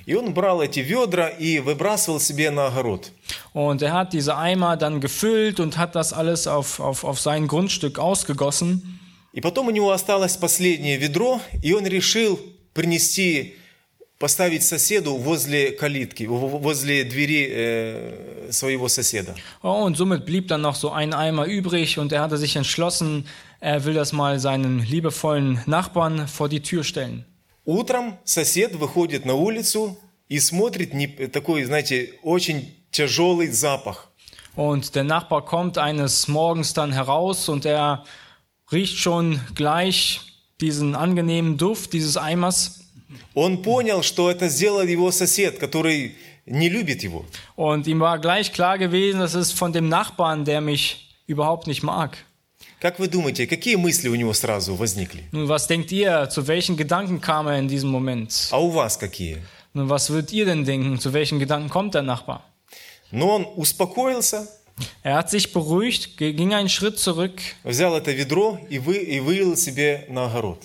И 0.05 0.14
он 0.14 0.35
брал 0.35 0.61
эти 0.62 0.81
ведра 0.81 1.29
и 1.29 1.59
выбрасывал 1.61 2.20
себе 2.20 2.51
на 2.51 2.66
огород. 2.66 3.12
und 3.53 3.83
er 3.83 3.92
hat 3.92 4.12
diese 4.12 4.37
Eimer 4.37 4.77
dann 4.77 5.01
gefüllt 5.01 5.61
und 5.61 5.79
hat 5.79 5.94
das 5.94 6.12
alles 6.12 6.46
auf, 6.46 6.81
auf, 6.81 7.05
auf 7.05 7.20
sein 7.20 7.46
Grundstück 7.46 7.99
ausgegossen. 7.99 8.99
И 9.33 9.40
потом 9.40 9.68
у 9.68 9.70
него 9.70 9.92
осталось 9.92 10.37
последнее 10.37 10.96
ведро, 10.99 11.40
и 11.62 11.73
он 11.73 11.87
решил 11.87 12.40
принести, 12.75 13.55
поставить 14.18 14.62
соседу 14.64 15.14
возле 15.16 15.73
калитки, 15.73 16.25
в- 16.25 16.33
в- 16.33 16.62
возле 16.62 17.05
двери 17.05 17.49
э, 17.51 18.49
своего 18.53 18.88
соседа. 18.88 19.35
Oh, 19.62 19.83
und 19.85 19.96
somit 19.96 20.27
blieb 20.27 20.49
dann 20.49 20.61
noch 20.62 20.75
so 20.75 20.90
ein 20.90 21.12
Eimer 21.14 21.46
übrig 21.46 21.99
und 21.99 22.12
er 22.12 22.20
hatte 22.23 22.37
sich 22.37 22.57
entschlossen, 22.57 23.27
er 23.61 23.85
will 23.85 23.94
das 23.94 24.12
mal 24.12 24.38
seinen 24.38 24.81
liebevollen 24.85 25.61
Nachbarn 25.66 26.29
vor 26.29 26.49
die 26.49 26.61
Tür 26.61 26.85
stellen. 26.85 27.25
Утром 27.64 28.18
сосед 28.25 28.75
выходит 28.75 29.25
на 29.27 29.35
улицу 29.35 29.99
и 30.29 30.38
смотрит 30.38 30.92
не, 30.94 31.07
такой, 31.29 31.64
знаете, 31.64 32.14
очень 32.23 32.75
тяжелый 32.90 33.49
запах. 33.49 34.09
Und 34.57 34.94
der 34.96 35.05
Nachbar 35.05 35.44
kommt 35.44 35.79
eines 35.79 36.27
Morgens 36.29 36.75
dann 36.75 36.92
heraus 36.92 37.49
und 37.49 37.64
er 37.64 38.05
riecht 38.73 38.99
schon 38.99 39.40
gleich 39.55 40.20
diesen 40.61 40.94
angenehmen 40.94 41.57
Duft 41.57 41.92
dieses 41.92 42.16
Eimers. 42.16 42.81
Он 43.35 43.62
понял, 43.62 44.03
что 44.03 44.31
это 44.31 44.49
сделал 44.49 44.83
его 44.87 45.11
сосед, 45.11 45.59
который 45.59 46.14
не 46.46 46.68
любит 46.68 47.03
его. 47.03 47.25
Und 47.57 47.87
ihm 47.87 48.01
war 48.01 48.18
gleich 48.18 48.53
klar 48.53 48.79
gewesen, 48.79 49.20
das 49.20 49.35
ist 49.35 49.53
von 49.53 49.73
dem 49.73 49.88
Nachbarn, 49.88 50.44
der 50.44 50.61
mich 50.61 51.16
überhaupt 51.27 51.66
nicht 51.66 51.83
mag. 51.83 52.16
Как 52.81 52.99
вы 52.99 53.09
думаете, 53.09 53.46
какие 53.46 53.77
мысли 53.77 54.09
у 54.09 54.14
него 54.14 54.33
сразу 54.33 54.75
возникли? 54.75 55.25
Nun, 55.33 55.49
was 55.49 55.66
denkt 55.66 55.92
ihr? 55.92 56.29
Zu 56.31 56.46
welchen 56.46 56.77
Gedanken 56.77 57.20
kam 57.20 57.46
er 57.46 57.59
in 57.59 57.68
diesem 57.68 57.90
Moment? 57.90 58.49
А 58.51 58.59
у 58.61 58.70
вас 58.70 58.96
какие? 58.96 59.38
Nun, 59.75 59.88
was 59.88 60.09
würdet 60.11 60.33
ihr 60.33 60.46
denn 60.46 60.64
denken? 60.64 60.99
Zu 60.99 61.12
welchen 61.12 61.38
Gedanken 61.38 61.68
kommt 61.68 61.94
der 61.94 62.03
Nachbar? 62.03 62.42
Но 63.11 63.35
он 63.37 63.46
успокоился, 63.57 64.49
Er 65.03 65.14
hat 65.16 65.29
sich 65.31 65.53
beruhigt, 65.53 66.16
ge- 66.16 66.33
ging 66.33 66.55
einen 66.55 66.68
Schritt 66.68 66.99
zurück. 66.99 67.40
взял 67.64 67.94
это 67.96 68.12
ведро 68.12 68.59
и, 68.70 68.79
вы, 68.79 68.96
и 68.96 69.20
вылил 69.20 69.57
себе 69.57 70.07
на 70.09 70.25
огород. 70.27 70.59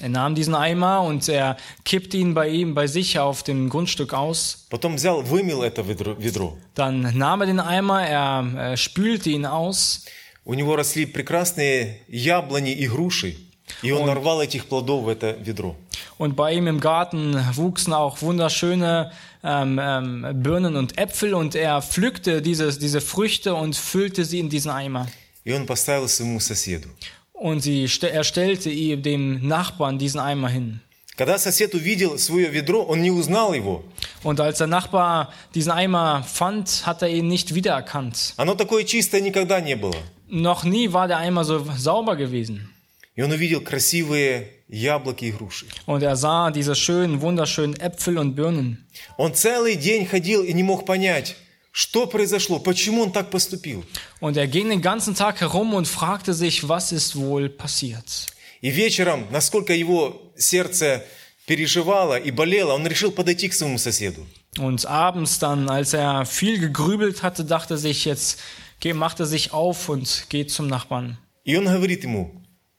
Er 0.00 0.08
nahm 0.08 0.34
diesen 0.36 0.54
Eimer 0.54 1.02
und 1.02 1.28
er 1.28 1.56
kippte 1.84 2.16
ihn 2.16 2.34
bei 2.34 2.48
ihm, 2.48 2.74
bei 2.74 2.86
sich 2.86 3.18
auf 3.18 3.42
dem 3.42 3.68
Grundstück 3.68 4.12
aus. 4.14 4.66
Потом 4.70 4.94
взял, 4.96 5.22
вымыл 5.22 5.62
это 5.62 5.82
ведро. 5.82 6.14
ведро. 6.18 6.56
Dann 6.74 7.16
nahm 7.16 7.40
er 7.40 7.46
den 7.46 7.60
Eimer, 7.60 8.02
er 8.06 8.72
äh, 8.72 8.76
spülte 8.76 9.30
ihn 9.30 9.44
aus. 9.46 10.04
У 10.44 10.54
него 10.54 10.76
росли 10.76 11.04
прекрасные 11.04 12.00
яблони 12.08 12.72
и 12.72 12.86
груши, 12.88 13.36
и 13.82 13.90
он 13.92 14.06
нарвал 14.06 14.40
этих 14.40 14.66
плодов 14.66 15.04
в 15.04 15.08
это 15.08 15.32
ведро. 15.32 15.74
Und 16.16 16.34
bei 16.36 16.52
ihm 16.54 16.66
im 16.68 16.80
Garten 16.80 17.34
wuchsen 17.54 17.92
auch 17.92 18.22
wunderschöne 18.22 19.12
ähm, 19.42 19.78
ähm, 19.82 20.26
Birnen 20.42 20.76
und 20.76 20.98
Äpfel 20.98 21.34
und 21.34 21.54
er 21.54 21.80
pflückte 21.82 22.42
dieses, 22.42 22.78
diese 22.78 23.00
Früchte 23.00 23.54
und 23.54 23.76
füllte 23.76 24.24
sie 24.24 24.38
in 24.40 24.48
diesen 24.48 24.70
Eimer. 24.70 25.06
И 25.44 25.52
он 25.52 25.66
поставил 25.66 26.08
своему 26.08 26.40
соседу. 26.40 26.88
Und 27.32 27.60
sie, 27.62 27.86
st- 27.86 28.08
er 28.08 28.24
stellte 28.24 28.68
ihm, 28.70 29.02
dem 29.02 29.46
Nachbarn 29.46 29.98
diesen 29.98 30.20
Eimer 30.20 30.48
hin. 30.48 30.80
Когда 31.16 31.36
сосед 31.38 31.74
увидел 31.74 32.16
свое 32.18 32.48
ведро, 32.48 32.82
он 32.84 33.02
не 33.02 33.10
узнал 33.10 33.52
его. 33.52 33.82
Und 34.22 34.40
als 34.40 34.58
der 34.58 34.66
Nachbar 34.68 35.32
diesen 35.54 35.72
Eimer 35.72 36.22
fand, 36.22 36.86
hat 36.86 37.02
er 37.02 37.08
ihn 37.08 37.26
nicht 37.28 37.54
wiedererkannt. 37.54 38.34
Оно 38.36 38.54
такое 38.54 38.84
чистое 38.84 39.20
никогда 39.20 39.60
не 39.60 39.74
было. 39.76 39.96
Noch 40.28 40.62
nie 40.64 40.92
war 40.92 41.08
der 41.08 41.18
Eimer 41.18 41.42
so 41.44 41.64
sauber 41.76 42.14
gewesen. 42.16 42.70
И 43.15 43.21
он 43.21 43.31
увидел 43.31 43.61
красивые 43.61 44.47
яблоки 44.67 45.25
и 45.25 45.31
груши. 45.31 45.65
Und 45.85 46.01
er 46.03 46.15
sah 46.15 46.49
diese 46.51 46.73
schönen, 46.75 47.21
wunderschönen 47.21 47.75
Äpfel 47.79 48.17
und 48.17 48.35
Birnen. 48.35 48.85
Он 49.17 49.33
целый 49.35 49.75
день 49.75 50.05
ходил 50.07 50.43
и 50.43 50.51
не 50.53 50.63
мог 50.63 50.85
понять, 50.85 51.35
что 51.71 52.07
произошло, 52.07 52.59
почему 52.59 53.03
он 53.03 53.11
так 53.11 53.29
поступил. 53.29 53.83
Und 54.19 54.35
er 54.37 54.47
ging 54.47 54.69
den 54.69 54.81
ganzen 54.81 55.13
Tag 55.15 55.41
herum 55.41 55.73
und 55.75 55.87
fragte 55.87 56.33
sich, 56.33 56.67
was 56.67 56.91
ist 56.91 57.15
wohl 57.15 57.49
passiert. 57.49 58.27
И 58.61 58.69
вечером, 58.71 59.27
насколько 59.29 59.73
его 59.73 60.31
сердце 60.37 61.03
переживало 61.45 62.17
и 62.17 62.31
болело, 62.31 62.73
он 62.73 62.87
решил 62.87 63.11
подойти 63.11 63.49
к 63.49 63.53
своему 63.53 63.77
соседу. 63.77 64.25
Und 64.57 64.85
abends 64.87 65.39
dann, 65.39 65.69
als 65.69 65.93
er 65.93 66.25
viel 66.25 66.57
gegrübelt 66.59 67.21
hatte, 67.23 67.43
dachte 67.43 67.73
er 67.75 67.77
sich, 67.77 68.05
jetzt 68.05 68.39
geh- 68.79 68.93
macht 68.93 69.19
er 69.19 69.25
sich 69.25 69.51
auf 69.51 69.89
und 69.89 70.25
geht 70.29 70.49
zum 70.51 70.67
Nachbarn. 70.67 71.17
И 71.43 71.55
он 71.57 71.65
говорит 71.65 72.03
ему, 72.03 72.31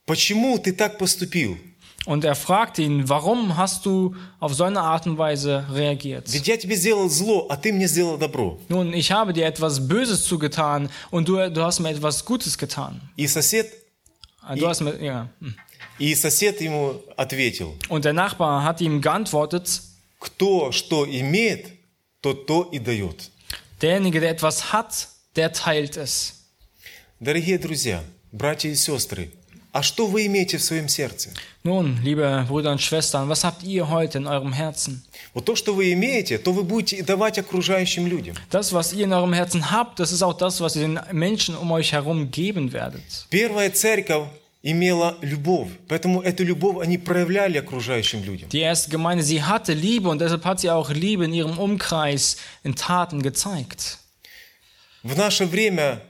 почему 0.07 0.59
ты 0.59 0.73
так 0.73 0.99
поступил? 0.99 1.59
Und 2.07 2.23
er 2.25 2.35
fragte 2.35 2.83
ihn, 2.83 3.09
warum 3.09 3.57
hast 3.57 3.87
du 3.87 4.15
auf 4.39 4.53
so 4.55 4.65
eine 4.65 4.83
Art 4.83 5.07
und 5.07 5.17
Weise 5.17 5.65
reagiert? 5.73 6.31
Ведь 6.31 6.47
я 6.47 6.59
тебе 6.59 6.77
сделал 6.77 7.09
зло, 7.09 7.47
а 7.49 7.57
ты 7.57 7.73
мне 7.73 7.87
сделал 7.89 8.19
добро. 8.19 8.59
Nun, 8.69 8.93
ich 8.93 9.11
habe 9.11 9.33
dir 9.33 9.47
etwas 9.47 9.89
Böses 9.89 10.25
zugetan 10.27 10.91
und 11.11 11.29
du, 11.29 11.51
du 11.51 11.63
hast 11.63 11.81
mir 11.81 11.89
etwas 11.91 12.25
Gutes 12.27 12.59
getan. 12.59 13.01
И 13.17 13.27
сосед, 13.27 13.73
Ah, 14.47 14.55
Du 14.57 14.69
hast 14.69 14.83
mir, 14.83 15.03
ja. 15.03 15.31
и 15.99 16.15
сосед 16.15 16.61
ему 16.61 17.01
ответил, 17.17 17.75
Und 17.89 18.05
der 18.05 18.13
Nachbar 18.13 18.63
hat 18.63 18.83
ihm 18.83 19.01
geantwortet, 19.01 19.81
кто 20.21 20.71
что 20.73 21.07
имеет, 21.07 21.69
тот 22.21 22.47
то 22.47 22.69
и 22.71 22.79
дает. 22.79 23.31
derjenige, 23.81 24.21
der 24.21 24.29
etwas 24.31 24.75
hat, 24.75 25.09
der 25.37 25.55
teilt 25.55 25.97
es. 25.97 26.43
Дорогие 27.19 27.57
друзья, 27.59 28.05
братья 28.33 28.69
и 28.69 28.75
сестры, 28.75 29.31
а 29.75 29.83
что 29.83 30.07
вы 30.07 30.27
имеете 30.27 30.57
в 30.57 30.63
своем 30.63 30.89
сердце? 30.89 31.31
Nun, 31.65 31.99
liebe 32.05 32.47
Brüder 32.49 32.71
und 32.71 32.81
Schwestern, 32.81 33.29
was 33.29 33.43
habt 33.43 33.65
ihr 33.65 33.91
heute 33.91 34.19
in 34.19 34.29
eurem 34.29 34.53
Herzen? 34.53 35.03
Вот 35.35 35.47
то, 35.47 35.57
что 35.57 35.75
вы 35.75 35.93
имеете, 35.93 36.39
то 36.39 36.53
вы 36.53 36.63
будете 36.63 37.03
давать 37.03 37.39
окружающим 37.39 38.07
людям. 38.07 38.37
Das, 38.53 38.73
was 38.73 38.93
ihr 38.93 39.05
in 39.05 39.13
eurem 39.13 39.33
Herzen 39.33 39.73
habt, 39.73 39.99
das 39.99 40.13
ist 40.13 40.23
auch 40.23 40.35
das, 40.35 40.61
was 40.61 40.77
ihr 40.77 40.83
den 40.83 41.01
Menschen 41.11 41.57
um 41.57 41.73
euch 41.73 41.93
herum 41.93 42.31
geben 42.31 42.73
werdet. 42.73 43.03
Первая 43.31 43.69
церковь 43.69 44.29
имела 44.63 45.17
любовь, 45.23 45.71
поэтому 45.89 46.23
эту 46.23 46.45
любовь 46.45 46.81
они 46.81 46.97
проявляли 46.97 47.59
окружающим 47.59 48.23
людям. 48.23 48.49
Die 48.51 48.61
erste 48.61 48.91
Gemeinde, 48.91 49.25
sie 49.25 49.43
hatte 49.43 49.73
Liebe 49.73 50.09
und 50.09 50.21
deshalb 50.21 50.45
hat 50.45 50.61
sie 50.61 50.71
auch 50.71 50.91
Liebe 50.91 51.25
in 51.25 51.35
ihrem 51.35 51.59
Umkreis 51.59 52.37
in 52.63 52.77
Taten 52.77 53.23
gezeigt. 53.23 53.99
В 55.03 55.17
наше 55.17 55.47
время 55.47 56.01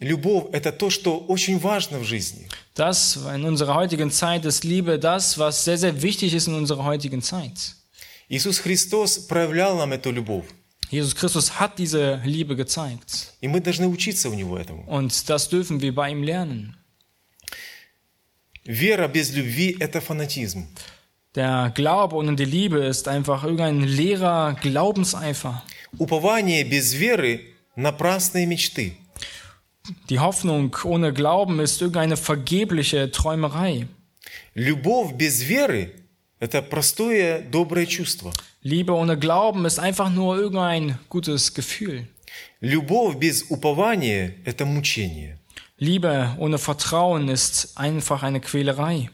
любовь– 0.00 0.46
это 0.52 0.72
то, 0.72 0.90
что 0.90 1.18
очень 1.18 1.58
важно 1.58 1.98
в 1.98 2.04
жизни. 2.04 2.48
Das 2.74 3.16
in 3.34 3.44
unserer 3.44 3.74
heutigen 3.74 4.10
Zeit 4.10 4.44
ist 4.44 4.64
Liebe 4.64 4.98
das, 4.98 5.38
was 5.38 5.64
sehr, 5.64 5.78
sehr 5.78 6.02
wichtig 6.02 6.34
ist 6.34 6.48
in 6.48 6.54
unserer 6.54 6.84
heutigen 6.84 7.22
Zeit. 7.22 7.76
Иисус 8.28 8.58
Христос 8.58 9.18
проявлял 9.18 9.76
нам 9.76 9.92
эту 9.92 10.10
любовь, 10.10 10.46
Jesus 10.90 11.14
Christus 11.14 11.60
hat 11.60 11.78
diese 11.78 12.20
Liebe 12.24 12.56
gezeigt. 12.56 13.34
и 13.40 13.48
мы 13.48 13.60
должны 13.60 13.86
учиться 13.86 14.28
у 14.28 14.34
Него 14.34 14.58
этому. 14.58 14.84
Und 14.86 15.28
das 15.28 15.48
dürfen 15.48 15.80
wir 15.80 15.94
bei 15.94 16.10
ihm 16.10 16.22
lernen. 16.22 16.74
Вера 18.64 19.08
без 19.08 19.32
любви– 19.32 19.76
это 19.80 20.00
фанатизм. 20.00 20.66
Der 21.34 21.70
Glaube 21.74 22.16
ohne 22.16 22.34
die 22.34 22.44
Liebe 22.44 22.78
ist 22.78 23.06
einfach 23.06 23.44
irgendein 23.44 23.82
leerer 23.82 24.54
Glaubenseifer. 24.60 25.62
Упование 25.98 26.64
без 26.64 26.92
веры– 26.94 27.40
напрасные 27.76 28.46
мечты. 28.46 28.96
Die 30.09 30.19
Hoffnung 30.19 30.75
ohne 30.83 31.13
Glauben 31.13 31.59
ist 31.59 31.81
irgendeine 31.81 32.17
vergebliche 32.17 33.11
Träumerei. 33.11 33.87
Любовь 34.53 35.13
без 35.13 35.47
веры – 35.47 36.39
это 36.39 36.61
простое, 36.61 37.41
доброе 37.41 37.85
чувство. 37.85 38.33
Liebe 38.61 38.93
ohne 38.93 39.17
Glauben 39.17 39.65
ist 39.65 39.79
einfach 39.79 40.09
nur 40.09 40.37
irgendein 40.37 40.97
gutes 41.09 41.53
Gefühl. 41.53 42.07
Любовь 42.61 43.17
без 43.17 43.43
упования – 43.49 44.45
это 44.45 44.65
мучение. 44.65 45.37
Liebe 45.77 46.35
ohne 46.39 46.57
Vertrauen 46.57 47.29
ist 47.29 47.77
einfach 47.77 48.23
eine 48.23 48.39
Quälerei. 48.39 49.09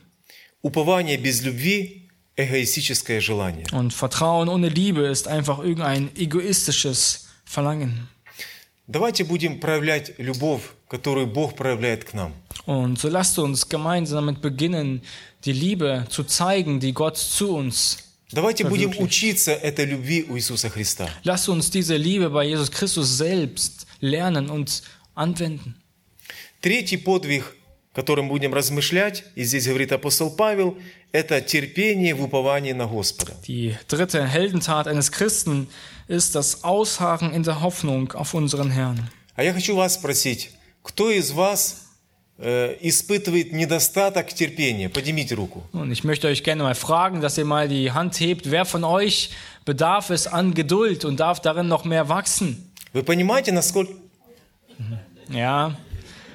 Упование 0.62 1.18
без 1.18 1.42
любви – 1.44 2.36
эгоистическое 2.36 3.20
желание. 3.20 3.66
Und 3.74 3.94
Vertrauen 3.94 4.48
ohne 4.48 4.70
Liebe 4.70 5.02
ist 5.02 5.28
einfach 5.28 5.60
irgendein 5.60 6.16
egoistisches 6.16 7.28
Verlangen. 7.46 8.08
Давайте 8.89 9.25
будем 9.25 9.59
проявлять 9.59 10.13
любовь, 10.19 10.63
которую 10.89 11.27
Бог 11.27 11.57
проявляет 11.57 12.05
к 12.05 12.15
нам. 12.15 12.33
Und 12.67 12.99
so 12.99 13.09
lasst 13.09 13.39
uns 13.39 13.69
gemeinsam 13.69 14.27
damit 14.27 14.41
beginnen, 14.41 15.03
die 15.45 15.53
Liebe 15.53 16.07
zu 16.09 16.23
zeigen, 16.23 16.79
die 16.79 16.93
Gott 16.93 17.17
zu 17.17 17.57
uns. 17.57 17.99
Давайте 18.33 18.65
будем 18.65 18.93
учиться 18.99 19.53
этой 19.53 19.87
любви 19.87 20.25
у 20.29 20.37
Иисуса 20.37 20.69
Христа. 20.69 21.09
Lasst 21.25 21.49
uns 21.49 21.71
diese 21.71 21.97
Liebe 21.97 22.31
bei 22.31 22.45
Jesus 22.45 22.71
Christus 22.71 23.17
selbst 23.19 23.87
lernen 24.01 24.49
und 24.51 24.83
anwenden. 25.15 25.75
Третий 26.61 26.97
подвиг, 26.97 27.57
которым 27.93 28.29
будем 28.29 28.55
размышлять, 28.55 29.25
и 29.35 29.43
здесь 29.45 29.67
говорит 29.67 29.91
апостол 29.93 30.31
Павел, 30.31 30.77
это 31.13 31.41
терпение 31.41 32.15
в 32.15 32.23
уповании 32.23 32.73
на 32.73 32.87
Господа. 32.87 33.35
Die 33.47 33.77
dritte 33.89 34.25
Heldentat 34.27 34.87
eines 34.87 35.11
Christen 35.11 35.69
ist 36.08 36.36
das 36.36 36.64
Ausharren 36.64 37.34
in 37.34 37.44
der 37.44 37.62
Hoffnung 37.62 38.12
auf 38.14 38.34
unseren 38.34 38.72
Herrn. 38.72 39.10
А 39.36 39.44
я 39.44 39.54
хочу 39.54 39.76
вас 39.76 39.96
спросить, 39.96 40.52
кто 40.84 41.10
из 41.10 41.32
вас 41.32 41.86
э, 42.38 42.76
испытывает 42.82 43.54
недостаток 43.54 44.34
терпения? 44.34 44.90
Поднимите 44.90 45.36
руку. 45.36 45.64
Und 45.74 45.92
ich 45.92 46.04
möchte 46.04 46.28
euch 46.28 46.44
gerne 46.44 46.64
mal 46.64 46.76
fragen, 46.76 47.22
dass 47.22 47.38
ihr 47.38 47.46
mal 47.46 47.68
die 47.70 47.92
Hand 47.92 48.20
hebt. 48.20 48.52
Wer 48.52 48.66
von 48.66 48.84
euch 48.84 49.30
bedarf 49.66 50.10
es 50.10 50.28
an 50.28 50.54
Geduld 50.54 51.06
und 51.06 51.20
darf 51.20 51.40
darin 51.40 51.68
noch 51.68 51.86
mehr 51.86 52.10
wachsen? 52.10 52.72
Вы 52.94 53.04
понимаете, 53.04 53.52
насколько, 53.54 53.94
Ja, 55.30 55.78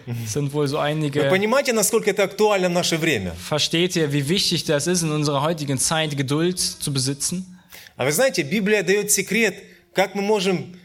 es 0.06 0.32
sind 0.32 0.52
wohl 0.54 0.68
so 0.68 0.78
вы 0.78 0.82
einige. 0.84 1.28
понимаете, 1.28 1.72
насколько 1.72 2.10
это 2.10 2.22
актуально 2.24 2.68
в 2.68 2.72
наше 2.72 2.96
время? 2.96 3.34
Versteht 3.34 3.96
ihr, 3.96 4.12
wie 4.12 4.28
wichtig 4.28 4.64
das 4.64 4.86
ist, 4.86 5.02
in 5.02 5.10
unserer 5.10 5.42
heutigen 5.42 5.78
Zeit 5.78 6.16
Geduld 6.16 6.58
zu 6.58 6.92
besitzen? 6.92 7.49
А 8.01 8.03
вы 8.03 8.11
знаете, 8.11 8.41
Библия 8.41 8.81
дает 8.81 9.11
секрет, 9.11 9.63
как 9.93 10.15
мы 10.15 10.23
можем 10.23 10.75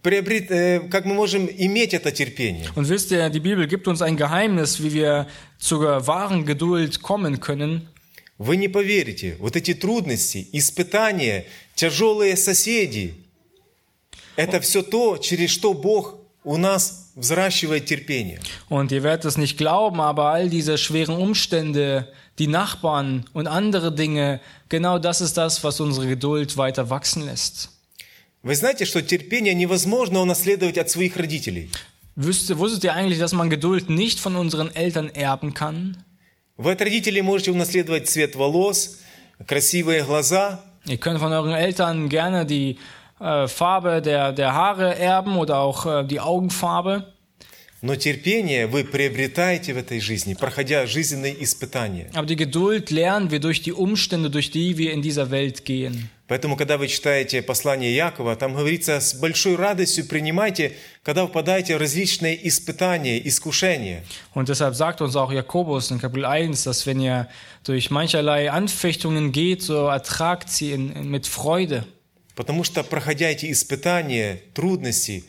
приобрет, 0.00 0.48
э, 0.52 0.78
как 0.88 1.06
мы 1.06 1.12
можем 1.12 1.48
иметь 1.50 1.92
это 1.92 2.12
терпение? 2.12 2.68
Und 2.76 2.88
wisst 2.88 3.10
ihr, 3.10 3.28
die 3.30 3.40
Bibel 3.40 3.66
gibt 3.66 3.88
uns 3.88 4.00
ein 4.00 4.16
Geheimnis, 4.16 4.80
wie 4.80 4.94
wir 4.94 5.26
zur 5.58 6.06
wahren 6.06 6.46
Geduld 6.46 7.02
kommen 7.02 7.40
können. 7.40 7.88
Вы 8.38 8.56
не 8.58 8.68
поверите, 8.68 9.34
вот 9.40 9.56
эти 9.56 9.74
трудности, 9.74 10.46
испытания, 10.52 11.46
тяжелые 11.74 12.36
соседи, 12.36 13.14
это 14.36 14.60
все 14.60 14.84
то, 14.84 15.16
через 15.16 15.50
что 15.50 15.74
Бог 15.74 16.20
у 16.44 16.56
нас. 16.58 17.01
Und 18.69 18.91
ihr 18.91 19.03
werdet 19.03 19.25
es 19.25 19.37
nicht 19.37 19.57
glauben, 19.57 19.99
aber 19.99 20.25
all 20.29 20.49
diese 20.49 20.77
schweren 20.77 21.15
Umstände, 21.15 22.07
die 22.37 22.47
Nachbarn 22.47 23.25
und 23.33 23.47
andere 23.47 23.91
Dinge, 23.93 24.39
genau 24.69 24.99
das 24.99 25.21
ist 25.21 25.37
das, 25.37 25.63
was 25.63 25.79
unsere 25.79 26.07
Geduld 26.07 26.57
weiter 26.57 26.89
wachsen 26.89 27.25
lässt. 27.25 27.69
Вы 28.43 28.55
знаете, 28.55 28.85
что 28.85 29.01
терпение 29.01 29.53
невозможно 29.55 30.21
унаследовать 30.21 30.77
от 30.77 30.89
своих 30.89 31.17
родителей. 31.17 31.69
Wüsste, 32.15 32.57
wusstet 32.59 32.83
ihr 32.83 32.93
eigentlich, 32.93 33.19
dass 33.19 33.33
man 33.33 33.49
Geduld 33.49 33.89
nicht 33.89 34.19
von 34.19 34.35
unseren 34.35 34.73
Eltern 34.73 35.09
erben 35.09 35.53
kann? 35.53 35.97
Вы 36.55 36.71
от 36.71 36.81
родителей 36.81 37.21
можете 37.21 37.51
унаследовать 37.51 38.07
цвет 38.07 38.35
волос, 38.35 38.99
красивые 39.45 40.03
глаза, 40.03 40.63
Ihr 40.87 40.97
könnt 40.97 41.19
von 41.19 41.33
euren 41.33 41.51
Eltern 41.51 42.07
gerne 42.07 42.45
die 42.45 42.77
äh, 43.21 43.47
Farbe 43.47 44.01
der, 44.01 44.31
der 44.31 44.53
Haare 44.53 44.97
erben 44.97 45.37
oder 45.37 45.59
auch 45.59 45.85
äh, 45.85 46.03
die 46.03 46.19
Augenfarbe. 46.19 47.13
но 47.81 47.95
терпение 47.95 48.65
вы 48.65 48.83
приобретаете 48.83 49.73
в 49.73 49.77
этой 49.77 49.99
жизни, 49.99 50.33
проходя 50.33 50.87
жизненные 50.87 51.43
испытания. 51.43 52.09
Aber 52.15 52.25
die 52.25 52.35
Geduld 52.35 52.89
lernen 52.89 53.29
wir 53.29 53.39
durch 53.39 53.61
die 53.61 53.71
Umstände, 53.71 54.29
durch 54.31 54.49
die 54.49 54.77
wir 54.77 54.91
in 54.93 55.01
dieser 55.01 55.29
Welt 55.29 55.63
gehen. 55.63 56.09
Поэтому, 56.27 56.57
когда 56.57 56.77
вы 56.77 56.87
читаете 56.89 57.41
послание 57.41 57.95
Якова, 57.95 58.35
там 58.35 58.53
говорится, 58.53 58.99
с 58.99 59.13
большой 59.13 59.55
радостью 59.55 60.05
принимайте, 60.07 60.73
когда 61.01 61.25
впадаете 61.25 61.77
в 61.77 61.79
различные 61.79 62.35
испытания, 62.47 63.25
искушения. 63.25 64.03
Und 64.33 64.49
deshalb 64.49 64.75
sagt 64.75 64.99
uns 65.01 65.15
auch 65.15 65.31
Jakobus 65.31 65.91
in 65.91 65.99
Kapitel 65.99 66.25
1, 66.25 66.63
dass 66.63 66.85
wenn 66.85 66.99
ihr 66.99 67.29
durch 67.63 67.91
mancherlei 67.91 68.51
Anfechtungen 68.51 69.31
geht, 69.31 69.61
so 69.61 69.87
ertragt 69.87 70.49
sie 70.49 70.71
in, 70.71 70.91
in, 70.91 71.09
mit 71.09 71.27
Freude. 71.27 71.85
Потому 72.34 72.64
что, 72.64 72.82
проходя 72.82 73.28
эти 73.28 73.50
испытания, 73.52 74.40
трудности, 74.54 75.24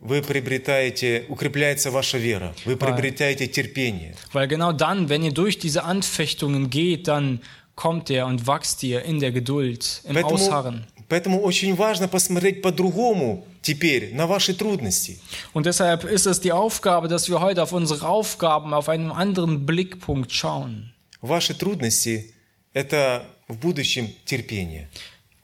вы 0.00 0.22
приобретаете, 0.22 1.24
укрепляется 1.28 1.90
ваша 1.90 2.18
вера, 2.18 2.54
вы 2.64 2.76
приобретаете 2.76 3.46
терпение. 3.46 4.14
Weil 4.32 4.46
genau 4.46 4.72
dann, 4.72 5.08
wenn 5.08 5.22
ihr 5.22 5.32
durch 5.32 5.58
diese 5.58 5.84
Anfechtungen 5.84 6.70
geht, 6.70 7.08
dann 7.08 7.40
kommt 7.74 8.10
ihr 8.10 8.26
und 8.26 8.46
wächst 8.46 8.82
ihr 8.82 9.04
in 9.04 9.20
der 9.20 9.32
Geduld, 9.32 10.02
im 10.04 10.14
Поэтому, 10.14 10.34
Ausharren. 10.34 10.84
поэтому 11.08 11.40
очень 11.40 11.74
важно 11.74 12.08
посмотреть 12.08 12.62
по-другому 12.62 13.46
теперь 13.62 14.14
на 14.14 14.26
ваши 14.26 14.54
трудности. 14.54 15.18
Und 15.54 15.66
deshalb 15.66 16.04
ist 16.04 16.26
es 16.26 16.40
die 16.40 16.52
Aufgabe, 16.52 17.08
dass 17.08 17.28
wir 17.28 17.40
heute 17.40 17.62
auf 17.62 17.72
unsere 17.72 18.06
Aufgaben 18.06 18.74
auf 18.74 18.88
einen 18.88 19.10
anderen 19.10 19.66
Blickpunkt 19.66 20.32
schauen. 20.32 20.92
Ваши 21.22 21.54
трудности– 21.54 22.34
это 22.74 23.26
в 23.48 23.56
будущем 23.56 24.10
терпение. 24.24 24.88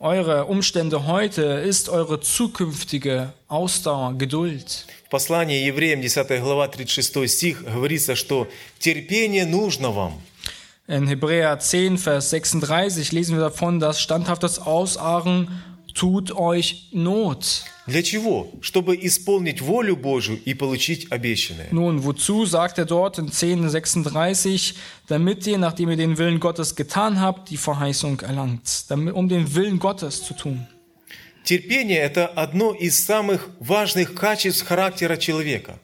Eure 0.01 0.45
Umstände 0.45 1.07
heute 1.07 1.41
ist 1.41 1.89
eure 1.89 2.19
zukünftige 2.19 3.33
Ausdauer, 3.47 4.13
Geduld. 4.17 4.86
В 5.07 5.10
послании 5.10 5.65
евреям 5.65 6.01
10 6.01 6.39
глава 6.41 6.67
36 6.67 7.31
стих 7.31 7.63
говорится, 7.63 8.15
что 8.15 8.47
терпение 8.77 9.45
нужно 9.45 9.91
вам. 9.91 10.13
In 10.88 11.07
Hebräer 11.07 11.60
10, 11.60 11.97
Vers 11.97 12.29
36 12.29 13.12
lesen 13.12 13.36
wir 13.36 13.43
davon, 13.43 13.79
dass 13.79 13.99
standhaftes 13.99 14.60
Ausharren 14.60 15.63
tut 15.93 16.31
euch 16.31 16.89
Not. 16.91 17.65
Для 17.92 18.02
чего? 18.02 18.50
Чтобы 18.62 18.96
исполнить 19.02 19.61
волю 19.61 19.96
Божию 19.96 20.40
и 20.42 20.55
получить 20.55 21.12
обещанное. 21.12 21.68
Nun, 21.72 22.02
wozu 22.02 22.46
sagt 22.46 22.78
er 22.78 22.87
dort 22.87 23.18
in 23.18 23.31
10, 23.31 23.68
36, 23.68 24.74
damit 25.09 25.46
ihr, 25.46 25.59
nachdem 25.59 25.90
ihr 25.90 25.98
den 25.98 26.16
Willen 26.16 26.40
Gottes 26.40 26.74
getan 26.74 27.20
habt, 27.20 27.50
die 27.50 27.59
Verheißung 27.59 28.18
erlangt, 28.20 28.87
damit, 28.88 29.12
um 29.12 29.28
den 29.28 29.55
Willen 29.55 29.78
Gottes 29.78 30.22
zu 30.24 30.33
tun. 30.33 30.66
Терпение– 31.44 31.98
это 32.00 32.28
одно 32.28 32.72
из 32.72 33.05
самых 33.05 33.50
важных 33.61 34.14
качеств 34.14 34.66
характера 34.66 35.18
человека. 35.18 35.78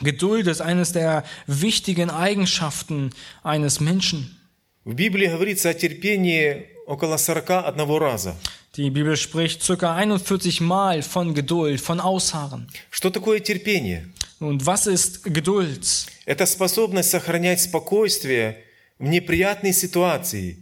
Geduld 0.00 0.46
ist 0.46 0.60
eines 0.60 0.92
der 0.92 1.24
wichtigen 1.48 2.10
Eigenschaften 2.10 3.10
eines 3.42 3.80
Menschen. 3.80 4.36
В 4.84 4.94
Библии 4.94 5.26
говорится 5.26 5.70
о 5.70 5.74
терпении 5.74 6.68
около 6.86 7.16
41 7.16 7.98
раза. 7.98 8.36
Die 8.75 8.89
Bibel 8.89 9.15
spricht 9.17 9.61
circa 9.61 9.93
41 9.95 10.59
Mal 10.61 11.03
von 11.03 11.33
Geduld, 11.35 11.79
von 11.79 11.99
Ausharren. 11.99 12.67
Что 12.89 13.09
такое 13.11 13.39
терпение? 13.39 14.09
Und 14.39 14.65
was 14.65 14.87
ist 14.87 15.23
Geduld? 15.23 15.85
Это 16.25 16.45
способность 16.45 17.11
сохранять 17.11 17.61
спокойствие 17.61 18.57
в 18.99 19.03
неприятной 19.05 19.73
ситуации, 19.73 20.57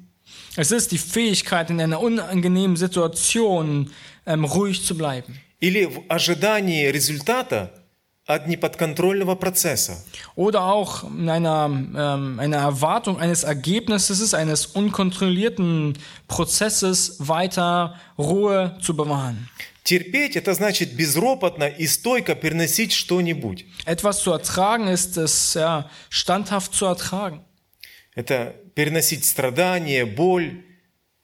Es 0.58 0.72
ist 0.72 0.92
die 0.92 0.98
Fähigkeit, 0.98 1.70
in 1.70 1.80
einer 1.80 2.02
unangenehmen 2.02 2.76
Situation 2.76 3.90
ähm, 4.26 4.44
ruhig 4.44 4.84
zu 4.86 4.96
bleiben. 4.98 5.40
или 5.62 5.86
в 5.86 6.04
ожидании 6.10 6.88
результата 6.88 7.72
от 8.26 8.48
неподконтрольного 8.48 9.36
процесса. 9.36 9.98
Oder 10.36 10.64
auch 10.64 11.04
in 11.04 11.30
einer, 11.30 11.66
ähm, 11.66 12.40
einer 12.40 12.58
Erwartung 12.58 13.20
eines 13.20 13.44
Ergebnisses, 13.44 14.34
eines 14.34 14.68
unkontrollierten 14.68 15.98
Prozesses 16.28 17.16
weiter 17.20 17.96
Ruhe 18.18 18.78
zu 18.82 18.96
bewahren. 18.96 19.50
Терпеть – 19.84 20.36
это 20.36 20.54
значит 20.54 20.96
безропотно 20.96 21.66
и 21.66 21.88
стойко 21.88 22.36
переносить 22.36 22.94
что-нибудь. 22.94 23.66
Etwas 23.86 24.20
zu 24.22 24.32
ertragen 24.32 24.88
ist 24.88 25.18
es 25.18 25.56
ja, 25.56 25.90
standhaft 26.10 26.74
zu 26.74 26.86
ertragen. 26.86 27.44
Это 28.14 28.54
переносить 28.76 29.26
страдания, 29.26 30.06
боль, 30.06 30.64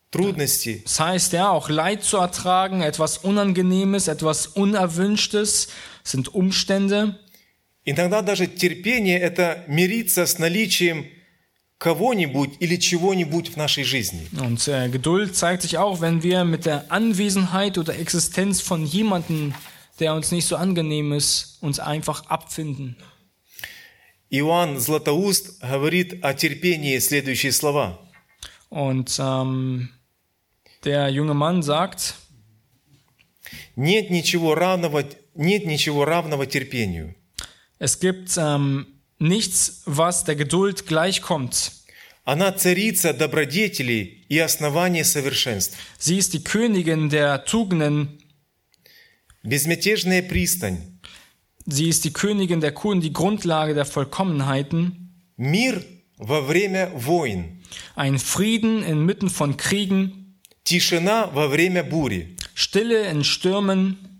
трудности. 0.09 0.81
Das 0.83 0.99
heißt 0.99 1.33
ja 1.33 1.49
auch 1.49 1.69
Leid 1.69 2.03
zu 2.03 2.17
ertragen, 2.17 2.81
etwas 2.81 3.19
Unangenehmes, 3.19 4.07
etwas 4.07 4.47
Unerwünschtes 4.47 5.67
sind 6.03 6.33
Umstände. 6.33 7.19
Иногда 7.85 8.21
даже 8.21 8.47
терпение – 8.47 9.21
это 9.21 9.63
мириться 9.67 10.25
с 10.25 10.39
наличием 10.39 11.07
кого-нибудь 11.77 12.55
или 12.59 12.75
чего-нибудь 12.75 13.49
в 13.49 13.57
нашей 13.57 13.83
жизни. 13.83 14.27
Und 14.39 14.67
äh, 14.67 14.89
Geduld 14.89 15.35
zeigt 15.35 15.61
sich 15.61 15.77
auch, 15.77 16.01
wenn 16.01 16.23
wir 16.23 16.43
mit 16.43 16.65
der 16.65 16.91
Anwesenheit 16.91 17.77
oder 17.77 17.97
Existenz 17.97 18.61
von 18.61 18.85
jemandem, 18.85 19.53
der 19.99 20.13
uns 20.15 20.31
nicht 20.31 20.47
so 20.47 20.55
angenehm 20.55 21.13
ist, 21.13 21.57
uns 21.61 21.79
einfach 21.79 22.25
abfinden. 22.27 22.97
Иоанн 24.29 24.77
Златоуст 24.77 25.61
говорит 25.61 26.23
о 26.25 26.33
терпении 26.33 26.97
следующие 26.99 27.53
слова. 27.53 27.99
Und 28.69 29.17
ähm, 29.19 29.89
der 30.83 31.09
junge 31.09 31.33
Mann 31.33 31.63
sagt, 31.63 32.15
Нет 33.77 34.09
ничего 34.09 34.55
равного, 34.55 35.05
нет 35.35 35.65
ничего 35.65 36.05
равного 36.05 36.45
терпению. 36.45 37.15
es 37.79 37.99
gibt 37.99 38.35
ähm, 38.37 38.87
nichts, 39.19 39.83
was 39.85 40.23
der 40.25 40.35
Geduld 40.35 40.85
gleichkommt. 40.87 41.71
Она 42.25 42.51
царица 42.51 43.13
добродетелей 43.13 44.25
и 44.27 44.37
основание 44.39 45.05
совершенств. 45.05 45.77
Sie 45.97 46.17
ist 46.17 46.33
die 46.33 46.43
Königin 46.43 47.09
der 47.09 47.45
Tugenden, 47.45 48.19
Безмятежная 49.43 50.21
пристань. 50.23 50.99
sie 51.65 51.87
ist 51.89 52.03
die 52.05 52.11
Königin 52.11 52.59
der 52.61 52.71
Kunden, 52.73 53.01
die 53.01 53.13
Grundlage 53.13 53.73
der 53.73 53.85
Vollkommenheiten, 53.85 55.13
Мир 55.37 55.83
во 56.17 56.41
время 56.41 56.91
войн. 56.95 57.61
ein 57.95 58.17
Frieden 58.19 58.83
inmitten 58.83 59.29
von 59.29 59.55
Kriegen, 59.55 60.39
Тишина 60.65 61.27
во 61.27 61.47
время 61.47 61.83
бури. 61.83 62.35
Stille 62.55 63.09
in 63.09 63.23
Stürmen, 63.23 64.10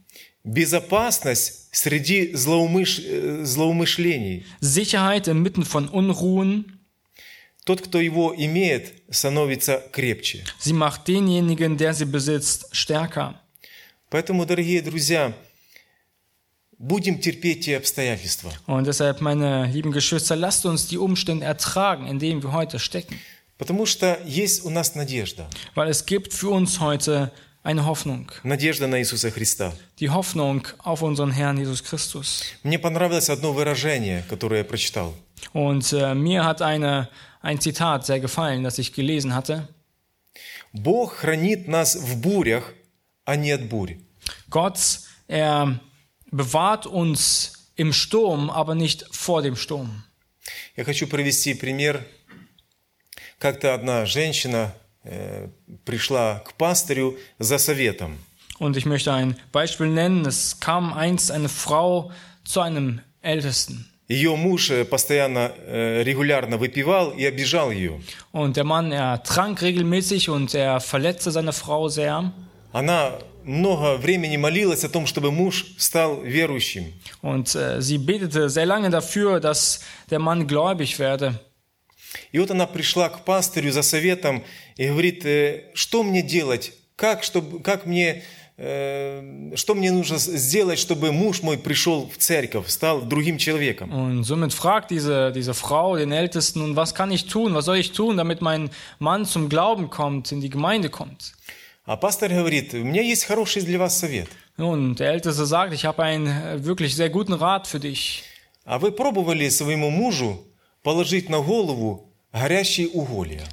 Безопасность 0.44 1.68
среди 1.72 2.34
злоумыш... 2.34 2.98
э, 2.98 3.44
злоумышлений. 3.44 4.44
Sicherheit 4.60 5.28
inmitten 5.28 5.64
von 5.64 5.88
Unruhen. 5.88 6.78
Тот, 7.64 7.80
кто 7.80 8.00
его 8.00 8.34
имеет, 8.36 8.92
становится 9.08 9.82
крепче. 9.92 10.44
Sie 10.58 10.72
macht 10.72 11.06
denjenigen, 11.06 11.76
der 11.76 11.94
sie 11.94 12.06
besitzt, 12.06 12.66
stärker. 12.72 13.34
Поэтому, 14.10 14.44
дорогие 14.44 14.82
друзья, 14.82 15.32
будем 16.76 17.20
терпеть 17.20 17.64
те 17.64 17.76
обстоятельства. 17.76 18.52
Und 18.66 18.86
deshalb, 18.88 19.20
meine 19.20 19.66
lieben 19.66 19.92
Geschwister, 19.92 20.34
lasst 20.34 20.66
uns 20.66 20.88
die 20.88 20.98
Umstände 20.98 21.46
ertragen, 21.46 22.08
in 22.08 22.18
denen 22.18 22.42
wir 22.42 22.52
heute 22.52 22.80
stecken. 22.80 23.16
Потому 23.58 23.86
что 23.86 24.18
есть 24.26 24.64
у 24.64 24.70
нас 24.70 24.96
надежда. 24.96 25.48
Weil 25.76 25.88
es 25.88 26.04
gibt 26.04 26.32
für 26.32 26.48
uns 26.48 26.80
heute 26.80 27.30
eine 27.63 27.85
Hoffnung. 27.85 28.31
Надежда 28.43 28.87
на 28.87 28.99
Иисуса 28.99 29.29
Христа. 29.31 29.73
Die 29.99 30.09
Hoffnung 30.09 30.67
auf 30.79 31.01
unseren 31.01 31.31
Herrn 31.31 31.57
Jesus 31.57 31.83
Christus. 31.83 32.43
Мне 32.63 32.79
понравилось 32.79 33.29
одно 33.29 33.51
выражение, 33.53 34.23
которое 34.29 34.59
я 34.59 34.63
прочитал. 34.63 35.13
Und 35.53 35.91
äh, 35.93 36.15
mir 36.15 36.45
hat 36.45 36.61
eine, 36.61 37.09
ein 37.41 37.59
Zitat 37.59 38.05
sehr 38.05 38.19
gefallen, 38.19 38.63
das 38.63 38.77
ich 38.79 38.93
gelesen 38.93 39.35
hatte. 39.35 39.67
Бог 40.73 41.13
хранит 41.13 41.67
нас 41.67 41.95
в 41.95 42.21
бурях, 42.21 42.73
а 43.25 43.35
не 43.35 43.51
от 43.51 43.63
бурь. 43.69 43.97
Gott, 44.49 45.01
er 45.27 45.79
bewahrt 46.31 46.85
uns 46.85 47.53
im 47.75 47.93
Sturm, 47.93 48.49
aber 48.49 48.75
nicht 48.75 49.05
vor 49.11 49.41
dem 49.41 49.55
Sturm. 49.55 50.03
Я 50.75 50.83
хочу 50.83 51.07
привести 51.07 51.53
пример. 51.53 52.05
Как-то 53.39 53.73
одна 53.73 54.05
женщина 54.05 54.73
э, 54.73 54.80
пришла 55.85 56.43
к 56.45 56.53
пастырю 56.53 57.17
за 57.39 57.57
советом. 57.57 58.17
Und 58.59 58.75
ich 58.75 58.85
möchte 58.85 59.13
ein 59.13 59.35
Beispiel 59.51 59.87
nennen. 59.87 60.25
Es 60.25 60.59
kam 60.59 60.93
einst 60.93 61.31
eine 61.31 61.49
Frau 61.49 62.11
zu 62.43 62.61
einem 62.61 63.01
Ältesten. 63.21 63.85
Ее 64.07 64.37
муж 64.37 64.69
э, 64.69 64.85
постоянно, 64.85 65.51
э, 65.57 66.01
регулярно 66.03 66.57
выпивал 66.57 67.11
и 67.11 67.25
обижал 67.25 67.71
ее. 67.71 67.99
Und 68.31 68.55
der 68.55 68.63
Mann, 68.63 68.93
er 68.93 69.21
trank 69.23 69.61
regelmäßig 69.61 70.29
und 70.29 70.55
er 70.55 70.79
verletzte 70.79 71.29
seine 71.31 71.51
Frau 71.51 71.89
sehr. 71.89 72.31
Она 72.71 73.19
много 73.43 73.97
времени 73.97 74.37
молилась 74.37 74.85
о 74.85 74.89
том, 74.89 75.07
чтобы 75.07 75.31
муж 75.31 75.65
стал 75.77 76.21
верующим. 76.21 76.93
Und 77.21 77.53
äh, 77.53 77.81
sie 77.81 77.97
betete 77.97 78.49
sehr 78.49 78.65
lange 78.65 78.89
dafür, 78.89 79.41
dass 79.41 79.81
der 80.09 80.19
Mann 80.19 80.47
gläubig 80.47 80.99
werde. 80.99 81.37
И 82.31 82.39
вот 82.39 82.49
она 82.49 82.65
пришла 82.65 83.09
к 83.09 83.25
пастырю 83.25 83.71
за 83.71 83.81
советом 83.81 84.43
и 84.76 84.88
говорит, 84.88 85.24
«Э, 85.24 85.64
что 85.74 86.02
мне 86.02 86.22
делать, 86.22 86.72
как, 86.96 87.22
чтобы, 87.22 87.60
как 87.60 87.86
мне, 87.86 88.22
э, 88.56 89.52
что 89.56 89.74
мне 89.74 89.90
нужно 89.90 90.18
сделать, 90.18 90.78
чтобы 90.78 91.12
муж 91.12 91.42
мой 91.42 91.58
пришел 91.58 92.08
в 92.08 92.18
церковь, 92.18 92.68
стал 92.68 93.02
другим 93.02 93.38
человеком. 93.38 93.90
Und 93.92 94.24
somit 94.24 94.52
fragt 94.52 94.90
diese, 94.90 95.32
diese 95.32 95.54
Frau 95.54 95.96
den 95.96 96.12
Ältesten, 96.12 96.60
nun, 96.60 96.76
was 96.76 96.94
kann 96.94 97.10
ich 97.10 97.26
tun, 97.26 97.54
was 97.54 97.64
soll 97.64 97.78
ich 97.78 97.92
tun, 97.92 98.16
damit 98.16 98.40
mein 98.40 98.70
Mann 98.98 99.24
zum 99.24 99.48
Glauben 99.48 99.90
kommt, 99.90 100.32
in 100.32 100.40
die 100.40 100.50
Gemeinde 100.50 100.90
kommt? 100.90 101.34
А 101.84 101.96
пастор 101.96 102.28
говорит, 102.28 102.74
у 102.74 102.84
меня 102.84 103.02
есть 103.02 103.24
хороший 103.24 103.62
для 103.62 103.78
вас 103.78 103.98
совет. 103.98 104.28
Nun, 104.56 104.94
der 104.94 105.10
Älteste 105.10 105.46
sagt, 105.46 105.72
ich 105.72 105.84
habe 105.84 106.02
einen 106.04 106.26
äh, 106.26 106.64
wirklich 106.64 106.94
sehr 106.94 107.10
guten 107.10 107.32
Rat 107.32 107.66
für 107.66 107.80
dich. 107.80 108.22
А 108.64 108.78
вы 108.78 108.92
пробовали 108.92 109.48
своему 109.48 109.90
мужу 109.90 110.44
положить 110.84 111.28
на 111.28 111.40
голову? 111.40 112.11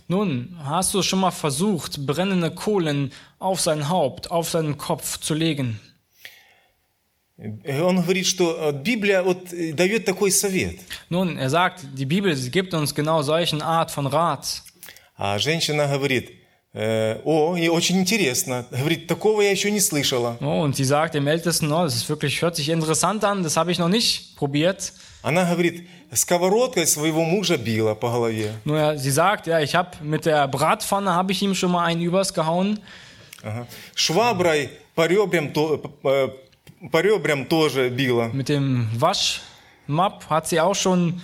Nun, 0.09 0.57
hast 0.63 0.95
du 0.95 1.03
schon 1.03 1.21
mal 1.21 1.31
versucht, 1.31 2.07
brennende 2.07 2.51
Kohlen 2.51 3.13
auf 3.39 3.61
sein 3.61 3.89
Haupt, 3.89 4.31
auf 4.31 4.51
seinen 4.51 4.77
Kopf 4.77 5.19
zu 5.19 5.35
legen? 5.35 5.81
Э, 7.37 7.81
Он 7.83 8.03
говорит, 8.03 8.27
что 8.27 8.57
э, 8.57 8.73
Библия 8.73 9.23
вот 9.23 9.53
э, 9.53 9.73
дает 9.73 10.05
такой 10.05 10.31
совет. 10.31 10.79
Nun, 11.09 11.37
er 11.37 11.51
sagt, 11.51 11.85
die 11.95 12.07
Bibel 12.07 12.35
sie 12.37 12.51
gibt 12.51 12.75
uns 12.75 12.95
genau 12.95 13.23
solchen 13.23 13.63
Art 13.63 13.91
von 13.91 14.07
Rat. 14.07 14.63
А 15.17 15.39
женщина 15.39 15.87
говорит, 15.87 16.31
«Э, 16.73 17.21
о, 17.25 17.57
и 17.57 17.69
очень 17.69 17.99
интересно. 17.99 18.67
Говорит, 18.71 19.07
такого 19.07 19.43
я 19.43 19.51
еще 19.51 19.71
не 19.71 19.81
слышала. 19.81 20.37
Oh, 20.41 20.63
und 20.63 20.75
sie 20.75 20.85
sagt 20.85 21.15
dem 21.15 21.27
Ältesten, 21.29 21.71
oh, 21.73 21.85
das 21.85 21.95
ist 21.95 22.09
wirklich, 22.09 22.43
hört 22.43 22.57
sich 22.57 22.69
interessant 22.69 23.23
an, 23.25 23.43
das 23.45 23.57
habe 23.57 23.71
ich 23.71 23.79
noch 23.79 23.89
nicht 23.89 24.37
probiert. 24.37 24.93
Она 25.23 25.49
говорит, 25.51 25.89
сковородкой 26.13 26.87
своего 26.87 27.25
мужа 27.25 27.57
била 27.57 27.95
по 27.95 28.11
голове. 28.11 28.53
Nur 28.65 28.77
er- 28.79 28.97
sie 28.99 29.11
sagt, 29.11 29.47
ja, 29.47 29.61
ich 29.61 29.75
habe 29.75 29.91
mit 30.03 30.25
der 30.27 30.47
Bratpfanne 30.49 31.13
habe 31.15 31.33
ich 31.33 31.43
ihm 31.43 31.55
schon 31.55 31.71
mal 31.73 31.85
einen 31.85 32.03
übers 32.03 32.33
gehauen 32.35 32.79
Ага. 33.43 33.67
Шваброй 33.95 34.71
по 34.95 35.07
ребрам, 35.07 35.53
то- 35.53 35.79
по- 35.79 36.33
по 36.91 37.01
ребрам 37.03 37.45
тоже 37.47 37.91
била. 37.91 38.29
Mit 38.33 38.49
dem 38.49 38.89
Waschmapp 38.99 40.25
hat 40.31 40.49
sie 40.49 40.61
auch 40.61 40.75
schon 40.75 41.21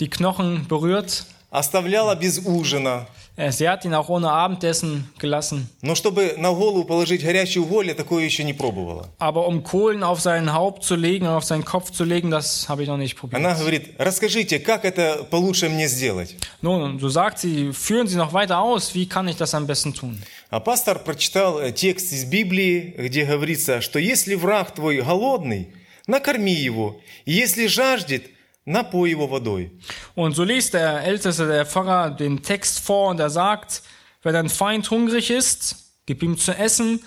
die 0.00 0.08
Knochen 0.08 0.66
berührt. 0.68 1.24
Оставляла 1.50 2.14
без 2.16 2.38
ужина. 2.38 3.06
Sie 3.37 3.69
hat 3.69 3.85
ihn 3.85 3.93
auch 3.93 4.09
ohne 4.09 4.31
Abendessen 4.31 5.11
gelassen. 5.19 5.69
Но 5.83 5.93
чтобы 5.93 6.33
на 6.37 6.51
голову 6.53 6.85
положить 6.85 7.23
горячие 7.23 7.61
уголья, 7.63 7.93
такое 7.93 8.23
еще 8.23 8.43
не 8.43 8.53
пробовала. 8.53 9.09
Aber 9.19 9.47
um 9.47 9.61
Kohlen 9.61 10.03
auf 10.03 10.19
sein 10.19 10.51
Haupt 10.53 10.83
zu 10.83 10.95
legen, 10.95 11.27
auf 11.27 11.43
seinen 11.43 11.63
Kopf 11.63 11.91
zu 11.91 12.03
legen, 12.03 12.31
das 12.31 12.67
habe 12.67 12.81
ich 12.81 12.89
noch 12.89 12.97
nicht 12.97 13.15
probiert. 13.15 13.39
Она 13.39 13.53
говорит, 13.53 13.93
расскажите, 13.99 14.57
как 14.57 14.85
это 14.85 15.23
получше 15.29 15.69
мне 15.69 15.87
сделать? 15.87 16.35
Nun, 16.63 16.97
so 16.99 17.09
sagt 17.09 17.37
sie, 17.37 17.73
führen 17.73 18.07
Sie 18.07 18.15
noch 18.15 18.33
weiter 18.33 18.57
aus, 18.59 18.95
wie 18.95 19.07
kann 19.07 19.27
ich 19.27 19.35
das 19.35 19.53
am 19.53 19.67
besten 19.67 19.93
tun? 19.93 20.19
А 20.49 20.59
пастор 20.59 20.97
прочитал 21.03 21.59
э, 21.59 21.71
текст 21.71 22.11
из 22.13 22.25
Библии, 22.25 22.95
где 22.97 23.25
говорится, 23.25 23.81
что 23.81 23.99
если 23.99 24.33
враг 24.33 24.73
твой 24.73 25.01
голодный, 25.01 25.67
накорми 26.07 26.53
его, 26.53 26.99
и 27.25 27.33
если 27.33 27.67
жаждет, 27.67 28.23
напой 28.66 29.10
его 29.10 29.26
водой. 29.26 29.72
Und 30.14 30.34
so 30.34 30.44
liest 30.44 30.74
der 30.74 31.02
Älteste, 31.02 31.46
der 31.46 31.66
Pfarrer, 31.66 32.10
den 32.10 32.42
Text 32.42 32.80
vor 32.80 33.10
und 33.10 33.18
er 33.20 33.30
sagt, 33.30 33.82
wenn 34.22 34.34
dein 34.34 34.48
Feind 34.48 34.88
hungrig 34.90 35.30
ist, 35.30 35.76
gib 36.06 36.22
ihm 36.22 36.36
zu 36.38 36.52
essen, 36.56 37.00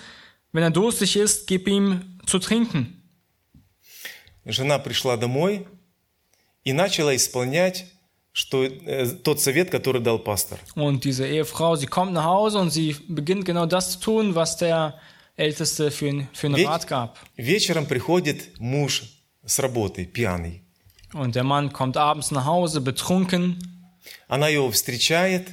wenn 0.52 0.62
er 0.62 0.70
durstig 0.70 1.16
ist, 1.16 1.46
gib 1.46 1.66
ihm 1.68 2.18
zu 2.26 2.38
trinken. 2.38 2.92
Жена 4.44 4.78
пришла 4.78 5.16
домой 5.16 5.66
и 6.64 6.72
начала 6.72 7.14
исполнять 7.16 7.86
что, 8.32 8.64
э, 8.64 9.06
тот 9.24 9.40
совет, 9.40 9.70
который 9.70 10.02
дал 10.02 10.18
пастор. 10.18 10.58
Und 10.74 11.04
diese 11.04 11.26
Ehefrau, 11.26 11.74
sie 11.76 11.86
kommt 11.86 12.12
nach 12.12 12.24
Hause 12.24 12.58
und 12.58 12.70
sie 12.70 12.94
beginnt 13.08 13.46
genau 13.46 13.64
das 13.64 13.92
zu 13.92 14.00
tun, 14.00 14.34
was 14.34 14.58
der 14.58 14.98
Älteste 15.36 15.90
für, 15.90 16.06
ihn- 16.08 16.28
für 16.34 16.48
einen 16.48 16.56
Ведь 16.56 16.66
Rat 16.68 16.86
gab. 16.86 17.18
вечером 17.38 17.86
приходит 17.86 18.60
муж 18.60 19.04
с 19.46 19.58
работы, 19.58 20.04
пьяный. 20.04 20.59
Und 21.12 21.34
der 21.34 21.44
Mann 21.44 21.72
kommt 21.72 21.96
abends 21.96 22.30
nach 22.30 22.44
Hause, 22.44 22.80
betrunken. 22.80 23.58
Она 24.28 24.48
его 24.48 24.70
встречает 24.70 25.48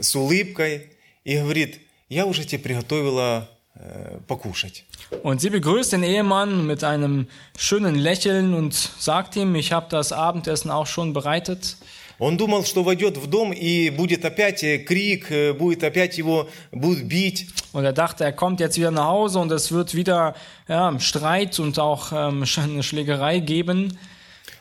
с 0.00 0.14
улыбкой 0.14 0.90
и 1.24 1.36
говорит, 1.36 1.80
я 2.08 2.26
уже 2.26 2.44
тебе 2.44 2.62
приготовила 2.62 3.48
э, 3.74 4.18
покушать. 4.26 4.84
Und 5.22 5.40
sie 5.40 5.50
begrüßt 5.50 5.92
den 5.92 6.02
Ehemann 6.02 6.66
mit 6.66 6.84
einem 6.84 7.28
schönen 7.56 7.94
Lächeln 7.94 8.52
und 8.54 8.74
sagt 8.74 9.36
ihm, 9.36 9.54
ich 9.54 9.72
habe 9.72 9.86
das 9.90 10.12
Abendessen 10.12 10.70
auch 10.70 10.86
schon 10.86 11.12
bereitet. 11.12 11.76
Он 12.18 12.36
думал, 12.36 12.64
что 12.64 12.82
войдет 12.82 13.16
в 13.16 13.28
дом 13.28 13.52
и 13.52 13.90
будет 13.90 14.24
опять 14.24 14.64
э, 14.64 14.78
крик, 14.78 15.30
э, 15.30 15.52
будет 15.52 15.84
опять 15.84 16.18
его 16.18 16.48
будут 16.72 17.04
бить. 17.04 17.48
Und 17.72 17.84
er 17.84 17.92
dachte, 17.92 18.24
er 18.24 18.32
kommt 18.32 18.58
jetzt 18.58 18.76
wieder 18.76 18.90
nach 18.90 19.06
Hause 19.06 19.38
und 19.38 19.52
es 19.52 19.70
wird 19.70 19.94
wieder 19.94 20.34
ja, 20.66 20.98
Streit 20.98 21.60
und 21.60 21.78
auch 21.78 22.10
ähm, 22.12 22.44
eine 22.56 22.82
Schlägerei 22.82 23.38
geben. 23.38 23.96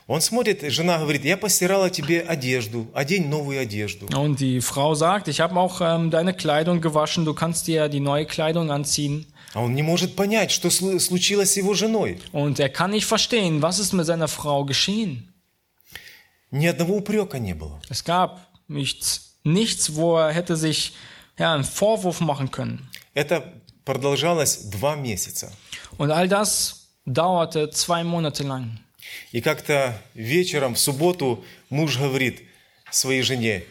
Он 0.08 0.22
смотрит, 0.22 0.62
жена 0.72 1.00
говорит, 1.00 1.26
я 1.26 1.36
постирала 1.36 1.90
тебе 1.90 2.22
одежду, 2.22 2.88
одень 2.94 3.28
новую 3.28 3.60
одежду. 3.60 4.08
Und 4.16 4.40
die 4.40 4.62
Frau 4.62 4.96
sagt, 4.96 5.28
ich 5.28 5.42
habe 5.42 5.60
auch 5.60 5.82
ähm, 5.82 6.12
deine 6.12 6.34
Kleidung 6.34 6.80
gewaschen, 6.80 7.26
du 7.26 7.34
kannst 7.34 7.68
dir 7.68 7.90
die 7.90 8.00
neue 8.00 8.26
Kleidung 8.26 8.72
anziehen. 8.72 9.26
А 9.54 9.62
он 9.62 9.76
не 9.76 9.82
может 9.84 10.16
понять, 10.16 10.52
что 10.52 10.70
слу- 10.70 11.00
случилось 11.00 11.52
с 11.54 11.58
его 11.58 11.74
женой. 11.74 12.20
Und 12.32 12.60
er 12.60 12.70
kann 12.70 12.92
nicht 12.92 13.06
verstehen, 13.06 13.62
was 13.62 13.80
ist 13.80 13.92
mit 13.94 14.06
seiner 14.06 14.28
Frau 14.30 14.64
geschehen. 14.66 15.34
Ни 16.52 16.66
одного 16.68 16.96
упрека 16.98 17.40
не 17.40 17.54
было. 17.54 17.80
Es 17.90 18.04
gab 18.06 18.48
nichts, 18.70 19.34
nichts 19.44 19.96
wo 19.96 20.18
er 20.18 20.32
hätte 20.32 20.56
sich 20.56 20.94
ja, 21.38 21.54
einen 21.54 21.66
Vorwurf 21.66 22.22
machen 22.22 22.50
können. 22.52 22.88
Это 23.14 23.44
продолжалось 23.84 24.70
два 24.70 24.96
месяца. 24.96 25.52
Und 25.98 26.12
all 26.12 26.30
das 26.30 26.88
dauerte 27.06 27.70
zwei 27.72 28.04
Monate 28.06 28.44
lang. 28.44 28.80
И 29.33 29.41
как-то 29.41 29.97
вечером, 30.15 30.75
в 30.75 30.79
субботу, 30.79 31.45
муж 31.71 31.99
говорит 31.99 32.43
своей 32.91 33.23
жене, 33.23 33.65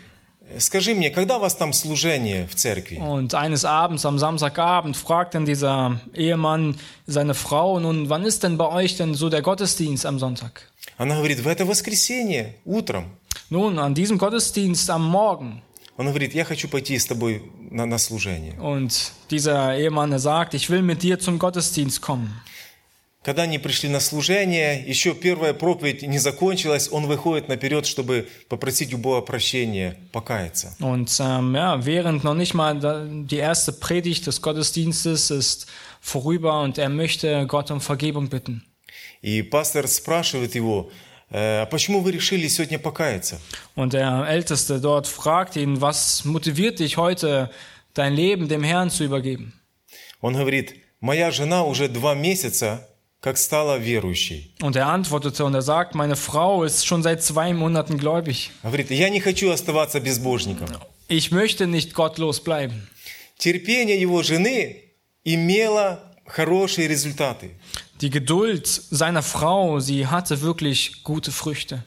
скажи 0.57 0.93
мне, 0.93 1.09
когда 1.09 1.37
у 1.37 1.39
вас 1.39 1.55
там 1.55 1.73
служение 1.73 2.47
в 2.47 2.55
церкви? 2.55 2.97
Und 2.97 3.33
eines 3.33 3.65
Abends, 3.65 4.05
am 4.05 4.17
Samstagabend, 4.17 4.97
fragt 4.97 5.35
dann 5.35 5.45
dieser 5.45 5.99
Ehemann 6.13 6.77
seine 7.07 7.33
Frau, 7.33 7.79
nun, 7.79 8.09
wann 8.09 8.23
ist 8.25 8.43
denn 8.43 8.57
bei 8.57 8.67
euch 8.67 8.97
denn 8.97 9.13
so 9.13 9.29
der 9.29 9.41
Gottesdienst 9.41 10.05
am 10.05 10.19
Sonntag? 10.19 10.67
Она 10.97 11.15
говорит, 11.15 11.39
в 11.39 11.47
это 11.47 11.65
воскресенье, 11.65 12.55
утром. 12.65 13.05
Nun, 13.49 13.79
an 13.79 13.93
diesem 13.93 14.17
Gottesdienst 14.17 14.89
am 14.89 15.09
Morgen. 15.09 15.61
Он 15.97 16.07
говорит, 16.07 16.33
я 16.33 16.45
хочу 16.45 16.67
пойти 16.67 16.97
с 16.97 17.05
тобой 17.05 17.43
на, 17.69 17.85
на 17.85 17.97
служение. 17.97 18.59
Und 18.59 19.11
dieser 19.29 19.77
Ehemann, 19.77 20.11
er 20.11 20.19
sagt, 20.19 20.53
ich 20.53 20.69
will 20.69 20.81
mit 20.81 21.03
dir 21.03 21.19
zum 21.19 21.37
Gottesdienst 21.37 22.01
kommen. 22.01 22.41
Когда 23.23 23.43
они 23.43 23.59
пришли 23.59 23.87
на 23.87 23.99
служение, 23.99 24.83
еще 24.83 25.13
первая 25.13 25.53
проповедь 25.53 26.01
не 26.01 26.17
закончилась, 26.17 26.89
он 26.91 27.05
выходит 27.05 27.49
наперед, 27.49 27.85
чтобы 27.85 28.27
попросить 28.49 28.95
у 28.95 28.97
Бога 28.97 29.21
прощения, 29.21 29.95
покаяться. 30.11 30.75
Und 30.79 31.07
ähm, 31.19 31.53
ja, 31.55 31.85
während 31.85 32.23
noch 32.23 32.33
nicht 32.33 32.55
mal 32.55 32.79
die 32.79 33.37
erste 33.37 33.73
Predigt 33.73 34.25
des 34.25 34.41
Gottesdienstes 34.41 35.29
ist 35.29 35.67
vorüber 36.01 36.61
und 36.61 36.79
er 36.79 36.89
möchte 36.89 37.45
Gott 37.45 37.69
um 37.69 37.79
Vergebung 37.79 38.27
bitten. 38.27 38.63
И 39.21 39.43
пастор 39.43 39.87
спрашивает 39.87 40.55
его, 40.55 40.89
«Э, 41.29 41.61
а 41.61 41.65
почему 41.67 41.99
вы 42.01 42.13
решили 42.13 42.47
сегодня 42.47 42.79
покаяться? 42.79 43.39
Und 43.75 43.93
der 43.93 44.25
Älteste 44.27 44.79
dort 44.79 45.05
fragt 45.05 45.55
ihn, 45.57 45.79
was 45.79 46.25
motiviert 46.25 46.79
dich 46.79 46.97
heute, 46.97 47.51
dein 47.93 48.15
Leben 48.15 48.47
dem 48.47 48.63
Herrn 48.63 48.89
zu 48.89 49.03
übergeben? 49.03 49.53
Он 50.21 50.33
говорит, 50.33 50.75
моя 51.01 51.29
жена 51.29 51.63
уже 51.63 51.87
два 51.87 52.15
месяца 52.15 52.87
как 53.21 53.37
стала 53.37 53.77
верующей. 53.77 54.51
Und 54.61 54.75
er 54.75 54.87
antwortete 54.87 55.45
und 55.45 55.53
er 55.53 55.61
sagt, 55.61 55.95
meine 55.95 56.15
Frau 56.15 56.63
ist 56.63 56.85
schon 56.85 57.03
seit 57.03 57.23
zwei 57.23 57.53
Monaten 57.53 57.97
gläubig. 57.97 58.51
Говорит, 58.63 58.89
я 58.89 59.09
не 59.09 59.21
хочу 59.21 59.51
оставаться 59.51 59.99
безбожником. 59.99 60.67
Ich 61.07 61.31
möchte 61.31 61.67
nicht 61.67 61.93
gottlos 61.93 62.43
bleiben. 62.43 62.87
Терпение 63.37 63.99
его 63.99 64.23
жены 64.23 64.83
имело 65.23 65.99
хорошие 66.25 66.87
результаты. 66.87 67.51
Die 68.01 68.09
Geduld 68.09 68.65
seiner 68.65 69.21
Frau, 69.21 69.79
sie 69.79 70.07
hatte 70.07 70.41
wirklich 70.41 71.03
gute 71.03 71.31
Früchte. 71.31 71.83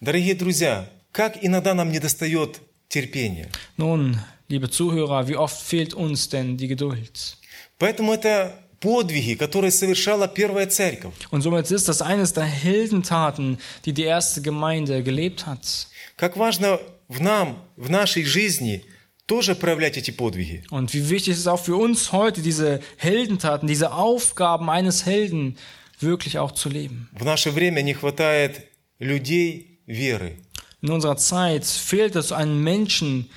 Дорогие 0.00 0.34
друзья, 0.34 0.88
как 1.12 1.42
иногда 1.42 1.74
нам 1.74 1.92
недостает 1.92 2.60
терпения. 2.88 3.50
Nun, 3.76 4.18
liebe 4.48 4.70
Zuhörer, 4.70 5.28
wie 5.28 5.36
oft 5.36 5.60
fehlt 5.60 5.92
uns 5.92 6.28
denn 6.30 6.56
die 6.56 6.68
Geduld? 6.68 7.36
Поэтому 7.78 8.14
это 8.14 8.63
подвиги, 8.83 9.35
которые 9.35 9.71
совершала 9.71 10.27
первая 10.27 10.67
церковь. 10.67 11.13
Und 11.31 11.41
somit 11.41 11.69
ist 11.71 11.87
das 11.87 12.01
eines 12.01 12.33
der 12.33 12.45
Heldentaten, 12.45 13.57
die 13.85 13.93
die 13.93 14.03
erste 14.03 14.41
Gemeinde 14.41 15.03
gelebt 15.03 15.45
hat. 15.45 15.87
Как 16.15 16.37
важно 16.37 16.79
в 17.07 17.21
нам, 17.21 17.63
в 17.75 17.89
нашей 17.89 18.23
жизни 18.23 18.83
тоже 19.25 19.55
проявлять 19.55 19.97
эти 19.97 20.11
подвиги. 20.11 20.63
Und 20.69 20.93
wie 20.93 21.09
wichtig 21.09 21.33
ist 21.33 21.39
es 21.39 21.47
auch 21.47 21.59
für 21.59 21.75
uns 21.75 22.11
heute, 22.11 22.41
diese 22.41 22.79
Heldentaten, 22.97 23.67
diese 23.67 23.93
Aufgaben 23.93 24.69
eines 24.69 25.05
Helden 25.05 25.57
wirklich 25.99 26.39
auch 26.39 26.51
zu 26.51 26.69
leben. 26.69 27.09
В 27.13 27.25
наше 27.25 27.51
время 27.51 27.81
не 27.81 27.93
хватает 27.93 28.67
людей 28.99 29.81
веры. 29.85 30.37
In 30.81 30.91
unserer 30.91 31.17
Zeit 31.17 31.65
fehlt 31.65 32.15
es 32.15 32.31
an 32.31 32.63
Menschen, 32.63 33.29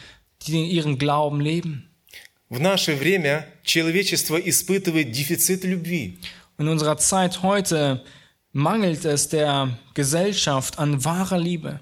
die 0.47 0.65
ihren 0.71 0.99
Glauben 0.99 1.41
leben. 1.41 1.89
В 2.50 2.60
наше 2.62 2.96
время 2.96 3.46
человечество 3.64 4.38
испытывает 4.38 5.12
дефицит 5.12 5.66
любви. 5.66 6.18
In 6.58 6.70
unserer 6.70 6.98
Zeit 6.98 7.44
heute 7.44 8.04
mangelt 8.54 9.04
es 9.06 9.28
der 9.28 9.78
Gesellschaft 9.94 10.80
an 10.80 11.04
wahrer 11.04 11.38
Liebe. 11.38 11.80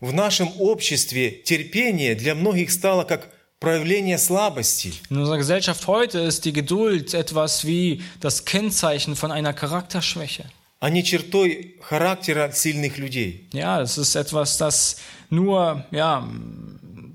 В 0.00 0.12
нашем 0.12 0.48
обществе 0.60 1.30
терпение 1.30 2.14
для 2.14 2.34
многих 2.34 2.70
стало 2.70 3.04
как 3.04 3.30
проявление 3.58 4.18
слабости. 4.18 4.92
In 5.08 5.16
unserer 5.16 5.38
Gesellschaft 5.38 5.86
heute 5.86 6.18
ist 6.18 6.44
die 6.44 6.52
Geduld 6.52 7.14
etwas 7.14 7.66
wie 7.66 8.02
das 8.20 8.44
Kennzeichen 8.44 9.16
von 9.16 9.32
einer 9.32 9.54
Charakterschwäche. 9.54 10.44
а 10.78 10.90
не 10.90 11.02
чертой 11.02 11.76
характера 11.80 12.52
сильных 12.52 12.98
людей. 12.98 13.48
Ja, 13.52 13.78
das 13.78 13.96
ist 13.96 14.14
etwas, 14.14 14.58
das 14.58 14.98
nur, 15.30 15.84
ja, 15.90 16.28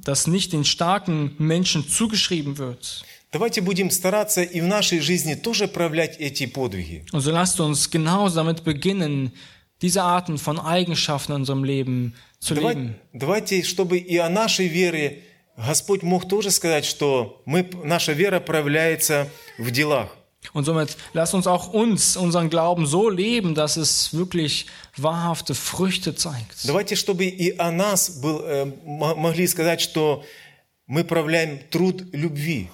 das 0.03 0.27
nicht 0.27 0.53
den 0.53 0.63
starken 0.65 1.35
Menschen 1.37 1.87
zugeschrieben 1.87 2.57
wird. 2.57 3.03
Давайте 3.31 3.61
будем 3.61 3.89
стараться 3.91 4.41
и 4.43 4.59
в 4.59 4.65
нашей 4.65 4.99
жизни 4.99 5.35
тоже 5.35 5.67
проявлять 5.67 6.17
эти 6.19 6.45
подвиги. 6.47 7.05
Und 7.13 7.21
so 7.21 7.31
lasst 7.31 7.59
uns 7.61 7.89
genauso 7.89 8.35
damit 8.35 8.63
beginnen, 8.65 9.31
diese 9.81 10.03
Arten 10.03 10.37
von 10.37 10.59
Eigenschaften 10.59 11.31
in 11.31 11.35
unserem 11.41 11.63
Leben 11.63 12.13
zu 12.39 12.55
Давай- 12.55 12.73
leben. 12.75 12.95
давайте, 13.13 13.63
чтобы 13.63 13.97
и 13.99 14.17
о 14.17 14.29
нашей 14.29 14.67
вере 14.67 15.23
Господь 15.55 16.01
мог 16.03 16.27
тоже 16.27 16.51
сказать, 16.51 16.85
что 16.85 17.41
мы, 17.45 17.69
наша 17.83 18.13
вера 18.13 18.39
проявляется 18.39 19.29
в 19.57 19.71
делах. 19.71 20.09
Und 20.52 20.64
somit 20.64 20.96
lasst 21.12 21.34
uns 21.34 21.46
auch 21.48 21.72
uns, 21.72 22.16
unseren 22.16 22.48
Glauben 22.50 22.86
so 22.86 23.08
leben, 23.10 23.54
dass 23.54 23.76
es 23.76 24.14
wirklich 24.14 24.66
wahrhafte 24.96 25.54
Früchte 25.54 26.14
zeigt. 26.14 26.66
Давайте, 26.68 26.94
чтобы 26.94 27.24
и 27.24 27.58
о 27.58 27.70
нас 27.72 28.10
был, 28.20 28.42
э, 28.44 28.62
м- 28.62 29.18
могли 29.20 29.46
сказать, 29.48 29.80
что 29.80 30.22
мы 30.86 31.02
проявляем 31.02 31.58
труд 31.70 32.04
любви. 32.12 32.68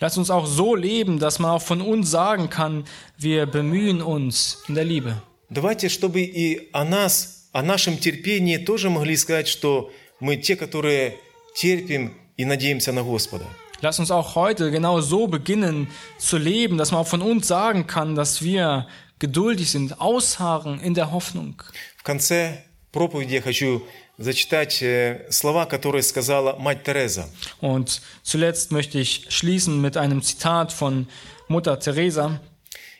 Lasst 0.00 0.16
uns 0.16 0.30
auch 0.30 0.46
so 0.46 0.74
leben, 0.74 1.18
dass 1.18 1.38
man 1.38 1.50
auch 1.50 1.62
von 1.62 1.82
uns 1.82 2.10
sagen 2.10 2.48
kann, 2.48 2.84
wir 3.18 3.46
bemühen 3.46 4.00
uns 4.00 4.58
in 4.68 4.74
der 4.74 4.84
Liebe. 4.84 5.20
Давайте, 5.50 5.88
чтобы 5.90 6.20
и 6.22 6.68
о 6.72 6.84
нас, 6.84 7.48
о 7.52 7.62
нашем 7.62 7.98
терпении 7.98 8.56
тоже 8.58 8.88
могли 8.90 9.16
сказать, 9.16 9.48
что 9.48 9.90
мы 10.20 10.36
те, 10.36 10.56
которые 10.56 11.16
терпим 11.54 12.14
и 12.36 12.44
надеемся 12.44 12.92
на 12.92 13.02
Господа. 13.02 13.44
Lasst 13.82 14.00
uns 14.00 14.10
auch 14.10 14.34
heute 14.34 14.70
genau 14.70 15.00
so 15.00 15.28
beginnen 15.28 15.86
zu 16.18 16.36
leben, 16.36 16.78
dass 16.78 16.90
man 16.90 17.00
auch 17.02 17.06
von 17.06 17.22
uns 17.22 17.46
sagen 17.46 17.86
kann, 17.86 18.14
dass 18.16 18.42
wir 18.42 18.86
geduldig 19.20 19.70
sind, 19.70 20.00
ausharren 20.00 20.80
in 20.80 20.94
der 20.94 21.12
Hoffnung. 21.12 21.62
В 21.96 22.02
конце 22.02 22.64
проповеди 22.92 23.34
я 23.34 23.42
хочу 23.42 23.82
зачитать 24.18 24.82
э, 24.82 25.26
слова, 25.30 25.64
которые 25.66 26.02
сказала 26.02 26.56
мать 26.58 26.82
Тереза. 26.82 27.28
Und 27.60 28.00
zuletzt 28.24 28.72
möchte 28.72 28.98
ich 28.98 29.26
schließen 29.28 29.80
mit 29.80 29.96
einem 29.96 30.22
Zitat 30.22 30.72
von 30.72 31.06
Mutter 31.48 31.78
Teresa. 31.78 32.40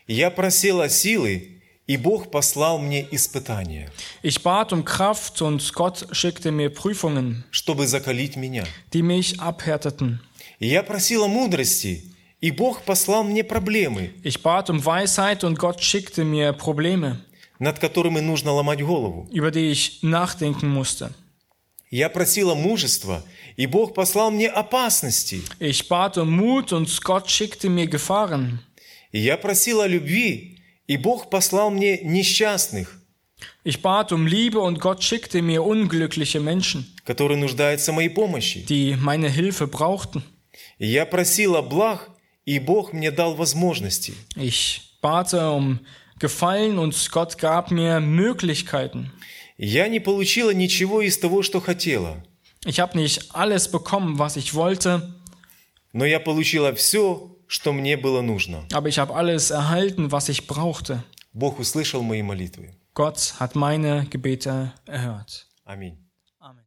«Я 0.07 0.31
просила 0.31 0.89
силы, 0.89 1.61
и 1.89 1.97
Бог 1.97 2.31
послал 2.31 2.79
мне 2.79 3.07
испытания, 3.11 3.91
Ich 4.23 4.43
bat 4.43 4.73
um 4.73 4.85
Kraft 4.85 5.43
und 5.43 5.73
Gott 5.75 6.07
schickte 6.13 6.53
mir 6.53 6.71
Prüfungen, 6.71 7.45
чтобы 7.51 7.87
закалить 7.87 8.37
меня. 8.37 8.65
die 8.93 9.03
mich 9.03 9.41
abhärteten. 9.41 10.21
Я 10.66 10.82
просила 10.84 11.28
мудрости, 11.28 12.04
и 12.40 12.50
Бог 12.52 12.84
послал 12.84 13.24
мне 13.26 13.44
проблемы, 13.44 14.12
Ich 14.24 14.42
bat 14.42 14.70
um 14.70 14.86
Weisheit 14.86 15.44
und 15.44 15.60
Gott 15.60 15.82
schickte 15.84 16.24
mir 16.24 16.54
Probleme, 16.54 17.18
над 17.60 17.80
которыми 17.80 18.20
нужно 18.22 18.52
ломать 18.54 18.82
голову. 18.82 19.28
über 19.32 19.52
die 19.52 19.72
ich 19.72 20.00
nachdenken 20.04 20.70
musste. 20.74 21.12
Я 21.92 22.10
просила 22.10 22.56
мужества, 22.56 23.24
и 23.58 23.68
Бог 23.68 23.94
послал 23.94 24.32
мне 24.32 24.48
опасности. 24.50 25.42
Ich 25.60 25.88
bat 25.90 26.18
um 26.18 26.30
Mut 26.36 26.72
und 26.72 27.04
Gott 27.04 27.30
schickte 27.30 27.70
mir 27.70 27.88
Gefahren. 27.88 28.60
Я 29.12 29.38
просила 29.38 29.86
любви, 29.86 30.60
и 30.88 30.96
Бог 30.98 31.30
послал 31.30 31.72
мне 31.72 32.00
несчастных, 32.00 33.00
Ich 33.66 33.82
bat 33.82 34.12
um 34.14 34.26
Liebe 34.28 34.60
und 34.60 34.80
Gott 34.80 35.04
schickte 35.04 35.42
mir 35.42 35.64
unglückliche 35.64 36.40
Menschen, 36.40 36.86
которые 37.06 37.38
нуждаются 37.38 37.92
в 37.92 37.96
моей 37.96 38.10
помощи. 38.10 38.66
die 38.68 38.96
meine 38.96 39.30
Hilfe 39.30 39.68
brauchten. 39.68 40.24
Я 40.80 41.06
просила 41.06 41.62
благ, 41.62 42.10
и 42.46 42.60
Бог 42.60 42.94
мне 42.94 43.12
дал 43.12 43.36
возможности. 43.36 44.14
Ich 44.36 44.98
bate 45.02 45.50
um 45.54 45.80
Gefallen 46.20 46.78
und 46.80 46.96
Gott 47.12 47.38
gab 47.38 47.72
mir 47.72 48.00
Möglichkeiten. 48.00 49.12
Я 49.58 49.88
не 49.88 50.00
получила 50.00 50.52
ничего 50.52 51.02
из 51.02 51.18
того, 51.18 51.44
что 51.44 51.60
хотела, 51.62 52.24
Ich 52.66 52.80
habe 52.80 52.98
nicht 52.98 53.36
alles 53.36 53.68
bekommen, 53.70 54.18
was 54.18 54.38
ich 54.38 54.54
wollte, 54.54 55.14
но 55.92 56.06
я 56.06 56.20
получила 56.20 56.74
все, 56.74 57.36
что 57.48 57.74
мне 57.74 57.98
было 57.98 58.22
нужно. 58.22 58.66
aber 58.74 58.88
ich 58.88 58.98
habe 59.00 59.14
alles 59.16 59.52
erhalten, 59.52 60.12
was 60.12 60.30
ich 60.30 60.48
brauchte. 60.48 61.04
Бог 61.34 61.60
услышал 61.60 62.02
мои 62.04 62.22
молитвы. 62.22 62.74
Gott 62.94 63.36
hat 63.40 63.56
meine 63.56 64.06
Gebete 64.10 64.72
erhört. 64.86 65.46
Аминь. 65.66 65.98